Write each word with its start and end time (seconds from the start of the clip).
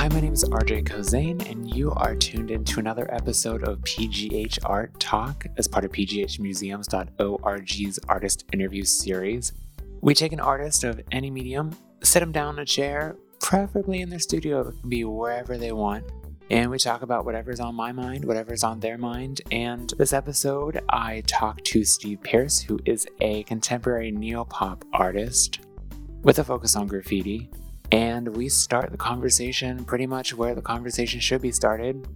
Hi, 0.00 0.08
my 0.08 0.20
name 0.20 0.32
is 0.32 0.44
RJ 0.44 0.84
Kozane, 0.84 1.50
and 1.50 1.76
you 1.76 1.92
are 1.92 2.14
tuned 2.14 2.50
in 2.50 2.64
to 2.64 2.80
another 2.80 3.12
episode 3.12 3.64
of 3.64 3.80
PGH 3.80 4.60
Art 4.64 4.98
Talk 4.98 5.44
as 5.58 5.68
part 5.68 5.84
of 5.84 5.92
PGHmuseums.org's 5.92 7.98
artist 8.08 8.46
interview 8.50 8.82
series. 8.82 9.52
We 10.00 10.14
take 10.14 10.32
an 10.32 10.40
artist 10.40 10.84
of 10.84 11.02
any 11.12 11.30
medium, 11.30 11.76
sit 12.02 12.20
them 12.20 12.32
down 12.32 12.54
in 12.54 12.60
a 12.60 12.64
chair, 12.64 13.14
preferably 13.40 14.00
in 14.00 14.08
their 14.08 14.20
studio, 14.20 14.72
be 14.88 15.04
wherever 15.04 15.58
they 15.58 15.72
want, 15.72 16.06
and 16.48 16.70
we 16.70 16.78
talk 16.78 17.02
about 17.02 17.26
whatever's 17.26 17.60
on 17.60 17.74
my 17.74 17.92
mind, 17.92 18.24
whatever's 18.24 18.64
on 18.64 18.80
their 18.80 18.96
mind. 18.96 19.42
And 19.52 19.92
this 19.98 20.14
episode, 20.14 20.80
I 20.88 21.24
talked 21.26 21.66
to 21.66 21.84
Steve 21.84 22.22
Pierce, 22.22 22.58
who 22.58 22.80
is 22.86 23.06
a 23.20 23.42
contemporary 23.42 24.12
neopop 24.12 24.80
artist 24.94 25.60
with 26.22 26.38
a 26.38 26.44
focus 26.44 26.74
on 26.74 26.86
graffiti. 26.86 27.50
And 27.92 28.36
we 28.36 28.48
start 28.48 28.90
the 28.92 28.96
conversation 28.98 29.84
pretty 29.84 30.06
much 30.06 30.32
where 30.34 30.54
the 30.54 30.62
conversation 30.62 31.20
should 31.20 31.42
be 31.42 31.50
started 31.52 32.06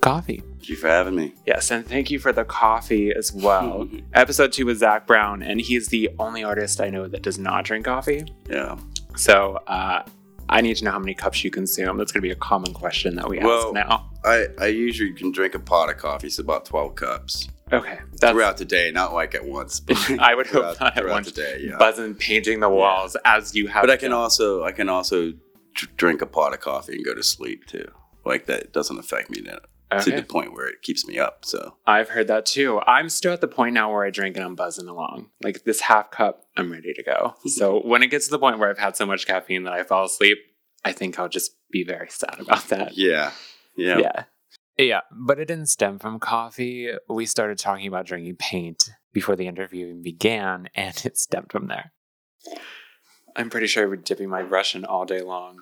coffee. 0.00 0.42
Thank 0.52 0.68
you 0.68 0.76
for 0.76 0.88
having 0.88 1.14
me. 1.16 1.34
Yes, 1.46 1.70
and 1.70 1.86
thank 1.86 2.10
you 2.10 2.18
for 2.18 2.32
the 2.32 2.44
coffee 2.44 3.12
as 3.12 3.32
well. 3.32 3.88
Episode 4.14 4.52
two 4.52 4.64
with 4.64 4.78
Zach 4.78 5.06
Brown, 5.06 5.42
and 5.42 5.60
he's 5.60 5.88
the 5.88 6.08
only 6.18 6.44
artist 6.44 6.80
I 6.80 6.88
know 6.88 7.08
that 7.08 7.22
does 7.22 7.38
not 7.38 7.64
drink 7.64 7.84
coffee. 7.84 8.24
Yeah. 8.48 8.78
So 9.16 9.58
uh, 9.66 10.04
I 10.48 10.60
need 10.60 10.76
to 10.76 10.84
know 10.84 10.92
how 10.92 10.98
many 11.00 11.14
cups 11.14 11.42
you 11.44 11.50
consume. 11.50 11.96
That's 11.98 12.12
going 12.12 12.22
to 12.22 12.26
be 12.26 12.30
a 12.30 12.36
common 12.36 12.72
question 12.72 13.16
that 13.16 13.28
we 13.28 13.38
Well- 13.40 13.76
ask 13.76 13.88
now. 13.88 14.04
I, 14.24 14.46
I 14.60 14.66
usually 14.66 15.12
can 15.12 15.30
drink 15.30 15.54
a 15.54 15.58
pot 15.60 15.90
of 15.90 15.96
coffee, 15.96 16.28
so 16.30 16.42
about 16.42 16.64
12 16.64 16.94
cups 16.96 17.48
Okay, 17.72 17.98
that's 18.12 18.32
throughout 18.32 18.56
the 18.56 18.64
day, 18.64 18.90
not 18.90 19.12
like 19.12 19.34
at 19.34 19.44
once. 19.44 19.80
But 19.80 20.10
I 20.20 20.34
would 20.34 20.46
hope 20.46 20.76
throughout, 20.76 20.80
not 20.80 20.98
at 20.98 21.06
once. 21.06 21.30
the 21.30 21.40
day, 21.42 21.60
yeah. 21.68 21.76
buzzing, 21.78 22.14
painting 22.14 22.60
the 22.60 22.68
walls 22.68 23.16
as 23.24 23.54
you 23.54 23.66
have. 23.68 23.82
But 23.82 23.90
I 23.90 23.96
can 23.96 24.10
done. 24.10 24.20
also 24.20 24.64
I 24.64 24.72
can 24.72 24.88
also 24.88 25.32
dr- 25.74 25.96
drink 25.96 26.22
a 26.22 26.26
pot 26.26 26.54
of 26.54 26.60
coffee 26.60 26.94
and 26.96 27.04
go 27.04 27.14
to 27.14 27.22
sleep 27.22 27.66
too. 27.66 27.90
Like 28.24 28.46
that 28.46 28.72
doesn't 28.72 28.98
affect 28.98 29.30
me 29.30 29.40
to, 29.42 29.60
to 30.00 30.10
the 30.10 30.22
point 30.22 30.52
where 30.52 30.68
it 30.68 30.82
keeps 30.82 31.06
me 31.06 31.18
up. 31.18 31.44
So 31.44 31.76
I've 31.86 32.10
heard 32.10 32.26
that 32.28 32.44
too. 32.46 32.80
I'm 32.86 33.08
still 33.08 33.32
at 33.32 33.40
the 33.40 33.48
point 33.48 33.74
now 33.74 33.90
where 33.90 34.04
I 34.04 34.10
drink 34.10 34.36
and 34.36 34.44
I'm 34.44 34.54
buzzing 34.54 34.88
along. 34.88 35.30
Like 35.42 35.64
this 35.64 35.80
half 35.80 36.10
cup, 36.10 36.44
I'm 36.56 36.70
ready 36.70 36.92
to 36.92 37.02
go. 37.02 37.34
So 37.48 37.80
when 37.80 38.02
it 38.02 38.08
gets 38.08 38.26
to 38.26 38.30
the 38.30 38.38
point 38.38 38.58
where 38.58 38.68
I've 38.68 38.78
had 38.78 38.96
so 38.96 39.06
much 39.06 39.26
caffeine 39.26 39.64
that 39.64 39.72
I 39.72 39.82
fall 39.82 40.04
asleep, 40.04 40.38
I 40.84 40.92
think 40.92 41.18
I'll 41.18 41.28
just 41.28 41.52
be 41.70 41.84
very 41.84 42.08
sad 42.10 42.36
about 42.38 42.68
that. 42.68 42.96
yeah, 42.96 43.32
yeah, 43.76 43.98
Yeah. 43.98 44.24
Yeah, 44.78 45.00
but 45.10 45.40
it 45.40 45.46
didn't 45.46 45.66
stem 45.66 45.98
from 45.98 46.20
coffee. 46.20 46.92
We 47.08 47.26
started 47.26 47.58
talking 47.58 47.88
about 47.88 48.06
drinking 48.06 48.36
paint 48.36 48.90
before 49.12 49.34
the 49.34 49.48
interview 49.48 49.86
even 49.86 50.02
began, 50.02 50.68
and 50.74 50.94
it 51.04 51.18
stemmed 51.18 51.50
from 51.50 51.66
there. 51.66 51.92
I'm 53.36 53.50
pretty 53.50 53.66
sure 53.66 53.82
I 53.82 53.86
would 53.86 54.04
dipping 54.04 54.28
my 54.30 54.42
brush 54.42 54.74
in 54.74 54.84
all 54.84 55.04
day 55.04 55.20
long. 55.20 55.58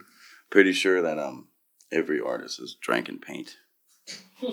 Pretty 0.50 0.73
sure 0.73 1.03
that 1.03 1.19
um 1.19 1.48
every 1.91 2.20
artist 2.20 2.61
is 2.61 2.77
drinking 2.81 3.20
paint. 3.20 3.56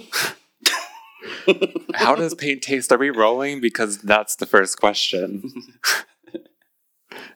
How 1.95 2.15
does 2.15 2.33
paint 2.33 2.61
taste? 2.61 2.91
Are 2.91 2.97
we 2.97 3.09
rolling? 3.09 3.61
Because 3.61 3.99
that's 3.99 4.35
the 4.35 4.45
first 4.45 4.79
question. 4.79 5.43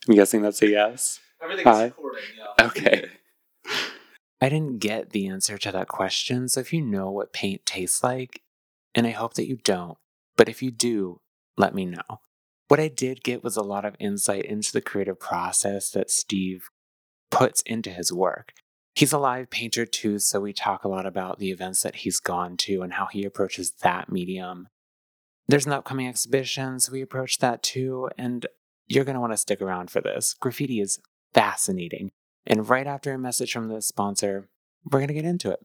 I'm 0.07 0.15
guessing 0.15 0.41
that's 0.41 0.61
a 0.61 0.67
yes. 0.67 1.19
Everything's 1.41 1.67
Hi. 1.67 1.83
recording, 1.85 2.23
yeah. 2.37 2.65
Okay. 2.65 3.05
I 4.39 4.49
didn't 4.49 4.79
get 4.79 5.11
the 5.11 5.27
answer 5.27 5.57
to 5.57 5.71
that 5.71 5.87
question, 5.87 6.47
so 6.47 6.59
if 6.59 6.71
you 6.71 6.81
know 6.81 7.09
what 7.09 7.33
paint 7.33 7.65
tastes 7.65 8.03
like, 8.03 8.41
and 8.93 9.07
I 9.07 9.11
hope 9.11 9.33
that 9.33 9.47
you 9.47 9.57
don't, 9.63 9.97
but 10.35 10.47
if 10.47 10.61
you 10.61 10.71
do, 10.71 11.21
let 11.57 11.73
me 11.73 11.85
know. 11.85 12.21
What 12.67 12.79
I 12.79 12.87
did 12.87 13.23
get 13.23 13.43
was 13.43 13.57
a 13.57 13.63
lot 13.63 13.85
of 13.85 13.95
insight 13.99 14.45
into 14.45 14.71
the 14.71 14.81
creative 14.81 15.19
process 15.19 15.89
that 15.91 16.11
Steve 16.11 16.69
puts 17.31 17.61
into 17.61 17.89
his 17.89 18.11
work. 18.11 18.53
He's 18.93 19.13
a 19.13 19.17
live 19.17 19.49
painter 19.49 19.85
too, 19.85 20.19
so 20.19 20.39
we 20.39 20.53
talk 20.53 20.83
a 20.83 20.89
lot 20.89 21.05
about 21.05 21.39
the 21.39 21.51
events 21.51 21.81
that 21.83 21.97
he's 21.97 22.19
gone 22.19 22.57
to 22.57 22.81
and 22.81 22.93
how 22.93 23.05
he 23.05 23.23
approaches 23.25 23.71
that 23.81 24.11
medium. 24.11 24.67
There's 25.47 25.65
an 25.65 25.73
upcoming 25.73 26.07
exhibition, 26.07 26.79
so 26.79 26.91
we 26.91 27.01
approach 27.01 27.37
that 27.37 27.63
too, 27.63 28.09
and 28.17 28.45
you're 28.87 29.05
going 29.05 29.15
to 29.15 29.21
want 29.21 29.33
to 29.33 29.37
stick 29.37 29.61
around 29.61 29.89
for 29.89 30.01
this. 30.01 30.33
Graffiti 30.33 30.81
is 30.81 30.99
fascinating. 31.33 32.11
And 32.47 32.67
right 32.69 32.87
after 32.87 33.11
a 33.13 33.17
message 33.19 33.51
from 33.51 33.67
the 33.67 33.81
sponsor, 33.81 34.47
we're 34.85 34.99
going 34.99 35.09
to 35.09 35.13
get 35.13 35.25
into 35.25 35.51
it. 35.51 35.59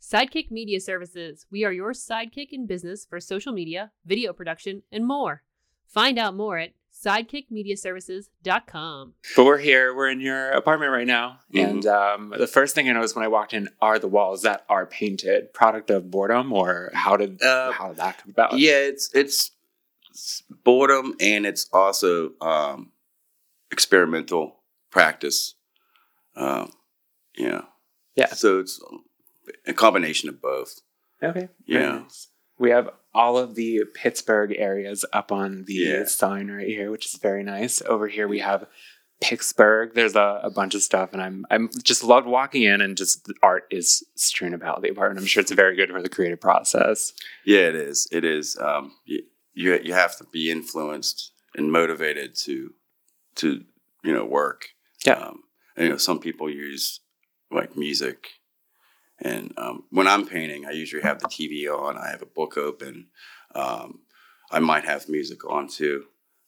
Sidekick 0.00 0.50
Media 0.52 0.78
Services. 0.80 1.44
We 1.50 1.64
are 1.64 1.72
your 1.72 1.92
sidekick 1.92 2.48
in 2.52 2.66
business 2.66 3.04
for 3.04 3.18
social 3.18 3.52
media, 3.52 3.90
video 4.06 4.32
production, 4.32 4.82
and 4.92 5.04
more. 5.04 5.42
Find 5.88 6.18
out 6.18 6.36
more 6.36 6.58
at 6.58 6.70
sidekickmediaservices.com. 6.94 9.14
But 9.36 9.44
we're 9.44 9.58
here, 9.58 9.94
we're 9.94 10.10
in 10.10 10.20
your 10.20 10.50
apartment 10.50 10.92
right 10.92 11.06
now. 11.06 11.40
Mhm. 11.52 11.64
And 11.68 11.86
um, 11.86 12.34
the 12.36 12.46
first 12.46 12.74
thing 12.74 12.88
I 12.88 12.92
noticed 12.92 13.16
when 13.16 13.24
I 13.24 13.28
walked 13.28 13.52
in 13.54 13.68
are 13.80 13.98
the 13.98 14.08
walls 14.08 14.42
that 14.42 14.64
are 14.68 14.86
painted. 14.86 15.52
Product 15.52 15.90
of 15.90 16.10
boredom, 16.10 16.52
or 16.52 16.90
how 16.94 17.16
did, 17.16 17.42
Uh, 17.42 17.72
how 17.72 17.88
did 17.88 17.96
that 17.96 18.18
come 18.18 18.30
about? 18.30 18.58
yeah, 18.58 18.78
it's 18.78 19.10
it's 19.14 19.50
it's 20.10 20.42
boredom 20.64 21.14
and 21.20 21.46
it's 21.46 21.68
also 21.72 22.32
um, 22.40 22.92
experimental 23.70 24.60
practice. 24.90 25.54
Um, 26.38 26.70
yeah, 27.36 27.62
Yeah. 28.14 28.28
So 28.32 28.60
it's 28.60 28.80
a 29.66 29.72
combination 29.72 30.28
of 30.28 30.40
both. 30.40 30.80
Okay. 31.22 31.48
Yeah. 31.66 31.98
nice. 32.00 32.28
We 32.58 32.70
have 32.70 32.90
all 33.14 33.36
of 33.38 33.54
the 33.54 33.82
Pittsburgh 33.94 34.54
areas 34.56 35.04
up 35.12 35.30
on 35.32 35.64
the 35.66 35.74
Yeah. 35.74 36.04
sign 36.06 36.48
right 36.50 36.66
here, 36.66 36.90
which 36.90 37.06
is 37.06 37.16
very 37.20 37.42
nice. 37.44 37.82
Over 37.82 38.08
here 38.08 38.26
we 38.28 38.38
have 38.40 38.66
Pittsburgh. 39.20 39.94
There's 39.94 40.14
a, 40.14 40.40
a 40.44 40.50
bunch 40.50 40.74
of 40.76 40.82
stuff, 40.82 41.12
and 41.12 41.20
I'm 41.20 41.44
I'm 41.50 41.70
just 41.82 42.04
loved 42.04 42.26
walking 42.28 42.62
in 42.62 42.80
and 42.80 42.96
just 42.96 43.24
the 43.24 43.34
art 43.42 43.64
is 43.70 44.04
strewn 44.14 44.54
about 44.54 44.82
the 44.82 44.90
apartment. 44.90 45.20
I'm 45.20 45.26
sure 45.26 45.40
it's 45.40 45.50
very 45.52 45.74
good 45.76 45.90
for 45.90 46.00
the 46.00 46.08
creative 46.08 46.40
process. 46.40 47.12
Yeah, 47.44 47.62
it 47.68 47.74
is. 47.74 48.06
It 48.12 48.24
is. 48.24 48.56
Um, 48.60 48.92
you, 49.04 49.22
you 49.54 49.78
you 49.82 49.92
have 49.94 50.16
to 50.18 50.24
be 50.32 50.50
influenced 50.52 51.32
and 51.56 51.72
motivated 51.72 52.36
to 52.44 52.74
to 53.36 53.64
you 54.04 54.14
know 54.14 54.24
work. 54.24 54.68
Yeah. 55.04 55.14
Um, 55.14 55.42
you 55.78 55.88
know, 55.90 55.96
some 55.96 56.18
people 56.18 56.50
use 56.50 57.00
like 57.50 57.76
music, 57.76 58.28
and 59.20 59.52
um, 59.56 59.84
when 59.90 60.06
I'm 60.06 60.26
painting, 60.26 60.66
I 60.66 60.70
usually 60.70 61.02
have 61.02 61.20
the 61.20 61.28
TV 61.28 61.66
on. 61.68 61.96
I 61.96 62.10
have 62.10 62.22
a 62.22 62.26
book 62.26 62.56
open. 62.56 63.08
Um, 63.54 64.00
I 64.50 64.60
might 64.60 64.84
have 64.84 65.08
music 65.08 65.44
on 65.48 65.68
too. 65.68 66.04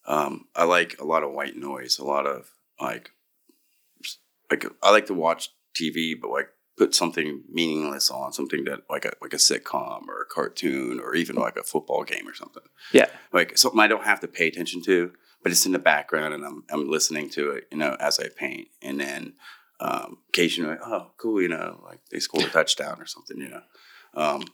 Um, 0.06 0.46
I 0.54 0.64
like 0.64 0.98
a 1.00 1.04
lot 1.04 1.22
of 1.22 1.32
white 1.32 1.56
noise. 1.56 1.98
A 1.98 2.04
lot 2.04 2.26
of 2.26 2.50
like 2.80 3.10
like 4.50 4.64
I 4.82 4.90
like 4.90 5.06
to 5.06 5.14
watch 5.14 5.50
TV, 5.74 6.20
but 6.20 6.30
like 6.30 6.48
put 6.76 6.94
something 6.94 7.42
meaningless 7.52 8.10
on, 8.10 8.32
something 8.32 8.64
that 8.64 8.80
like 8.88 9.04
a 9.04 9.12
like 9.20 9.34
a 9.34 9.36
sitcom 9.36 10.08
or 10.08 10.22
a 10.22 10.34
cartoon 10.34 11.00
or 11.00 11.14
even 11.14 11.36
like 11.36 11.56
a 11.56 11.62
football 11.62 12.04
game 12.04 12.26
or 12.26 12.34
something. 12.34 12.62
Yeah. 12.92 13.06
Like 13.32 13.58
something 13.58 13.80
I 13.80 13.86
don't 13.86 14.04
have 14.04 14.20
to 14.20 14.28
pay 14.28 14.48
attention 14.48 14.82
to, 14.84 15.12
but 15.42 15.52
it's 15.52 15.66
in 15.66 15.72
the 15.72 15.78
background 15.78 16.34
and 16.34 16.44
I'm 16.44 16.64
I'm 16.70 16.90
listening 16.90 17.30
to 17.30 17.50
it, 17.52 17.68
you 17.70 17.78
know, 17.78 17.96
as 18.00 18.18
I 18.18 18.28
paint. 18.28 18.68
And 18.82 19.00
then 19.00 19.34
um 19.80 20.18
occasionally, 20.28 20.76
oh 20.84 21.10
cool, 21.16 21.40
you 21.40 21.48
know, 21.48 21.80
like 21.84 22.00
they 22.10 22.20
scored 22.20 22.44
a 22.44 22.50
touchdown 22.50 23.00
or 23.00 23.06
something, 23.06 23.38
you 23.38 23.48
know. 23.48 23.62
Um 24.14 24.44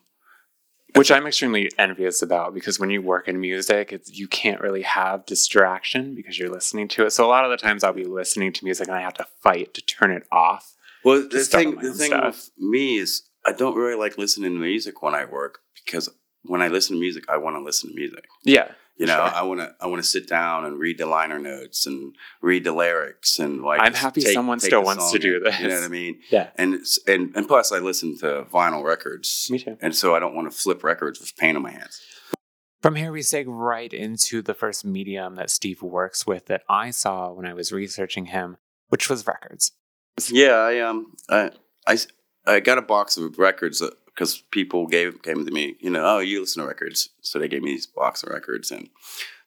Which 0.94 1.10
I'm 1.10 1.26
extremely 1.26 1.70
envious 1.78 2.22
about 2.22 2.54
because 2.54 2.78
when 2.78 2.91
you 2.91 3.02
work 3.02 3.28
in 3.28 3.41
music, 3.41 3.92
it's, 3.92 4.16
you 4.16 4.28
can't 4.28 4.60
really 4.60 4.82
have 4.82 5.26
distraction 5.26 6.14
because 6.14 6.38
you're 6.38 6.50
listening 6.50 6.88
to 6.88 7.06
it. 7.06 7.10
So 7.10 7.26
a 7.26 7.28
lot 7.28 7.44
of 7.44 7.50
the 7.50 7.56
times 7.56 7.84
I'll 7.84 7.92
be 7.92 8.04
listening 8.04 8.53
to 8.54 8.64
music 8.64 8.88
and 8.88 8.97
I 8.97 9.03
have 9.03 9.14
to 9.14 9.26
fight 9.42 9.74
to 9.74 9.82
turn 9.82 10.12
it 10.12 10.26
off. 10.30 10.74
Well, 11.04 11.28
the 11.28 11.44
thing, 11.44 11.76
the 11.76 11.92
thing 11.92 12.10
stuff. 12.10 12.24
with 12.24 12.50
me 12.58 12.97
is 12.97 13.22
I 13.44 13.53
don't 13.53 13.76
really 13.76 13.98
like 13.98 14.16
listening 14.18 14.53
to 14.53 14.58
music 14.58 15.03
when 15.03 15.14
I 15.14 15.24
work 15.24 15.60
because 15.84 16.08
when 16.42 16.62
I 16.62 16.68
listen 16.68 16.97
to 16.97 17.00
music, 17.00 17.24
I 17.28 17.36
want 17.36 17.56
to 17.56 17.62
listen 17.62 17.91
to 17.91 17.97
music. 17.97 18.27
Yeah. 18.44 18.72
You 18.98 19.07
know, 19.07 19.15
Sure. 19.16 19.34
I 19.34 19.43
want 19.43 19.60
to 19.60 19.75
I 19.81 19.87
want 19.87 20.03
to 20.03 20.09
sit 20.09 20.27
down 20.27 20.65
and 20.65 20.78
read 20.78 20.97
the 20.98 21.04
liner 21.07 21.39
notes 21.39 21.87
and 21.87 22.15
read 22.41 22.65
the 22.65 22.72
lyrics 22.72 23.39
and 23.39 23.63
like. 23.63 23.81
I'm 23.83 23.93
happy 23.95 24.22
someone 24.22 24.59
still 24.59 24.83
wants 24.83 25.13
to 25.13 25.19
do 25.19 25.39
this. 25.39 25.60
You 25.60 25.69
know 25.69 25.75
what 25.77 25.84
I 25.84 25.89
mean? 25.89 26.21
Yeah. 26.31 26.48
And 26.57 26.78
and 27.07 27.34
and 27.37 27.47
plus, 27.47 27.72
I 27.72 27.78
listen 27.78 28.16
to 28.19 28.45
vinyl 28.53 28.83
records, 28.84 29.48
Me 29.51 29.59
too. 29.59 29.77
and 29.83 29.95
so 29.95 30.15
I 30.15 30.19
don't 30.19 30.34
want 30.34 30.51
to 30.51 30.57
flip 30.57 30.83
records 30.83 31.21
with 31.21 31.37
paint 31.37 31.57
on 31.57 31.63
my 31.63 31.72
hands. 31.72 32.01
From 32.83 32.95
here, 32.95 33.10
we 33.13 33.21
seg 33.21 33.45
right 33.48 33.93
into 33.93 34.43
the 34.43 34.54
first 34.54 34.84
medium 34.84 35.34
that 35.37 35.51
Steve 35.51 35.83
works 35.83 36.27
with 36.27 36.47
that 36.47 36.63
I 36.69 36.91
saw 36.91 37.33
when 37.33 37.45
I 37.45 37.53
was 37.54 37.72
researching 37.72 38.27
him, 38.27 38.57
which 38.89 39.10
was 39.10 39.27
records. 39.27 39.72
Yeah, 40.31 40.54
I 40.54 40.81
um 40.81 41.13
I 41.28 41.51
I, 41.87 41.98
I 42.47 42.60
got 42.60 42.78
a 42.78 42.83
box 42.83 43.16
of 43.19 43.39
records 43.39 43.83
because 44.16 44.39
people 44.51 44.86
gave 44.86 45.22
came 45.22 45.45
to 45.45 45.53
me, 45.53 45.77
you 45.78 45.91
know, 45.91 46.04
oh, 46.04 46.18
you 46.18 46.41
listen 46.41 46.63
to 46.63 46.68
records, 46.68 47.10
so 47.21 47.39
they 47.39 47.48
gave 47.48 47.63
me 47.63 47.72
these 47.72 47.86
box 47.86 48.22
of 48.22 48.30
records, 48.30 48.71
and 48.71 48.89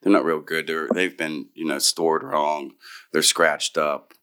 they're 0.00 0.12
not 0.12 0.24
real 0.24 0.40
good. 0.40 0.66
They're 0.66 0.88
they've 0.94 1.16
been 1.16 1.48
you 1.54 1.66
know 1.66 1.78
stored 1.78 2.22
wrong. 2.22 2.72
They're 3.12 3.22
scratched 3.22 3.76
up. 3.76 4.14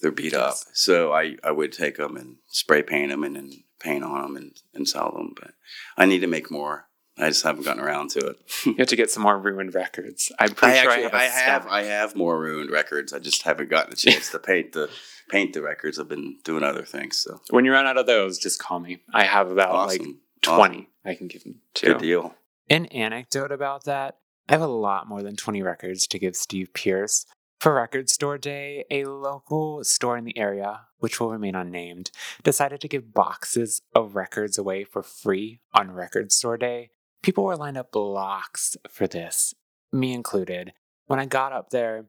They're 0.00 0.12
beat 0.12 0.34
up. 0.34 0.56
So 0.74 1.12
I 1.12 1.36
I 1.42 1.50
would 1.50 1.72
take 1.72 1.96
them 1.96 2.16
and 2.16 2.36
spray 2.48 2.82
paint 2.82 3.10
them 3.10 3.24
and 3.24 3.36
then 3.36 3.64
paint 3.80 4.04
on 4.04 4.22
them 4.22 4.36
and, 4.36 4.52
and 4.74 4.88
sell 4.88 5.10
them. 5.12 5.32
But 5.34 5.52
I 5.96 6.04
need 6.04 6.20
to 6.20 6.26
make 6.26 6.50
more 6.50 6.86
I 7.16 7.28
just 7.28 7.44
haven't 7.44 7.64
gotten 7.64 7.82
around 7.82 8.10
to 8.10 8.18
it. 8.20 8.36
You 8.66 8.74
have 8.78 8.88
to 8.88 8.96
get 8.96 9.10
some 9.10 9.22
more 9.22 9.38
ruined 9.38 9.74
records. 9.74 10.32
I'm 10.38 10.50
I 10.62 10.74
sure 10.80 10.90
actually, 10.92 11.04
I 11.12 11.18
I 11.18 11.24
have. 11.24 11.64
a 11.64 11.64
have. 11.64 11.66
I 11.68 11.82
have 11.84 12.16
more 12.16 12.40
ruined 12.40 12.70
records. 12.70 13.12
I 13.12 13.18
just 13.20 13.42
haven't 13.42 13.70
gotten 13.70 13.92
a 13.92 13.96
chance 13.96 14.30
to 14.30 14.38
paint 14.38 14.72
the 14.72 14.90
paint 15.28 15.52
the 15.52 15.62
records. 15.62 15.98
I've 15.98 16.08
been 16.08 16.38
doing 16.44 16.62
other 16.64 16.82
things. 16.84 17.18
So 17.18 17.40
When 17.50 17.64
you 17.64 17.72
run 17.72 17.86
out 17.86 17.98
of 17.98 18.06
those, 18.06 18.38
just 18.38 18.58
call 18.60 18.80
me. 18.80 19.00
I 19.12 19.24
have 19.24 19.50
about 19.50 19.86
like 19.86 20.00
awesome, 20.00 20.20
20 20.42 20.88
I 21.04 21.14
can 21.14 21.28
give 21.28 21.44
them 21.44 21.60
to. 21.74 21.86
good 21.86 21.98
deal. 21.98 22.34
An 22.68 22.86
anecdote 22.86 23.52
about 23.52 23.84
that 23.84 24.16
I 24.48 24.52
have 24.52 24.60
a 24.62 24.66
lot 24.66 25.08
more 25.08 25.22
than 25.22 25.36
20 25.36 25.62
records 25.62 26.06
to 26.08 26.18
give 26.18 26.34
Steve 26.36 26.72
Pierce. 26.74 27.26
For 27.60 27.72
Record 27.74 28.10
Store 28.10 28.36
Day, 28.36 28.84
a 28.90 29.04
local 29.04 29.82
store 29.84 30.18
in 30.18 30.24
the 30.24 30.36
area, 30.36 30.80
which 30.98 31.18
will 31.18 31.30
remain 31.30 31.54
unnamed, 31.54 32.10
decided 32.42 32.80
to 32.82 32.88
give 32.88 33.14
boxes 33.14 33.80
of 33.94 34.14
records 34.16 34.58
away 34.58 34.84
for 34.84 35.02
free 35.02 35.60
on 35.72 35.90
Record 35.92 36.30
Store 36.30 36.58
Day. 36.58 36.90
People 37.24 37.44
were 37.44 37.56
lined 37.56 37.78
up 37.78 37.90
blocks 37.90 38.76
for 38.86 39.06
this, 39.06 39.54
me 39.90 40.12
included. 40.12 40.74
When 41.06 41.18
I 41.18 41.24
got 41.24 41.54
up 41.54 41.70
there, 41.70 42.04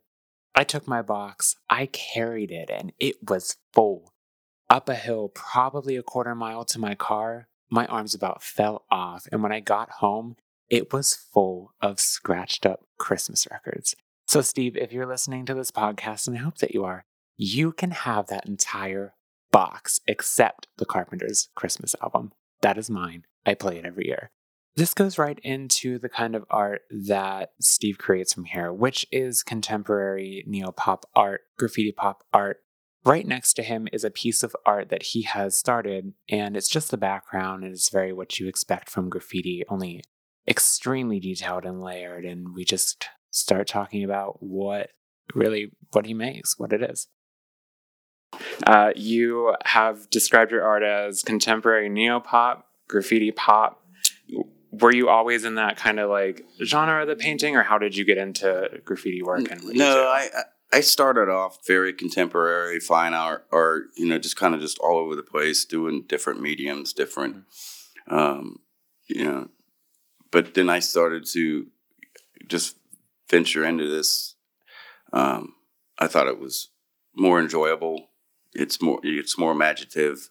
I 0.54 0.66
took 0.66 0.90
my 0.90 1.02
box, 1.02 1.56
I 1.70 1.86
carried 1.86 2.52
it, 2.52 2.70
and 2.70 2.92
it 3.00 3.30
was 3.30 3.56
full. 3.72 4.14
Up 4.70 4.90
a 4.90 4.96
hill, 4.96 5.30
probably 5.30 5.96
a 5.96 6.04
quarter 6.04 6.36
mile 6.36 6.66
to 6.66 6.80
my 6.80 6.96
car, 6.96 7.48
my 7.70 7.86
arms 7.86 8.14
about 8.14 8.44
fell 8.44 8.84
off, 8.92 9.26
and 9.32 9.42
when 9.42 9.54
I 9.54 9.62
got 9.62 9.90
home, 9.90 10.36
it 10.70 10.92
was 10.92 11.14
full 11.14 11.72
of 11.80 12.02
scratched 12.02 12.66
up 12.66 12.82
Christmas 12.98 13.48
records. 13.50 13.96
So, 14.28 14.42
Steve, 14.42 14.76
if 14.76 14.92
you're 14.92 15.06
listening 15.06 15.46
to 15.46 15.54
this 15.54 15.72
podcast, 15.72 16.28
and 16.28 16.36
I 16.36 16.42
hope 16.42 16.58
that 16.58 16.74
you 16.74 16.84
are, 16.84 17.06
you 17.38 17.72
can 17.72 17.92
have 17.92 18.28
that 18.28 18.48
entire 18.48 19.14
box 19.50 20.02
except 20.08 20.68
the 20.76 20.86
Carpenters 20.86 21.48
Christmas 21.56 21.96
album. 22.04 22.34
That 22.62 22.78
is 22.78 22.90
mine. 22.90 23.24
I 23.46 23.54
play 23.54 23.78
it 23.78 23.86
every 23.86 24.08
year. 24.08 24.32
This 24.78 24.94
goes 24.94 25.18
right 25.18 25.40
into 25.42 25.98
the 26.00 26.10
kind 26.10 26.36
of 26.36 26.44
art 26.50 26.82
that 26.92 27.52
Steve 27.62 27.98
creates 27.98 28.34
from 28.34 28.44
here, 28.44 28.74
which 28.74 29.06
is 29.10 29.42
contemporary 29.42 30.44
neo 30.46 30.72
pop 30.72 31.06
art, 31.16 31.42
graffiti 31.58 31.94
pop 31.94 32.26
art. 32.34 32.58
Right 33.06 33.26
next 33.26 33.54
to 33.54 33.64
him 33.64 33.88
is 33.94 34.04
a 34.04 34.10
piece 34.10 34.44
of 34.44 34.56
art 34.66 34.90
that 34.90 35.04
he 35.04 35.22
has 35.22 35.56
started, 35.56 36.14
and 36.28 36.58
it's 36.58 36.68
just 36.68 36.92
the 36.92 36.98
background, 36.98 37.64
and 37.64 37.72
it's 37.72 37.90
very 37.90 38.12
what 38.12 38.38
you 38.40 38.48
expect 38.50 38.90
from 38.90 39.10
graffiti, 39.10 39.64
only 39.70 40.04
extremely 40.48 41.20
detailed 41.22 41.66
and 41.66 41.82
layered. 41.82 42.26
And 42.26 42.54
we 42.54 42.66
just 42.66 43.08
start 43.32 43.68
talking 43.68 44.04
about 44.04 44.44
what 44.44 44.90
really 45.34 45.72
what 45.92 46.06
he 46.06 46.14
makes, 46.14 46.60
what 46.60 46.74
it 46.74 46.82
is. 46.82 47.08
Uh, 48.68 48.92
you 48.96 49.56
have 49.64 50.10
described 50.10 50.52
your 50.52 50.64
art 50.64 50.84
as 50.84 51.24
contemporary 51.24 51.88
neo 51.88 52.20
pop, 52.20 52.68
graffiti 52.90 53.32
pop. 53.32 53.85
Were 54.82 54.94
you 54.94 55.10
always 55.10 55.44
in 55.44 55.56
that 55.56 55.78
kind 55.78 56.00
of 56.00 56.10
like 56.10 56.44
genre 56.64 57.02
of 57.02 57.08
the 57.08 57.16
painting, 57.16 57.56
or 57.56 57.64
how 57.64 57.78
did 57.78 57.96
you 57.96 58.06
get 58.06 58.18
into 58.18 58.70
graffiti 58.84 59.22
work? 59.22 59.50
And? 59.52 59.64
No, 59.64 60.08
I 60.08 60.30
I- 60.36 60.44
I 60.74 60.82
started 60.82 61.30
off 61.30 61.60
very 61.66 61.94
contemporary 61.94 62.80
fine 62.80 63.14
art, 63.14 63.46
or 63.52 63.86
you 63.96 64.06
know, 64.08 64.18
just 64.18 64.36
kind 64.36 64.54
of 64.56 64.60
just 64.62 64.78
all 64.80 64.98
over 64.98 65.16
the 65.16 65.24
place, 65.24 65.64
doing 65.64 66.04
different 66.08 66.42
mediums, 66.42 66.92
different, 66.92 67.44
um, 68.08 68.60
you 69.08 69.24
know. 69.24 69.50
But 70.32 70.54
then 70.56 70.70
I 70.70 70.80
started 70.80 71.26
to 71.28 71.68
just 72.48 72.78
venture 73.30 73.64
into 73.64 73.88
this. 73.88 74.36
Um, 75.14 75.54
I 75.98 76.08
thought 76.08 76.28
it 76.28 76.40
was 76.40 76.70
more 77.16 77.40
enjoyable. 77.40 78.10
It's 78.54 78.82
more 78.82 79.00
it's 79.04 79.38
more 79.38 79.52
imaginative. 79.54 80.30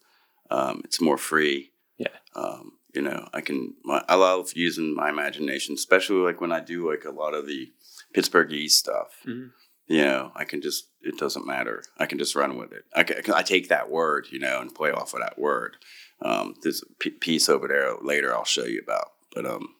Um, 0.50 0.82
it's 0.84 1.00
more 1.00 1.16
free. 1.16 1.70
Yeah. 1.96 2.08
Um, 2.34 2.72
you 2.94 3.02
know, 3.02 3.28
I 3.32 3.40
can. 3.40 3.74
My, 3.84 4.02
I 4.08 4.14
love 4.14 4.50
using 4.54 4.94
my 4.94 5.08
imagination, 5.08 5.74
especially 5.74 6.16
like 6.16 6.40
when 6.40 6.52
I 6.52 6.60
do 6.60 6.88
like 6.88 7.04
a 7.04 7.10
lot 7.10 7.34
of 7.34 7.46
the 7.46 7.72
Pittsburghese 8.14 8.70
stuff. 8.70 9.18
Mhm. 9.26 9.50
You 9.86 10.04
know, 10.04 10.32
I 10.34 10.44
can 10.44 10.62
just. 10.62 10.88
It 11.02 11.18
doesn't 11.18 11.46
matter. 11.46 11.82
I 11.98 12.06
can 12.06 12.18
just 12.18 12.34
run 12.34 12.56
with 12.56 12.72
it. 12.72 12.84
I 12.94 13.02
can, 13.02 13.34
I 13.34 13.42
take 13.42 13.68
that 13.68 13.90
word, 13.90 14.28
you 14.30 14.38
know, 14.38 14.60
and 14.60 14.74
play 14.74 14.90
off 14.90 15.12
of 15.12 15.20
that 15.20 15.38
word. 15.38 15.76
Um, 16.22 16.54
there's 16.62 16.82
a 16.82 16.86
p- 16.98 17.10
piece 17.10 17.48
over 17.48 17.68
there 17.68 17.94
later 18.00 18.34
I'll 18.34 18.44
show 18.44 18.64
you 18.64 18.80
about, 18.80 19.12
but 19.34 19.44
um, 19.44 19.74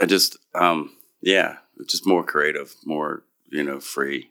I 0.00 0.06
just 0.06 0.38
um, 0.54 0.96
yeah, 1.20 1.56
it's 1.78 1.92
just 1.92 2.06
more 2.06 2.24
creative, 2.24 2.74
more 2.84 3.24
you 3.50 3.62
know, 3.62 3.80
free. 3.80 4.30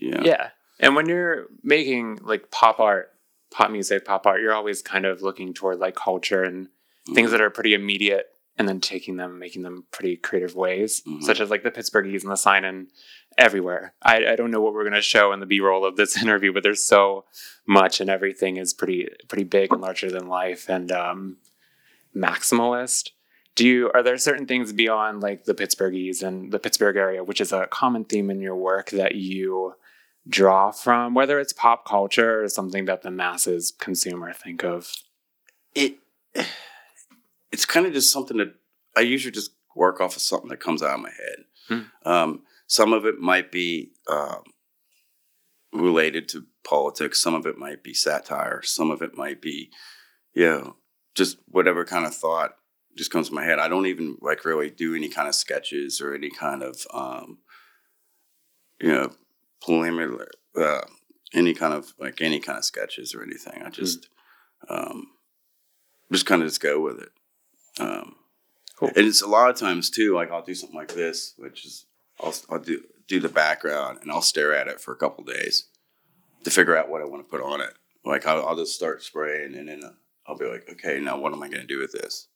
Know? 0.00 0.22
Yeah. 0.24 0.50
And 0.80 0.94
when 0.94 1.08
you're 1.08 1.46
making 1.62 2.20
like 2.22 2.50
pop 2.50 2.80
art, 2.80 3.12
pop 3.50 3.70
music, 3.70 4.04
pop 4.04 4.26
art, 4.26 4.40
you're 4.40 4.54
always 4.54 4.82
kind 4.82 5.06
of 5.06 5.22
looking 5.22 5.54
toward 5.54 5.78
like 5.78 5.94
culture 5.94 6.42
and 6.42 6.68
things 7.14 7.30
that 7.30 7.40
are 7.40 7.50
pretty 7.50 7.74
immediate 7.74 8.26
and 8.58 8.66
then 8.68 8.80
taking 8.80 9.16
them, 9.16 9.38
making 9.38 9.62
them 9.62 9.84
pretty 9.92 10.16
creative 10.16 10.54
ways, 10.54 11.02
Mhm. 11.06 11.22
such 11.22 11.40
as 11.40 11.50
like 11.50 11.62
the 11.62 11.70
Pittsburghese 11.70 12.22
and 12.22 12.30
the 12.32 12.36
sign 12.36 12.64
in 12.64 12.88
everywhere. 13.36 13.92
I, 14.02 14.26
I 14.32 14.36
don't 14.36 14.50
know 14.50 14.62
what 14.62 14.72
we're 14.72 14.82
going 14.84 14.94
to 14.94 15.02
show 15.02 15.30
in 15.32 15.40
the 15.40 15.46
B 15.46 15.60
roll 15.60 15.84
of 15.84 15.96
this 15.96 16.16
interview, 16.22 16.52
but 16.54 16.62
there's 16.62 16.82
so 16.82 17.26
much 17.66 18.00
and 18.00 18.08
everything 18.08 18.56
is 18.56 18.72
pretty, 18.72 19.08
pretty 19.28 19.44
big 19.44 19.72
and 19.72 19.82
larger 19.82 20.10
than 20.10 20.26
life 20.28 20.70
and 20.70 20.90
um, 20.90 21.36
maximalist. 22.14 23.10
Do 23.54 23.66
you, 23.66 23.90
are 23.94 24.02
there 24.02 24.18
certain 24.18 24.46
things 24.46 24.72
beyond 24.72 25.22
like 25.22 25.44
the 25.44 25.54
Pittsburghese 25.54 26.22
and 26.22 26.52
the 26.52 26.58
Pittsburgh 26.58 26.96
area, 26.96 27.24
which 27.24 27.40
is 27.40 27.52
a 27.52 27.66
common 27.66 28.04
theme 28.04 28.30
in 28.30 28.40
your 28.40 28.56
work 28.56 28.90
that 28.90 29.14
you 29.14 29.74
draw 30.28 30.70
from, 30.72 31.14
whether 31.14 31.38
it's 31.38 31.52
pop 31.52 31.86
culture 31.86 32.42
or 32.42 32.48
something 32.48 32.84
that 32.86 33.02
the 33.02 33.10
masses 33.10 33.72
consume 33.78 34.24
or 34.24 34.32
think 34.32 34.64
of? 34.64 34.90
it 35.74 35.98
it's 37.52 37.64
kind 37.64 37.86
of 37.86 37.92
just 37.92 38.12
something 38.12 38.36
that 38.38 38.54
I 38.96 39.00
usually 39.00 39.32
just 39.32 39.52
work 39.74 40.00
off 40.00 40.16
of 40.16 40.22
something 40.22 40.48
that 40.48 40.60
comes 40.60 40.82
out 40.82 40.94
of 40.94 41.00
my 41.00 41.10
head. 41.10 41.44
Hmm. 41.68 42.08
Um, 42.08 42.42
some 42.66 42.92
of 42.92 43.04
it 43.04 43.18
might 43.18 43.52
be 43.52 43.92
um, 44.08 44.42
related 45.72 46.28
to 46.30 46.46
politics. 46.64 47.22
Some 47.22 47.34
of 47.34 47.46
it 47.46 47.58
might 47.58 47.82
be 47.82 47.94
satire. 47.94 48.62
Some 48.62 48.90
of 48.90 49.02
it 49.02 49.16
might 49.16 49.40
be, 49.40 49.70
you 50.34 50.46
know, 50.46 50.76
just 51.14 51.38
whatever 51.46 51.84
kind 51.84 52.06
of 52.06 52.14
thought 52.14 52.56
just 52.96 53.10
comes 53.10 53.28
to 53.28 53.34
my 53.34 53.44
head. 53.44 53.58
I 53.58 53.68
don't 53.68 53.86
even 53.86 54.16
like 54.20 54.44
really 54.44 54.70
do 54.70 54.94
any 54.94 55.08
kind 55.08 55.28
of 55.28 55.34
sketches 55.34 56.00
or 56.00 56.14
any 56.14 56.30
kind 56.30 56.62
of, 56.62 56.86
um, 56.92 57.38
you 58.80 58.88
know, 58.88 59.12
preliminary, 59.60 60.26
uh, 60.58 60.80
any 61.34 61.54
kind 61.54 61.74
of 61.74 61.92
like 61.98 62.20
any 62.20 62.40
kind 62.40 62.58
of 62.58 62.64
sketches 62.64 63.14
or 63.14 63.22
anything. 63.22 63.62
I 63.62 63.70
just, 63.70 64.08
um, 64.68 65.08
just 66.10 66.26
kind 66.26 66.42
of 66.42 66.48
just 66.48 66.60
go 66.60 66.80
with 66.80 67.00
it. 67.00 67.10
Um, 67.78 68.16
Cool. 68.76 68.88
And 68.88 69.06
it's 69.06 69.22
a 69.22 69.26
lot 69.26 69.50
of 69.50 69.56
times 69.56 69.90
too. 69.90 70.14
Like 70.14 70.30
I'll 70.30 70.42
do 70.42 70.54
something 70.54 70.76
like 70.76 70.94
this, 70.94 71.32
which 71.38 71.64
is 71.64 71.86
I'll 72.20 72.34
I'll 72.50 72.60
do 72.60 72.82
do 73.08 73.20
the 73.20 73.28
background 73.28 73.98
and 74.02 74.12
I'll 74.12 74.22
stare 74.22 74.54
at 74.54 74.68
it 74.68 74.80
for 74.80 74.92
a 74.92 74.96
couple 74.96 75.24
days 75.24 75.68
to 76.44 76.50
figure 76.50 76.76
out 76.76 76.90
what 76.90 77.00
I 77.00 77.06
want 77.06 77.24
to 77.24 77.30
put 77.30 77.40
on 77.40 77.60
it. 77.60 77.72
Like 78.04 78.26
I'll, 78.26 78.46
I'll 78.46 78.56
just 78.56 78.74
start 78.74 79.02
spraying 79.02 79.54
and 79.54 79.68
then 79.68 79.82
I'll 80.26 80.36
be 80.36 80.44
like, 80.44 80.68
okay, 80.72 81.00
now 81.00 81.18
what 81.18 81.32
am 81.32 81.42
I 81.42 81.48
going 81.48 81.62
to 81.62 81.66
do 81.66 81.78
with 81.78 81.92
this? 81.92 82.28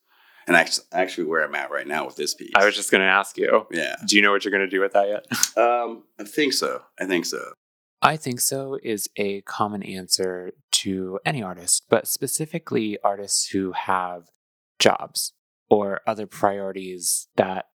And 0.47 0.57
actually, 0.57 0.87
actually, 0.93 1.25
where 1.25 1.45
I'm 1.45 1.55
at 1.55 1.71
right 1.71 1.87
now 1.87 2.07
with 2.07 2.17
this 2.17 2.35
piece, 2.35 2.53
I 2.57 2.65
was 2.65 2.75
just 2.75 2.91
going 2.91 3.03
to 3.03 3.07
ask 3.07 3.37
you, 3.37 3.67
yeah. 3.71 3.97
do 4.07 4.17
you 4.17 4.23
know 4.23 4.33
what 4.33 4.45
you're 4.45 4.51
going 4.51 4.65
to 4.65 4.71
do 4.71 4.81
with 4.81 4.95
that 4.95 5.09
yet? 5.09 5.27
Um, 5.57 6.05
I 6.19 6.25
think 6.25 6.55
so. 6.55 6.83
I 6.99 7.05
think 7.05 7.27
so. 7.27 7.53
I 8.01 8.17
think 8.17 8.41
so 8.41 8.79
is 8.83 9.11
a 9.17 9.43
common 9.43 9.83
answer 9.83 10.53
to 10.73 11.21
any 11.27 11.43
artist, 11.43 11.85
but 11.91 12.09
specifically 12.09 12.99
artists 13.05 13.49
who 13.49 13.73
have 13.73 14.31
jobs 14.81 15.33
or 15.69 16.01
other 16.07 16.27
priorities 16.27 17.29
that 17.37 17.67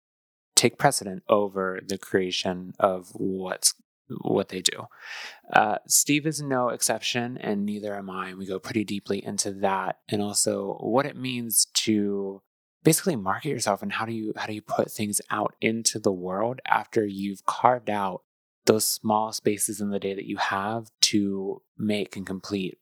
take 0.55 0.77
precedent 0.77 1.23
over 1.29 1.79
the 1.85 1.97
creation 1.97 2.73
of 2.79 3.09
what's 3.13 3.73
what 4.21 4.49
they 4.49 4.61
do. 4.61 4.85
Uh, 5.51 5.77
Steve 5.87 6.27
is 6.27 6.39
no 6.39 6.69
exception, 6.69 7.37
and 7.37 7.65
neither 7.65 7.95
am 7.95 8.09
I. 8.09 8.35
We 8.35 8.45
go 8.45 8.59
pretty 8.59 8.83
deeply 8.83 9.23
into 9.23 9.51
that, 9.53 9.99
and 10.09 10.21
also 10.21 10.77
what 10.79 11.07
it 11.07 11.15
means 11.15 11.65
to 11.73 12.41
basically 12.83 13.15
market 13.15 13.49
yourself, 13.49 13.81
and 13.81 13.93
how 13.93 14.05
do 14.05 14.13
you 14.13 14.33
how 14.35 14.45
do 14.45 14.53
you 14.53 14.61
put 14.61 14.91
things 14.91 15.21
out 15.31 15.55
into 15.59 15.97
the 15.97 16.11
world 16.11 16.59
after 16.67 17.05
you've 17.05 17.45
carved 17.45 17.89
out 17.89 18.21
those 18.65 18.85
small 18.85 19.31
spaces 19.31 19.79
in 19.79 19.89
the 19.89 19.99
day 19.99 20.13
that 20.13 20.25
you 20.27 20.37
have 20.37 20.89
to 20.99 21.61
make 21.77 22.15
and 22.15 22.25
complete 22.25 22.79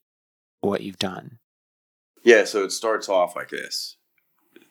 what 0.61 0.81
you've 0.81 0.99
done. 0.99 1.39
Yeah. 2.23 2.45
So 2.45 2.63
it 2.63 2.71
starts 2.71 3.09
off 3.09 3.35
like 3.35 3.49
this, 3.49 3.97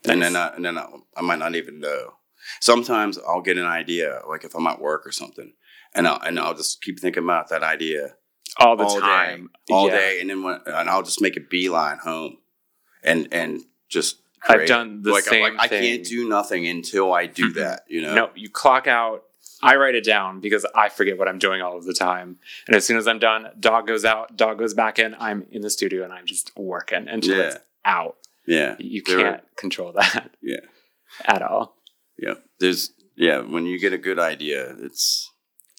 and 0.09 0.21
then 0.23 0.37
I, 0.37 0.49
and 0.55 0.65
then 0.65 0.79
I, 0.79 0.87
I 1.17 1.23
might 1.23 1.39
not 1.39 1.55
even 1.55 1.81
know. 1.81 2.15
Sometimes 2.61 3.19
I'll 3.19 3.41
get 3.43 3.57
an 3.59 3.67
idea, 3.67 4.21
like 4.29 4.45
if 4.45 4.55
I'm 4.55 4.67
at 4.67 4.81
work 4.81 5.07
or 5.07 5.13
something, 5.13 5.53
and 5.95 6.09
I'll 6.09 6.21
and 6.21 6.39
I'll 6.39 6.55
just 6.55 6.83
keep 6.83 6.99
thinking 7.01 7.23
about 7.23 7.49
that 7.51 7.63
idea 7.63 8.15
All 8.59 8.77
the 8.77 8.85
all 8.85 9.01
time. 9.01 9.51
day, 9.69 9.75
all 9.75 9.89
Yeah. 9.89 9.97
day, 9.99 10.19
and 10.21 10.29
then 10.31 10.43
when, 10.43 10.61
and 10.67 10.91
I'll 10.91 11.03
just 11.03 11.21
make 11.23 11.37
a 11.37 11.41
beeline 11.41 11.99
home, 11.99 12.39
and 13.03 13.29
and 13.33 13.61
just. 13.89 14.19
I've 14.49 14.67
done 14.67 15.03
the 15.03 15.13
like, 15.13 15.23
same 15.23 15.55
like, 15.55 15.55
I 15.57 15.69
can't 15.69 16.05
do 16.05 16.29
nothing 16.29 16.67
until 16.67 17.13
I 17.13 17.27
do 17.27 17.53
Mhm. 17.53 17.55
that. 17.55 17.85
You 17.89 18.03
know. 18.03 18.15
No, 18.15 18.31
you 18.35 18.51
clock 18.51 18.89
out. 18.89 19.23
I 19.63 19.77
write 19.77 19.95
it 19.95 20.03
down 20.03 20.41
because 20.41 20.67
I 20.75 20.89
forget 20.89 21.17
what 21.17 21.29
I'm 21.29 21.39
doing 21.39 21.63
all 21.63 21.77
of 21.77 21.85
the 21.85 21.95
time. 21.95 22.39
And 22.67 22.75
as 22.75 22.85
soon 22.85 22.97
as 22.97 23.07
I'm 23.07 23.21
done, 23.21 23.47
dog 23.61 23.87
goes 23.87 24.05
out, 24.05 24.37
dog 24.37 24.59
goes 24.59 24.75
back 24.75 24.99
in. 24.99 25.15
I'm 25.21 25.47
in 25.53 25.63
the 25.63 25.71
studio 25.71 26.03
and 26.03 26.13
I'm 26.13 26.27
just 26.27 26.51
working 26.57 27.07
until 27.07 27.37
Yeah. 27.39 27.43
it's 27.51 27.59
out. 27.85 28.17
Yeah. 28.47 28.77
You 28.79 29.03
can't 29.03 29.43
control 29.57 29.93
that. 29.93 30.31
Yeah. 30.43 30.57
at 31.25 31.43
all. 31.43 31.77
Yeah, 32.19 32.35
there's 32.59 32.91
yeah. 33.17 33.41
When 33.41 33.67
you 33.67 33.79
get 33.79 33.93
a 33.93 33.99
good 33.99 34.19
idea, 34.19 34.75
it's 34.81 35.31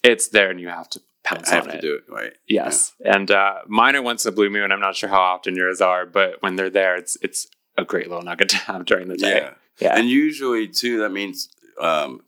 It's 0.04 0.28
there 0.30 0.50
and 0.52 0.60
you 0.60 0.68
have 0.70 0.90
to 0.92 1.02
pounce 1.24 1.52
I 1.52 1.56
have 1.56 1.64
on 1.66 1.72
to 1.72 1.78
it. 1.78 1.82
do 1.82 1.96
it 1.96 2.04
right. 2.12 2.34
Yes. 2.48 2.94
And 3.04 3.32
uh, 3.32 3.60
mine 3.68 3.96
are 3.96 4.02
once 4.02 4.26
a 4.26 4.32
blue 4.32 4.50
moon. 4.50 4.72
I'm 4.72 4.80
not 4.82 4.96
sure 4.96 5.10
how 5.10 5.22
often 5.22 5.56
yours 5.56 5.82
are, 5.82 6.06
but 6.06 6.42
when 6.42 6.56
they're 6.56 6.70
there, 6.70 6.96
it's 6.96 7.18
it's 7.22 7.48
a 7.78 7.84
great 7.86 8.08
little 8.10 8.24
nugget 8.24 8.50
to 8.50 8.58
have 8.58 8.86
during 8.86 9.08
the 9.08 9.18
day. 9.18 9.38
Yeah. 9.38 9.54
Yeah. 9.80 9.96
And 9.98 10.08
usually 10.10 10.68
too, 10.68 11.00
that 11.00 11.12
means 11.12 11.50
um, 11.82 12.22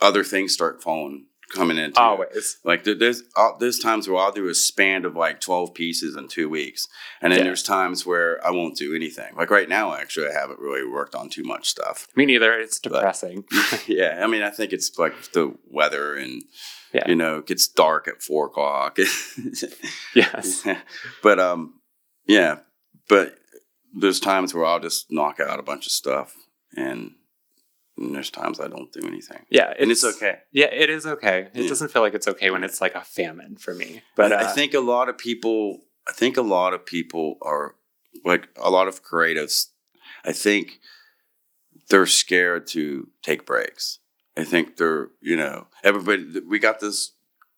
other 0.00 0.24
things 0.24 0.52
start 0.54 0.82
falling 0.82 1.26
coming 1.54 1.76
into 1.78 1.98
it. 2.00 2.02
Always. 2.02 2.58
Like 2.64 2.84
there's 2.84 3.22
there's 3.58 3.78
times 3.78 4.08
where 4.08 4.18
I'll 4.22 4.32
do 4.32 4.48
a 4.48 4.54
span 4.54 5.04
of 5.04 5.14
like 5.16 5.40
twelve 5.40 5.74
pieces 5.74 6.16
in 6.16 6.28
two 6.28 6.48
weeks, 6.48 6.88
and 7.20 7.32
then 7.32 7.40
Yeah. 7.40 7.44
there's 7.44 7.62
times 7.62 8.06
where 8.06 8.44
I 8.46 8.50
won't 8.50 8.76
do 8.76 8.94
anything. 8.94 9.34
Like 9.36 9.50
right 9.50 9.68
now, 9.68 9.94
actually, 9.94 10.28
I 10.28 10.32
haven't 10.32 10.58
really 10.60 10.86
worked 10.86 11.14
on 11.14 11.28
too 11.28 11.44
much 11.44 11.68
stuff. 11.68 12.06
Me 12.16 12.24
neither. 12.26 12.52
It's 12.58 12.78
depressing. 12.78 13.44
yeah, 13.86 14.20
I 14.22 14.26
mean, 14.26 14.42
I 14.42 14.50
think 14.50 14.72
it's 14.72 14.98
like 14.98 15.32
the 15.32 15.54
weather, 15.70 16.14
and 16.14 16.42
Yeah. 16.92 17.08
you 17.08 17.14
know, 17.16 17.38
it 17.38 17.46
gets 17.46 17.68
dark 17.68 18.08
at 18.08 18.22
four 18.22 18.46
o'clock. 18.46 18.98
yes. 20.14 20.66
but 21.22 21.38
um, 21.40 21.80
yeah, 22.26 22.58
but 23.08 23.34
there's 23.92 24.20
times 24.20 24.54
where 24.54 24.64
I'll 24.64 24.80
just 24.80 25.06
knock 25.10 25.40
out 25.40 25.58
a 25.58 25.62
bunch 25.64 25.86
of 25.86 25.92
stuff, 25.92 26.34
and, 26.76 27.12
and 28.00 28.14
there's 28.14 28.30
times 28.30 28.58
I 28.58 28.66
don't 28.68 28.90
do 28.92 29.06
anything, 29.06 29.44
Yeah. 29.50 29.72
and 29.78 29.90
it's 29.90 30.02
okay. 30.04 30.38
Yeah, 30.52 30.66
it 30.72 30.90
is 30.90 31.06
okay. 31.06 31.48
It 31.54 31.62
Yeah. 31.62 31.68
doesn't 31.68 31.92
feel 31.92 32.02
like 32.02 32.14
it's 32.14 32.26
okay 32.28 32.50
when 32.50 32.64
it's 32.64 32.80
like 32.80 32.94
a 32.94 33.02
famine 33.04 33.56
for 33.56 33.74
me. 33.74 34.02
But 34.16 34.32
I, 34.32 34.36
uh, 34.36 34.48
I 34.48 34.52
think 34.52 34.74
a 34.74 34.80
lot 34.80 35.08
of 35.08 35.16
people. 35.18 35.82
I 36.08 36.12
think 36.12 36.36
a 36.36 36.42
lot 36.42 36.72
of 36.74 36.84
people 36.86 37.36
are 37.42 37.76
like 38.24 38.48
a 38.56 38.70
lot 38.70 38.88
of 38.88 39.04
creatives. 39.04 39.66
I 40.24 40.32
think 40.32 40.80
they're 41.88 42.06
scared 42.06 42.66
to 42.68 43.08
take 43.22 43.46
breaks. 43.46 43.98
I 44.36 44.44
think 44.44 44.76
they're 44.76 45.08
you 45.20 45.36
know 45.36 45.66
everybody. 45.84 46.40
We 46.48 46.58
got 46.58 46.80
this 46.80 47.12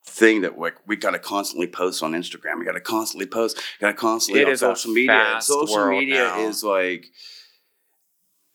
thing 0.04 0.40
that 0.40 0.58
like 0.58 0.75
we 0.87 0.96
got 0.96 1.12
to 1.12 1.18
constantly 1.20 1.68
post 1.68 2.02
on 2.02 2.12
Instagram. 2.12 2.58
We 2.58 2.64
got 2.64 2.72
to 2.72 2.80
constantly 2.80 3.26
post. 3.26 3.62
Got 3.80 3.88
to 3.88 3.94
constantly 3.94 4.42
It 4.42 4.49
on 4.49 4.56
social 4.56 4.92
media. 4.92 5.37
Social 5.40 5.88
media 5.88 6.25
now. 6.25 6.40
is 6.49 6.64
like 6.64 7.06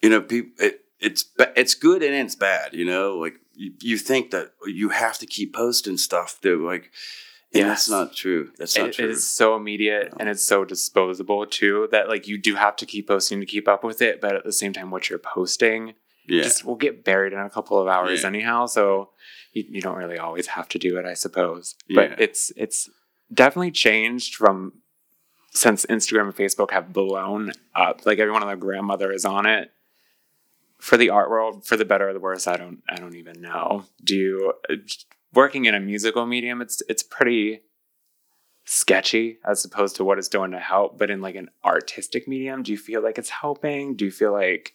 you 0.03 0.09
know 0.09 0.21
people. 0.21 0.51
It, 0.65 0.81
it's 0.99 1.25
it's 1.55 1.75
good 1.75 2.03
and 2.03 2.13
it's 2.13 2.35
bad. 2.35 2.73
You 2.73 2.85
know, 2.85 3.17
like 3.17 3.35
you, 3.53 3.73
you 3.81 3.97
think 3.97 4.31
that 4.31 4.51
you 4.65 4.89
have 4.89 5.17
to 5.19 5.25
keep 5.25 5.53
posting 5.55 5.97
stuff. 5.97 6.39
That 6.41 6.57
like, 6.59 6.91
and 7.53 7.69
that's 7.69 7.89
not 7.89 8.13
true. 8.15 8.51
That's 8.57 8.77
not 8.77 8.89
it 8.89 8.93
true. 8.93 9.09
is 9.09 9.27
so 9.27 9.55
immediate 9.55 10.13
and 10.19 10.27
it's 10.29 10.43
so 10.43 10.65
disposable 10.65 11.45
too 11.45 11.87
that 11.91 12.09
like 12.09 12.27
you 12.27 12.37
do 12.37 12.55
have 12.55 12.75
to 12.77 12.85
keep 12.85 13.07
posting 13.07 13.39
to 13.39 13.45
keep 13.45 13.67
up 13.67 13.83
with 13.83 14.01
it. 14.01 14.19
But 14.21 14.35
at 14.35 14.43
the 14.43 14.53
same 14.53 14.73
time, 14.73 14.91
what 14.91 15.09
you're 15.09 15.19
posting 15.19 15.93
yeah, 16.27 16.43
just 16.43 16.65
will 16.65 16.75
get 16.75 17.03
buried 17.05 17.33
in 17.33 17.39
a 17.39 17.49
couple 17.49 17.79
of 17.79 17.87
hours 17.87 18.21
Yeah. 18.23 18.27
anyhow. 18.27 18.65
So 18.65 19.11
you, 19.53 19.63
you 19.69 19.81
don't 19.81 19.97
really 19.97 20.17
always 20.17 20.47
have 20.47 20.67
to 20.69 20.79
do 20.79 20.97
it, 20.97 21.05
I 21.05 21.13
suppose. 21.13 21.75
But 21.93 22.19
it's 22.19 22.51
it's 22.57 22.89
definitely 23.33 23.71
changed 23.71 24.35
from 24.35 24.73
since 25.53 25.85
Instagram 25.85 26.23
and 26.25 26.35
Facebook 26.35 26.71
have 26.71 26.91
blown 26.93 27.51
up. 27.75 28.05
Like 28.05 28.19
everyone 28.19 28.41
and 28.43 28.49
their 28.49 28.57
grandmother 28.57 29.11
is 29.11 29.25
on 29.25 29.45
it. 29.45 29.71
For 30.79 30.97
the 30.97 31.09
art 31.09 31.29
world, 31.29 31.65
for 31.65 31.75
the 31.75 31.85
better 31.85 32.09
or 32.09 32.13
the 32.13 32.19
worse, 32.19 32.47
I 32.47 32.55
don't 32.55 32.83
I 32.89 32.95
don't 32.95 33.15
even 33.15 33.41
know. 33.41 33.85
Do 34.03 34.15
you 34.15 34.53
working 35.33 35.65
in 35.65 35.75
a 35.75 35.79
musical 35.79 36.25
medium? 36.25 36.61
It's 36.61 36.81
it's 36.87 37.03
pretty 37.03 37.61
sketchy 38.65 39.37
as 39.45 39.63
opposed 39.63 39.95
to 39.95 40.03
what 40.03 40.17
it's 40.17 40.27
doing 40.27 40.51
to 40.51 40.59
help. 40.59 40.97
But 40.97 41.09
in 41.09 41.21
like 41.21 41.35
an 41.35 41.49
artistic 41.65 42.27
medium, 42.27 42.63
do 42.63 42.71
you 42.71 42.77
feel 42.77 43.01
like 43.01 43.17
it's 43.17 43.29
helping? 43.29 43.95
Do 43.95 44.05
you 44.05 44.11
feel 44.11 44.33
like 44.33 44.73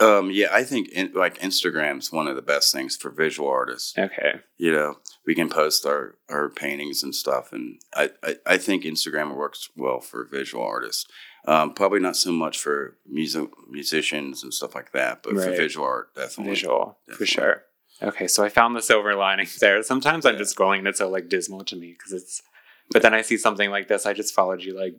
um, 0.00 0.30
yeah. 0.30 0.48
I 0.52 0.64
think 0.64 0.88
in, 0.90 1.12
like 1.14 1.38
Instagram's 1.38 2.12
one 2.12 2.28
of 2.28 2.36
the 2.36 2.42
best 2.42 2.72
things 2.72 2.96
for 2.96 3.10
visual 3.10 3.48
artists. 3.48 3.96
okay? 3.98 4.40
You 4.56 4.72
know, 4.72 4.96
we 5.26 5.34
can 5.34 5.48
post 5.48 5.86
our 5.86 6.16
our 6.28 6.48
paintings 6.48 7.02
and 7.02 7.14
stuff, 7.14 7.52
and 7.52 7.80
I 7.94 8.10
I, 8.22 8.36
I 8.46 8.58
think 8.58 8.84
Instagram 8.84 9.34
works 9.34 9.70
well 9.76 10.00
for 10.00 10.24
visual 10.24 10.64
artists. 10.64 11.06
Um, 11.46 11.74
probably 11.74 12.00
not 12.00 12.16
so 12.16 12.32
much 12.32 12.58
for 12.58 12.96
music 13.06 13.48
musicians 13.68 14.42
and 14.42 14.52
stuff 14.52 14.74
like 14.74 14.92
that, 14.92 15.22
but 15.22 15.34
for 15.34 15.50
visual 15.50 15.86
art, 15.86 16.14
definitely. 16.14 16.54
visual 16.54 16.98
for 17.12 17.26
sure. 17.26 17.64
Okay, 18.02 18.26
so 18.26 18.44
I 18.44 18.48
found 18.48 18.74
the 18.74 18.82
silver 18.82 19.14
lining 19.14 19.46
there. 19.60 19.82
Sometimes 19.82 20.26
I'm 20.26 20.36
just 20.36 20.56
scrolling 20.56 20.78
and 20.78 20.88
it's 20.88 20.98
so 20.98 21.08
like 21.08 21.28
dismal 21.28 21.64
to 21.64 21.76
me 21.76 21.94
because 21.96 22.12
it's. 22.12 22.42
But 22.90 23.02
then 23.02 23.14
I 23.14 23.22
see 23.22 23.38
something 23.38 23.70
like 23.70 23.88
this. 23.88 24.04
I 24.04 24.12
just 24.12 24.34
followed 24.34 24.62
you 24.62 24.76
like 24.78 24.94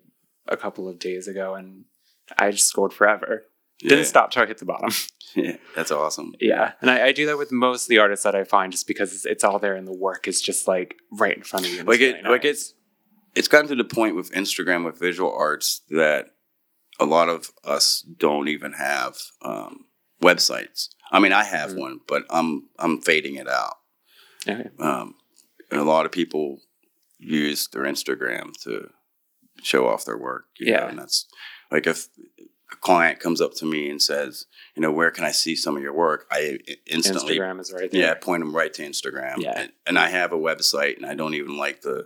a 0.47 0.57
couple 0.57 0.87
of 0.89 0.97
days 0.97 1.27
ago, 1.27 1.53
and 1.55 1.85
I 2.37 2.51
just 2.51 2.67
scrolled 2.67 2.93
forever. 2.93 3.43
Yeah, 3.81 3.89
Didn't 3.89 4.05
stop 4.05 4.31
till 4.31 4.43
I 4.43 4.45
hit 4.45 4.57
the 4.57 4.65
bottom. 4.65 4.89
yeah, 5.35 5.57
that's 5.75 5.91
awesome. 5.91 6.33
yeah, 6.39 6.73
and 6.81 6.89
I, 6.89 7.07
I 7.07 7.11
do 7.11 7.25
that 7.25 7.37
with 7.37 7.51
most 7.51 7.83
of 7.85 7.89
the 7.89 7.97
artists 7.97 8.23
that 8.23 8.35
I 8.35 8.45
find, 8.45 8.71
just 8.71 8.87
because 8.87 9.13
it's, 9.13 9.25
it's 9.25 9.43
all 9.43 9.59
there, 9.59 9.75
and 9.75 9.85
the 9.85 9.91
work 9.97 10.27
is 10.29 10.41
just 10.41 10.65
like 10.67 10.95
right 11.11 11.35
in 11.35 11.43
front 11.43 11.65
of 11.65 11.73
you. 11.73 11.83
like 11.83 11.99
it's 11.99 12.19
it, 12.19 12.29
like 12.29 12.45
it's 12.45 12.73
it's 13.35 13.49
gotten 13.49 13.67
to 13.67 13.75
the 13.75 13.83
point 13.83 14.15
with 14.15 14.31
Instagram 14.31 14.85
with 14.85 14.97
visual 14.97 15.33
arts 15.37 15.81
that 15.89 16.27
a 17.01 17.05
lot 17.05 17.27
of 17.27 17.51
us 17.65 17.99
don't 18.17 18.47
even 18.47 18.71
have 18.73 19.17
um, 19.41 19.85
websites. 20.21 20.87
I 21.11 21.19
mean, 21.19 21.33
I 21.33 21.43
have 21.43 21.71
Mm. 21.71 21.79
one, 21.79 21.99
but 22.07 22.23
I'm 22.29 22.69
I'm 22.79 23.01
fading 23.01 23.35
it 23.35 23.49
out. 23.49 23.75
Okay. 24.47 24.69
Um, 24.79 25.15
and 25.69 25.81
a 25.81 25.83
lot 25.83 26.05
of 26.05 26.13
people 26.13 26.61
use 27.17 27.67
their 27.67 27.83
Instagram 27.83 28.53
to 28.63 28.89
show 29.63 29.87
off 29.87 30.05
their 30.05 30.17
work. 30.17 30.45
You 30.59 30.71
Yeah. 30.71 30.79
know, 30.81 30.87
and 30.87 30.99
that's 30.99 31.27
like 31.71 31.87
if 31.87 32.07
a 32.71 32.75
client 32.77 33.19
comes 33.19 33.41
up 33.41 33.53
to 33.55 33.65
me 33.65 33.89
and 33.89 34.01
says, 34.01 34.45
you 34.75 34.81
know, 34.81 34.91
where 34.91 35.11
can 35.11 35.23
I 35.23 35.31
see 35.31 35.55
some 35.55 35.77
of 35.77 35.83
your 35.83 35.93
work? 35.93 36.25
I 36.31 36.57
instantly 36.87 37.37
Instagram 37.37 37.59
is 37.59 37.71
right 37.71 37.91
there. 37.91 38.01
yeah, 38.01 38.13
point 38.15 38.41
them 38.41 38.55
right 38.55 38.73
to 38.73 38.83
Instagram. 38.83 39.37
Yeah. 39.37 39.53
And, 39.59 39.71
and 39.85 39.99
I 39.99 40.09
have 40.09 40.31
a 40.33 40.37
website 40.37 40.97
and 40.97 41.05
I 41.05 41.13
don't 41.13 41.35
even 41.35 41.57
like 41.57 41.81
to 41.81 42.05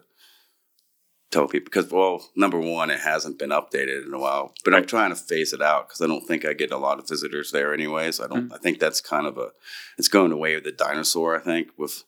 tell 1.32 1.48
people 1.48 1.66
because, 1.66 1.92
well, 1.92 2.28
number 2.36 2.60
one, 2.60 2.90
it 2.90 3.00
hasn't 3.00 3.38
been 3.40 3.52
updated 3.52 4.06
in 4.06 4.14
a 4.14 4.20
while, 4.20 4.54
but 4.66 4.74
I'm 4.74 4.86
trying 4.86 5.12
to 5.12 5.16
phase 5.16 5.54
it 5.54 5.62
out 5.62 5.88
because 5.88 6.02
I 6.02 6.08
don't 6.08 6.26
think 6.26 6.44
I 6.44 6.54
get 6.54 6.72
a 6.72 6.78
lot 6.78 7.00
of 7.00 7.08
visitors 7.08 7.52
there 7.52 7.74
anyways. 7.74 8.20
I 8.20 8.24
Mm-hmm. 8.26 8.34
don't, 8.34 8.54
I 8.54 8.58
think 8.58 8.80
that's 8.80 9.00
kind 9.00 9.28
of 9.28 9.38
a, 9.38 9.50
it's 9.98 10.08
going 10.08 10.32
away 10.32 10.56
with 10.56 10.64
the 10.64 10.72
dinosaur, 10.72 11.36
I 11.36 11.40
think, 11.40 11.70
with, 11.78 12.04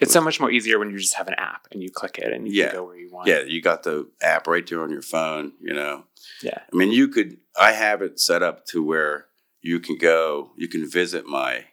It's 0.00 0.12
so 0.12 0.20
much 0.20 0.38
more 0.40 0.50
easier 0.50 0.78
when 0.78 0.90
you 0.90 0.98
just 0.98 1.14
have 1.14 1.28
an 1.28 1.34
app 1.34 1.66
and 1.72 1.82
you 1.82 1.90
click 1.90 2.18
it 2.18 2.32
and 2.32 2.46
you 2.46 2.54
Yeah. 2.54 2.66
can 2.68 2.76
go 2.76 2.84
where 2.84 2.96
you 2.96 3.10
want. 3.10 3.26
yeah, 3.28 3.40
you 3.42 3.60
got 3.60 3.82
the 3.82 4.08
app 4.22 4.46
right 4.46 4.66
there 4.66 4.82
on 4.82 4.90
your 4.90 5.02
phone, 5.02 5.52
you 5.60 5.74
know. 5.74 6.04
Yeah. 6.42 6.58
I 6.72 6.76
mean, 6.76 6.92
you 6.92 7.08
could, 7.08 7.38
I 7.58 7.72
have 7.72 8.00
it 8.02 8.20
set 8.20 8.42
up 8.42 8.64
to 8.66 8.82
where 8.84 9.26
you 9.60 9.80
can 9.80 9.96
go, 9.98 10.52
you 10.56 10.68
can 10.68 10.88
visit 10.88 11.26
my 11.26 11.64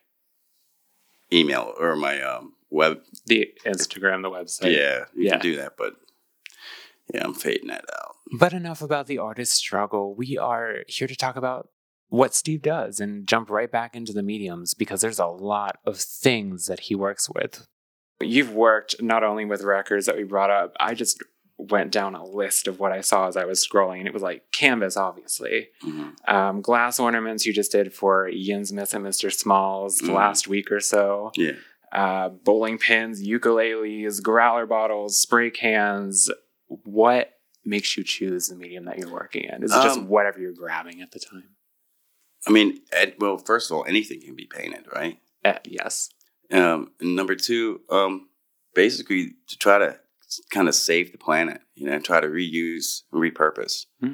email 1.31 1.73
or 1.79 1.95
my 1.95 2.21
um, 2.21 2.53
web 2.69 3.01
The 3.25 3.53
Instagram, 3.65 4.21
the 4.23 4.29
website. 4.29 4.75
yeah, 4.75 5.05
you 5.15 5.25
Yeah. 5.25 5.31
can 5.33 5.39
do 5.41 5.55
that, 5.57 5.73
but 5.77 5.93
yeah, 7.13 7.23
I'm 7.23 7.33
fading 7.33 7.67
that 7.67 7.85
out. 7.95 8.15
But 8.37 8.51
enough 8.53 8.81
about 8.81 9.07
the 9.07 9.19
artist 9.19 9.53
struggle. 9.53 10.13
We 10.15 10.37
are 10.37 10.79
here 10.87 11.07
to 11.07 11.15
talk 11.15 11.35
about 11.37 11.69
what 12.09 12.33
Steve 12.33 12.61
does 12.61 12.99
and 12.99 13.27
jump 13.27 13.49
right 13.49 13.71
back 13.71 13.95
into 13.95 14.11
the 14.11 14.23
mediums 14.23 14.73
because 14.73 15.01
there's 15.01 15.19
a 15.19 15.27
lot 15.27 15.77
of 15.85 15.97
things 15.97 16.65
that 16.65 16.81
he 16.81 16.95
works 16.95 17.29
with. 17.29 17.67
You've 18.21 18.53
worked 18.53 19.01
not 19.01 19.23
only 19.23 19.45
with 19.45 19.61
records 19.61 20.05
that 20.07 20.15
we 20.17 20.23
brought 20.23 20.49
up, 20.49 20.73
I 20.79 20.93
just 20.95 21.23
went 21.59 21.91
down 21.91 22.13
a 22.15 22.23
list 22.23 22.67
of 22.67 22.79
what 22.79 22.91
I 22.91 23.01
saw 23.01 23.27
as 23.27 23.35
I 23.37 23.45
was 23.45 23.65
scrolling, 23.67 23.99
and 23.99 24.07
it 24.07 24.13
was 24.13 24.21
like 24.23 24.51
canvas, 24.51 24.95
obviously. 24.95 25.69
Mhm. 25.83 26.13
Um, 26.29 26.61
glass 26.61 26.99
ornaments 26.99 27.45
you 27.45 27.53
just 27.53 27.71
did 27.71 27.93
for 27.93 28.27
Ian 28.29 28.65
Smith 28.65 28.93
and 28.93 29.03
Mr. 29.05 29.31
Smalls 29.33 29.97
the 29.97 30.07
Mhm. 30.09 30.15
last 30.15 30.47
week 30.47 30.71
or 30.71 30.79
so. 30.79 31.31
Yeah. 31.35 31.53
uh, 31.93 32.27
bowling 32.27 32.77
pins, 32.77 33.25
ukuleles, 33.25 34.21
growler 34.21 34.65
bottles, 34.65 35.17
spray 35.17 35.49
cans. 35.49 36.29
What 36.67 37.39
makes 37.63 37.95
you 37.95 38.03
choose 38.03 38.49
the 38.49 38.55
medium 38.57 38.83
that 38.85 38.99
you're 38.99 39.09
working 39.11 39.45
in? 39.45 39.63
Is 39.63 39.71
it 39.71 39.81
just 39.83 39.99
Um, 39.99 40.09
whatever 40.09 40.37
you're 40.37 40.51
grabbing 40.51 41.01
at 41.01 41.11
the 41.11 41.19
time? 41.19 41.55
I 42.45 42.51
mean, 42.51 42.81
well, 43.19 43.37
first 43.37 43.71
of 43.71 43.77
all, 43.77 43.85
anything 43.85 44.19
can 44.21 44.35
be 44.35 44.45
painted, 44.45 44.85
right? 44.93 45.17
Uh, 45.45 45.59
yes. 45.63 46.09
Um, 46.51 46.91
and 46.99 47.15
number 47.15 47.35
two, 47.35 47.81
um, 47.89 48.29
basically 48.73 49.35
to 49.47 49.57
try 49.57 49.77
to 49.77 49.99
kind 50.49 50.67
of 50.67 50.75
save 50.75 51.11
the 51.11 51.17
planet, 51.17 51.61
you 51.75 51.89
know, 51.89 51.99
try 51.99 52.19
to 52.19 52.27
reuse 52.27 53.01
and 53.11 53.21
repurpose. 53.21 53.85
Hmm. 54.01 54.13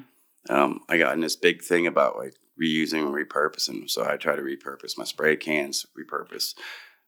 Um, 0.50 0.80
I 0.90 0.98
got 0.98 1.14
in 1.14 1.22
this 1.22 1.36
big 1.36 1.62
thing 1.64 1.88
about 1.88 2.18
like 2.18 2.36
reusing 2.62 3.06
and 3.06 3.14
repurposing, 3.14 3.90
so 3.90 4.06
I 4.06 4.18
try 4.18 4.36
to 4.36 4.42
repurpose 4.42 4.98
my 4.98 5.06
spray 5.06 5.36
cans, 5.36 5.86
repurpose, 5.98 6.54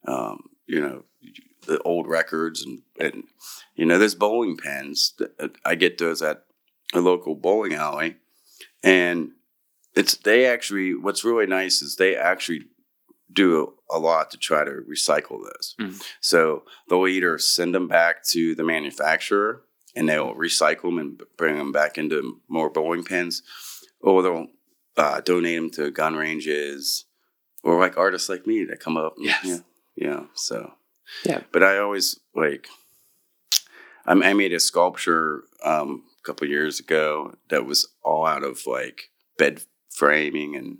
um, 0.07 0.49
you 0.67 0.79
know, 0.79 1.03
the 1.65 1.81
old 1.81 2.07
records 2.07 2.63
and 2.63 2.81
and 2.99 3.23
you 3.75 3.85
know, 3.85 3.97
there's 3.97 4.15
bowling 4.15 4.57
pins. 4.57 5.13
that- 5.17 5.55
I 5.65 5.75
get 5.75 5.97
those 5.97 6.21
at 6.21 6.45
a 6.93 7.01
local 7.01 7.35
bowling 7.35 7.73
alley, 7.73 8.17
and 8.83 9.31
it's 9.95 10.15
they 10.17 10.45
actually. 10.45 10.93
What's 10.93 11.23
really 11.23 11.47
nice 11.47 11.81
is 11.81 11.95
they 11.95 12.15
actually 12.15 12.67
do 13.35 13.73
a 13.91 13.99
lot 13.99 14.31
to 14.31 14.37
try 14.37 14.63
to 14.63 14.81
recycle 14.89 15.39
those. 15.43 15.75
Mhm. 15.79 16.03
So 16.21 16.63
they'll 16.89 17.07
either 17.07 17.37
send 17.37 17.75
them 17.75 17.87
back 17.87 18.23
to 18.29 18.55
the 18.55 18.63
manufacturer 18.63 19.63
and 19.95 20.09
they'll 20.09 20.33
recycle 20.35 20.83
them 20.89 20.97
and 20.99 21.21
bring 21.37 21.57
them 21.57 21.71
back 21.71 21.97
into 21.97 22.41
more 22.47 22.69
bowling 22.69 23.03
pins, 23.03 23.43
or 23.99 24.23
they'll 24.23 24.47
uh, 24.97 25.21
donate 25.21 25.57
them 25.57 25.69
to 25.71 25.91
gun 25.91 26.15
ranges 26.15 27.05
or 27.63 27.79
like 27.79 27.97
artists 27.97 28.29
like 28.29 28.47
me 28.47 28.63
that 28.65 28.79
come 28.79 28.97
up. 28.97 29.15
and- 29.17 29.25
Yes. 29.25 29.43
Yeah. 29.45 29.59
Yeah. 29.95 30.23
So. 30.33 30.73
Yeah. 31.23 31.41
But 31.51 31.63
I 31.63 31.77
always 31.77 32.19
like. 32.33 32.67
I'm- 34.07 34.21
I 34.23 34.33
made 34.33 34.53
a 34.53 34.59
sculpture 34.59 35.43
um, 35.63 36.03
a 36.19 36.23
couple 36.27 36.47
years 36.47 36.79
ago 36.79 37.33
that 37.49 37.65
was 37.65 37.87
all 38.03 38.25
out 38.25 38.43
of 38.43 38.65
like 38.67 39.09
bed 39.37 39.63
framing 39.89 40.55
and 40.55 40.79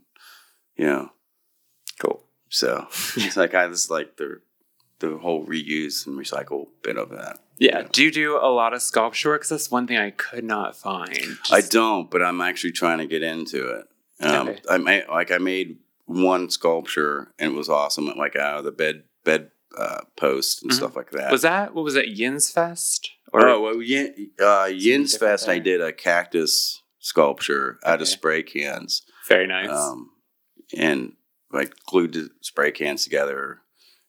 you 0.76 0.86
know 0.86 1.12
Cool. 2.00 2.25
So 2.50 2.88
it's 3.18 3.38
like 3.38 3.54
I 3.54 3.68
just 3.68 3.90
like 3.90 4.18
the 4.18 4.42
the 5.00 5.18
whole 5.18 5.46
reuse 5.46 6.08
and 6.08 6.18
recycle 6.18 6.68
bit 6.82 6.98
of 6.98 7.10
that. 7.10 7.40
Yeah. 7.60 7.80
Yeah. 7.82 7.88
Do 7.92 8.04
you 8.04 8.12
do 8.12 8.38
a 8.38 8.48
lot 8.52 8.74
of 8.74 8.82
sculpture 8.82 9.30
work? 9.30 9.42
'Cause 9.42 9.50
that's 9.50 9.72
one 9.72 9.88
thing 9.88 9.98
I 9.98 10.12
could 10.12 10.44
not 10.44 10.76
find. 10.76 11.38
I 11.52 11.62
don't, 11.62 12.10
but 12.12 12.22
I'm 12.22 12.42
actually 12.42 12.72
trying 12.74 12.98
to 13.00 13.06
get 13.08 13.24
into 13.24 13.68
it. 13.70 13.88
Um, 14.22 14.50
Okay. 14.50 14.62
I 14.70 14.78
made 14.78 15.06
like 15.10 15.32
I 15.32 15.38
made 15.38 15.78
one 16.06 16.50
sculpture 16.50 17.32
and 17.40 17.54
it 17.54 17.56
was 17.56 17.68
awesome, 17.70 18.06
like 18.18 18.36
out 18.36 18.60
of 18.60 18.64
the 18.66 18.72
bed 18.72 19.04
bed 19.24 19.52
uh, 19.78 20.02
post 20.16 20.62
and 20.64 20.72
Mhm. 20.72 20.76
stuff 20.76 20.96
like 20.96 21.12
that. 21.12 21.32
was 21.32 21.42
that 21.42 21.74
what 21.76 21.84
was 21.84 21.96
it? 21.96 22.08
Yin's 22.10 22.50
Fest? 22.52 23.10
oh 23.34 23.60
well, 23.62 23.82
Yin, 23.82 24.32
uh, 24.40 24.70
Yin's 24.72 25.12
different 25.14 25.32
Fest. 25.42 25.50
I 25.50 25.60
did 25.60 25.82
a 25.82 25.92
cactus 25.92 26.82
sculpture 27.00 27.78
out 27.84 28.02
of 28.02 28.08
spray 28.08 28.42
cans, 28.44 29.02
very 29.28 29.46
nice. 29.48 29.70
um, 29.70 30.12
and 30.78 31.14
like 31.56 31.74
glued 31.88 32.14
the 32.14 32.30
spray 32.42 32.72
cans 32.72 33.04
together, 33.04 33.62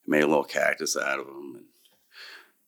made 0.06 0.22
a 0.22 0.26
little 0.26 0.44
cactus 0.44 0.96
out 0.96 1.18
of 1.20 1.26
them. 1.26 1.64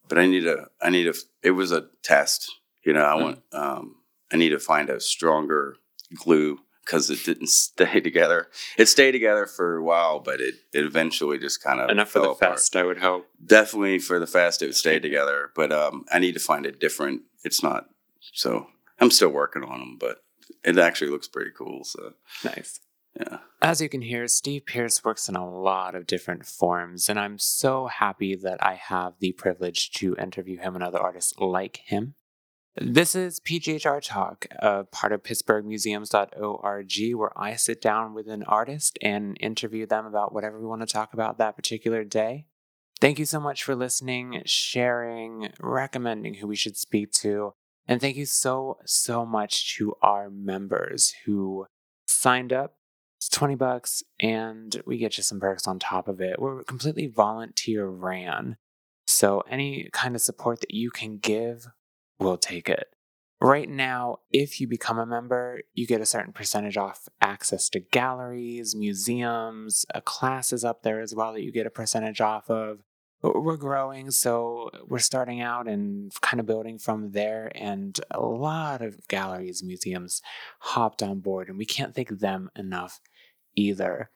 But 0.09 0.19
I 0.19 0.27
need 0.27 0.47
a, 0.47 0.69
I 0.81 0.91
need 0.91 1.07
a. 1.07 1.15
It 1.43 1.51
was 1.51 1.71
a 1.73 1.87
test, 2.03 2.51
you 2.85 2.93
know. 2.95 3.05
I 3.05 3.13
Mhm. 3.17 3.23
want, 3.23 3.43
um, 3.53 3.97
I 4.33 4.37
need 4.37 4.51
to 4.51 4.59
find 4.59 4.89
a 4.89 5.01
stronger 5.01 5.77
glue 6.15 6.61
because 6.85 7.11
it 7.11 7.23
didn't 7.25 7.49
stay 7.65 8.01
together. 8.01 8.49
It 8.79 8.87
stayed 8.89 9.13
together 9.13 9.47
for 9.47 9.77
a 9.77 9.83
while, 9.83 10.21
but 10.21 10.41
it, 10.41 10.55
it 10.73 10.85
eventually 10.85 11.39
just 11.39 11.63
kind 11.63 11.81
of 11.81 11.91
Enough 11.91 12.11
for 12.11 12.21
the 12.21 12.31
apart. 12.31 12.55
fest, 12.55 12.75
I 12.77 12.85
would 12.85 12.99
hope. 12.99 13.29
Definitely 13.45 13.99
for 13.99 14.19
the 14.19 14.27
fest, 14.27 14.63
it 14.63 14.67
would 14.67 14.75
stay 14.77 14.99
together. 14.99 15.51
But 15.55 15.73
um, 15.73 16.07
I 16.11 16.19
need 16.19 16.33
to 16.33 16.41
find 16.41 16.65
a 16.65 16.73
different. 16.73 17.23
It's 17.45 17.63
not 17.63 17.91
so. 18.33 18.69
I'm 19.01 19.11
still 19.11 19.29
working 19.29 19.63
on 19.63 19.79
them, 19.79 19.97
but 20.01 20.25
it 20.65 20.77
actually 20.79 21.11
looks 21.11 21.29
pretty 21.29 21.51
cool. 21.57 21.85
So 21.85 22.15
Nice. 22.45 22.81
Yeah. 23.15 23.39
As 23.61 23.81
you 23.81 23.89
can 23.89 24.03
hear, 24.03 24.29
Steve 24.29 24.67
Pierce 24.67 25.03
works 25.03 25.29
in 25.29 25.35
a 25.35 25.49
lot 25.49 25.97
of 25.97 26.07
different 26.07 26.47
forms, 26.47 27.09
and 27.09 27.19
I'm 27.19 27.39
so 27.39 27.89
happy 27.89 28.37
that 28.37 28.63
I 28.65 28.75
have 28.75 29.15
the 29.19 29.33
privilege 29.33 29.91
to 29.93 30.15
interview 30.17 30.59
him 30.59 30.77
and 30.77 30.85
other 30.85 31.01
artists 31.01 31.35
like 31.39 31.79
him. 31.85 32.15
This 32.77 33.17
is 33.17 33.41
PGH 33.41 33.85
Art 33.85 34.05
Talk, 34.05 34.47
a 34.61 34.85
part 34.85 35.13
of 35.13 35.25
PittsburghMuseums.org, 35.25 37.15
where 37.17 37.33
I 37.37 37.57
sit 37.57 37.81
down 37.81 38.15
with 38.15 38.29
an 38.29 38.45
artist 38.45 38.97
and 39.03 39.37
interview 39.41 39.85
them 39.85 40.07
about 40.07 40.33
whatever 40.33 40.61
we 40.61 40.67
want 40.67 40.83
to 40.83 40.87
talk 40.87 41.13
about 41.13 41.39
that 41.39 41.57
particular 41.57 42.05
day. 42.05 42.47
Thank 43.01 43.19
you 43.19 43.25
so 43.25 43.41
much 43.41 43.65
for 43.65 43.75
listening, 43.75 44.43
sharing, 44.45 45.51
recommending 45.59 46.35
who 46.35 46.47
we 46.47 46.55
should 46.55 46.77
speak 46.77 47.11
to, 47.15 47.55
and 47.89 48.01
thank 48.01 48.17
you 48.17 48.27
so, 48.27 48.79
so 48.85 49.27
much 49.27 49.77
to 49.77 49.95
our 50.01 50.31
members 50.31 51.13
who 51.25 51.67
signed 52.07 52.53
up 52.53 52.77
20 53.39 53.55
bucks 53.55 54.03
and 54.19 54.83
we 54.85 54.99
get 54.99 55.17
you 55.17 55.23
some 55.23 55.39
perks 55.39 55.69
on 55.69 55.79
top 55.79 56.09
of 56.09 56.21
it. 56.21 56.41
We're 56.41 56.65
completely 56.65 57.07
volunteer 57.07 57.87
ran. 57.87 58.57
So 59.07 59.45
any 59.49 59.89
kind 59.93 60.17
of 60.17 60.21
support 60.21 60.61
that 60.61 60.75
you 60.75 60.91
can 60.91 61.19
give, 61.19 61.69
we'll 62.19 62.37
take 62.37 62.69
it. 62.69 62.89
Right 63.41 63.69
now, 63.69 64.19
if 64.33 64.61
you 64.61 64.67
become 64.67 64.99
a 64.99 65.07
member, 65.07 65.61
you 65.73 65.87
get 65.87 66.01
a 66.01 66.07
certain 66.07 66.33
percentage 66.33 66.77
off 66.77 67.09
access 67.21 67.69
to 67.69 67.79
galleries, 67.79 68.75
museums, 68.75 69.87
uh, 69.95 69.99
a 69.99 70.01
class 70.01 70.53
is 70.53 70.65
up 70.65 70.83
there 70.83 71.01
as 71.01 71.15
well 71.15 71.33
that 71.33 71.45
you 71.45 71.53
get 71.53 71.65
a 71.65 71.71
percentage 71.71 72.21
off 72.21 72.51
of. 72.51 72.81
We're 73.23 73.57
growing, 73.57 74.11
so 74.11 74.71
we're 74.89 74.99
starting 74.99 75.41
out 75.41 75.69
and 75.69 76.11
kind 76.23 76.41
of 76.41 76.47
building 76.47 76.81
from 76.81 77.13
there. 77.13 77.53
And 77.55 78.01
a 78.11 78.21
lot 78.21 78.83
of 78.83 79.07
galleries, 79.07 79.63
museums 79.63 80.23
hopped 80.59 81.05
on 81.05 81.21
board, 81.21 81.49
and 81.49 81.57
we 81.57 81.67
can't 81.67 81.95
thank 81.95 82.09
them 82.09 82.51
enough 82.57 83.01
either. 83.59 84.11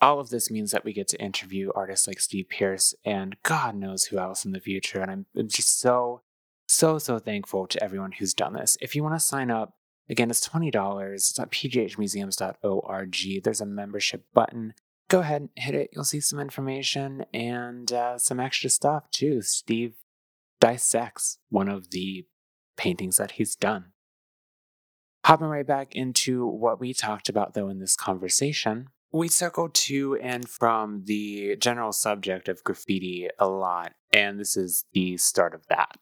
All 0.00 0.18
of 0.18 0.30
this 0.30 0.50
means 0.50 0.72
that 0.72 0.84
we 0.84 0.92
get 0.92 1.06
to 1.08 1.22
interview 1.22 1.70
artists 1.74 2.08
like 2.08 2.20
Steve 2.20 2.48
Pierce 2.48 2.94
and 3.04 3.36
God 3.44 3.76
knows 3.76 4.04
who 4.04 4.18
else 4.18 4.44
in 4.44 4.50
the 4.50 4.60
future. 4.60 5.00
And 5.00 5.10
I'm 5.10 5.48
just 5.48 5.78
so, 5.78 6.22
so, 6.66 6.98
so 6.98 7.18
thankful 7.20 7.68
to 7.68 7.82
everyone 7.82 8.12
who's 8.12 8.34
done 8.34 8.54
this. 8.54 8.76
If 8.80 8.96
you 8.96 9.04
want 9.04 9.14
to 9.14 9.20
sign 9.20 9.50
up, 9.50 9.74
again, 10.08 10.28
it's 10.28 10.48
$20. 10.48 11.14
It's 11.14 11.38
at 11.38 11.52
pghmuseums.org. 11.52 13.16
There's 13.44 13.60
a 13.60 13.66
membership 13.66 14.24
button. 14.34 14.74
Go 15.08 15.20
ahead 15.20 15.42
and 15.42 15.50
hit 15.54 15.76
it. 15.76 15.90
You'll 15.92 16.04
see 16.04 16.20
some 16.20 16.40
information 16.40 17.24
and 17.32 17.92
uh, 17.92 18.18
some 18.18 18.40
extra 18.40 18.70
stuff 18.70 19.08
too. 19.10 19.40
Steve 19.42 19.94
dissects 20.60 21.38
one 21.48 21.68
of 21.68 21.90
the 21.90 22.26
paintings 22.76 23.18
that 23.18 23.32
he's 23.32 23.54
done. 23.54 23.91
Hopping 25.24 25.46
right 25.46 25.66
back 25.66 25.94
into 25.94 26.44
what 26.46 26.80
we 26.80 26.92
talked 26.92 27.28
about, 27.28 27.54
though, 27.54 27.68
in 27.68 27.78
this 27.78 27.94
conversation, 27.94 28.88
we 29.12 29.28
circled 29.28 29.72
to 29.74 30.16
and 30.16 30.48
from 30.48 31.04
the 31.04 31.54
general 31.56 31.92
subject 31.92 32.48
of 32.48 32.64
graffiti 32.64 33.28
a 33.38 33.46
lot, 33.46 33.92
and 34.12 34.40
this 34.40 34.56
is 34.56 34.84
the 34.94 35.16
start 35.18 35.54
of 35.54 35.64
that. 35.68 35.96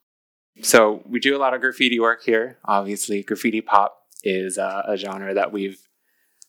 So, 0.62 1.02
we 1.04 1.20
do 1.20 1.36
a 1.36 1.38
lot 1.38 1.52
of 1.52 1.60
graffiti 1.60 2.00
work 2.00 2.22
here. 2.22 2.58
Obviously, 2.64 3.22
graffiti 3.22 3.60
pop 3.60 3.98
is 4.24 4.56
uh, 4.56 4.82
a 4.86 4.96
genre 4.96 5.34
that 5.34 5.52
we've 5.52 5.86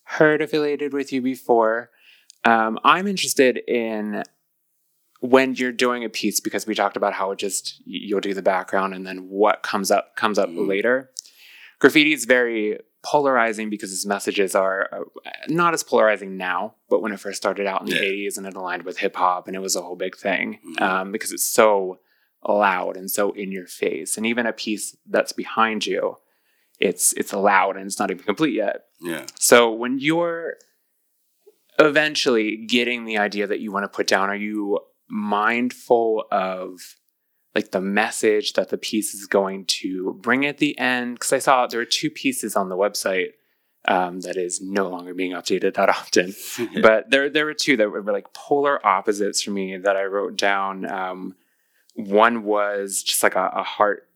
heard 0.04 0.42
affiliated 0.42 0.94
with 0.94 1.12
you 1.12 1.22
before. 1.22 1.90
Um, 2.46 2.80
I'm 2.86 3.06
interested 3.08 3.58
in 3.68 4.24
when 5.20 5.56
you're 5.56 5.72
doing 5.72 6.04
a 6.06 6.10
piece 6.10 6.40
because 6.40 6.66
we 6.66 6.74
talked 6.74 6.98
about 6.98 7.14
how 7.14 7.32
it 7.32 7.38
just 7.40 7.82
you'll 7.86 8.22
do 8.22 8.34
the 8.34 8.42
background 8.42 8.94
and 8.94 9.06
then 9.06 9.28
what 9.30 9.62
comes 9.62 9.92
up 9.92 10.16
comes 10.16 10.40
up 10.40 10.50
Mhm. 10.50 10.68
later 10.68 11.12
graffiti 11.82 12.14
is 12.14 12.26
very 12.26 12.80
polarizing 13.04 13.70
because 13.70 13.92
its 13.92 14.06
messages 14.06 14.54
are 14.56 14.88
uh, 14.94 15.30
not 15.50 15.74
as 15.74 15.84
polarizing 15.84 16.38
now 16.38 16.76
but 16.90 17.02
when 17.02 17.12
it 17.12 17.20
first 17.20 17.38
started 17.44 17.66
out 17.68 17.82
in 17.82 17.88
the 17.88 17.96
Yeah. 17.96 18.02
80s 18.30 18.38
and 18.38 18.46
it 18.48 18.56
aligned 18.56 18.84
with 18.84 19.00
hip-hop 19.00 19.48
and 19.48 19.56
it 19.56 19.60
was 19.68 19.76
a 19.76 19.82
whole 19.82 19.96
big 19.96 20.16
thing 20.16 20.60
Mhm. 20.64 20.82
um, 20.82 21.12
because 21.12 21.32
it's 21.32 21.50
so 21.62 22.00
loud 22.48 22.96
and 22.98 23.10
so 23.10 23.32
in 23.32 23.52
your 23.52 23.68
face 23.68 24.18
and 24.18 24.26
even 24.26 24.46
a 24.46 24.54
piece 24.54 24.96
that's 25.10 25.34
behind 25.34 25.86
you 25.86 26.16
it's 26.80 27.14
it's 27.14 27.34
loud 27.34 27.76
and 27.78 27.86
it's 27.88 28.00
not 28.00 28.12
even 28.12 28.24
complete 28.24 28.54
yet 28.56 28.78
Yeah. 29.02 29.26
so 29.40 29.72
when 29.72 29.98
you're 30.00 30.58
eventually 31.80 32.66
getting 32.68 33.06
the 33.06 33.18
idea 33.18 33.48
that 33.48 33.60
you 33.60 33.72
want 33.72 33.84
to 33.86 33.96
put 33.96 34.08
down, 34.08 34.30
are 34.30 34.36
you 34.36 34.80
mindful 35.10 36.26
of 36.32 36.80
like 37.56 37.72
the 37.72 37.82
message 37.82 38.54
that 38.54 38.70
the 38.70 38.78
piece 38.78 39.14
is 39.14 39.28
going 39.28 39.66
to 39.66 40.18
bring 40.22 40.46
at 40.46 40.58
the 40.58 40.78
end? 40.78 41.16
Because 41.16 41.34
I 41.34 41.40
saw 41.40 41.68
there 41.68 41.80
were 41.80 41.86
two 41.86 42.10
pieces 42.10 42.56
on 42.56 42.70
the 42.70 42.78
website 42.78 43.30
um, 43.86 44.22
that 44.22 44.38
is 44.38 44.62
no 44.62 44.88
longer 44.88 45.14
being 45.14 45.32
updated 45.32 45.74
that 45.76 45.90
often. 45.90 46.36
but 46.82 47.10
there 47.10 47.30
there 47.30 47.46
were 47.46 47.54
two 47.54 47.78
that 47.78 47.90
were 47.90 48.04
like 48.04 48.34
polar 48.34 48.86
opposites 48.86 49.42
for 49.42 49.52
me 49.52 49.78
that 49.78 49.96
I 49.96 50.04
wrote 50.04 50.38
down. 50.38 50.90
Um, 50.90 51.36
one 51.96 52.44
was 52.44 53.04
just 53.04 53.24
like 53.24 53.36
a, 53.36 53.52
a 53.56 53.64
heart, 53.64 54.08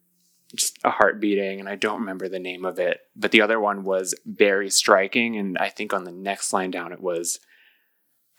just 0.55 0.77
a 0.83 0.89
heart 0.89 1.19
beating, 1.19 1.59
and 1.59 1.67
I 1.67 1.75
don't 1.75 1.99
remember 1.99 2.29
the 2.29 2.39
name 2.39 2.63
of 2.63 2.79
it. 2.79 2.99
But 3.15 3.31
the 3.31 3.41
other 3.41 3.59
one 3.59 3.83
was 3.83 4.15
very 4.25 4.69
striking, 4.69 5.35
and 5.37 5.57
I 5.57 5.69
think 5.69 5.93
on 5.93 6.03
the 6.03 6.11
next 6.11 6.53
line 6.53 6.71
down 6.71 6.93
it 6.93 7.01
was 7.01 7.39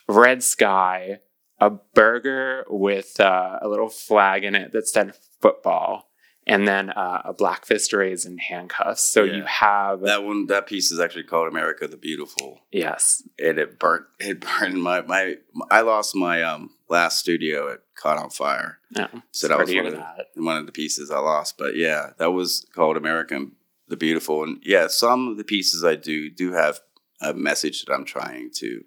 red 0.09 0.43
sky, 0.43 1.21
a 1.61 1.71
burger 1.71 2.65
with 2.69 3.19
uh, 3.21 3.59
a 3.63 3.69
little 3.69 3.89
flag 3.89 4.45
in 4.45 4.55
it 4.55 4.73
that 4.73 4.87
said 4.89 5.15
football, 5.41 6.11
and 6.47 6.67
then 6.69 6.91
uh, 6.91 7.23
a 7.25 7.33
black 7.33 7.65
fist 7.65 7.93
raised 7.93 8.27
in 8.27 8.39
handcuffs. 8.39 9.03
So 9.03 9.25
Yeah. 9.25 9.37
you 9.37 9.43
have 9.45 10.01
that 10.03 10.23
one, 10.25 10.47
that 10.47 10.67
piece 10.67 10.91
is 10.91 11.01
actually 11.01 11.25
called 11.25 11.49
"America 11.49 11.87
the 11.89 11.97
Beautiful," 11.97 12.61
yes, 12.71 13.23
and 13.39 13.59
it 13.59 13.79
burnt. 13.79 14.05
It 14.21 14.41
burned 14.41 14.83
my 14.83 15.03
my. 15.03 15.37
I 15.71 15.81
lost 15.83 16.15
my 16.15 16.43
um 16.43 16.71
last 16.89 17.19
studio. 17.19 17.69
It 17.69 17.81
caught 17.97 18.19
on 18.19 18.31
fire. 18.31 18.79
no, 18.97 19.09
So 19.33 19.49
that 19.49 19.59
was 19.59 19.75
one 19.75 19.87
of, 19.87 19.95
that. 19.95 20.27
the, 20.35 20.43
one 20.43 20.57
of 20.59 20.67
the 20.67 20.73
pieces 20.73 21.11
I 21.11 21.19
lost. 21.19 21.57
But 21.59 21.75
yeah, 21.77 22.11
that 22.19 22.31
was 22.33 22.67
called 22.75 22.97
"America 22.97 23.47
the 23.89 23.97
Beautiful. 23.97 24.43
And 24.45 24.61
yeah, 24.65 24.89
some 24.89 25.29
of 25.29 25.37
the 25.39 25.45
pieces 25.45 25.85
I 25.85 25.95
do 25.97 26.29
do 26.31 26.53
have 26.53 26.81
a 27.21 27.33
message 27.33 27.85
that 27.85 27.93
I'm 27.95 28.05
trying 28.05 28.51
to 28.57 28.85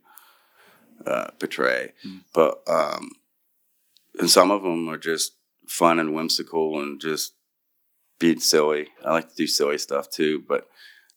uh, 1.05 1.31
portray. 1.39 1.93
Mm. 2.05 2.21
But 2.33 2.61
um, 2.67 3.11
and 4.19 4.29
some 4.29 4.51
of 4.51 4.63
them 4.63 4.87
are 4.89 4.97
just 4.97 5.33
fun 5.67 5.99
and 5.99 6.13
whimsical 6.13 6.81
and 6.81 6.99
just 6.99 7.33
being 8.19 8.39
silly. 8.39 8.89
I 9.05 9.11
like 9.11 9.29
to 9.29 9.35
do 9.35 9.47
silly 9.47 9.77
stuff 9.77 10.09
too. 10.09 10.43
But 10.47 10.67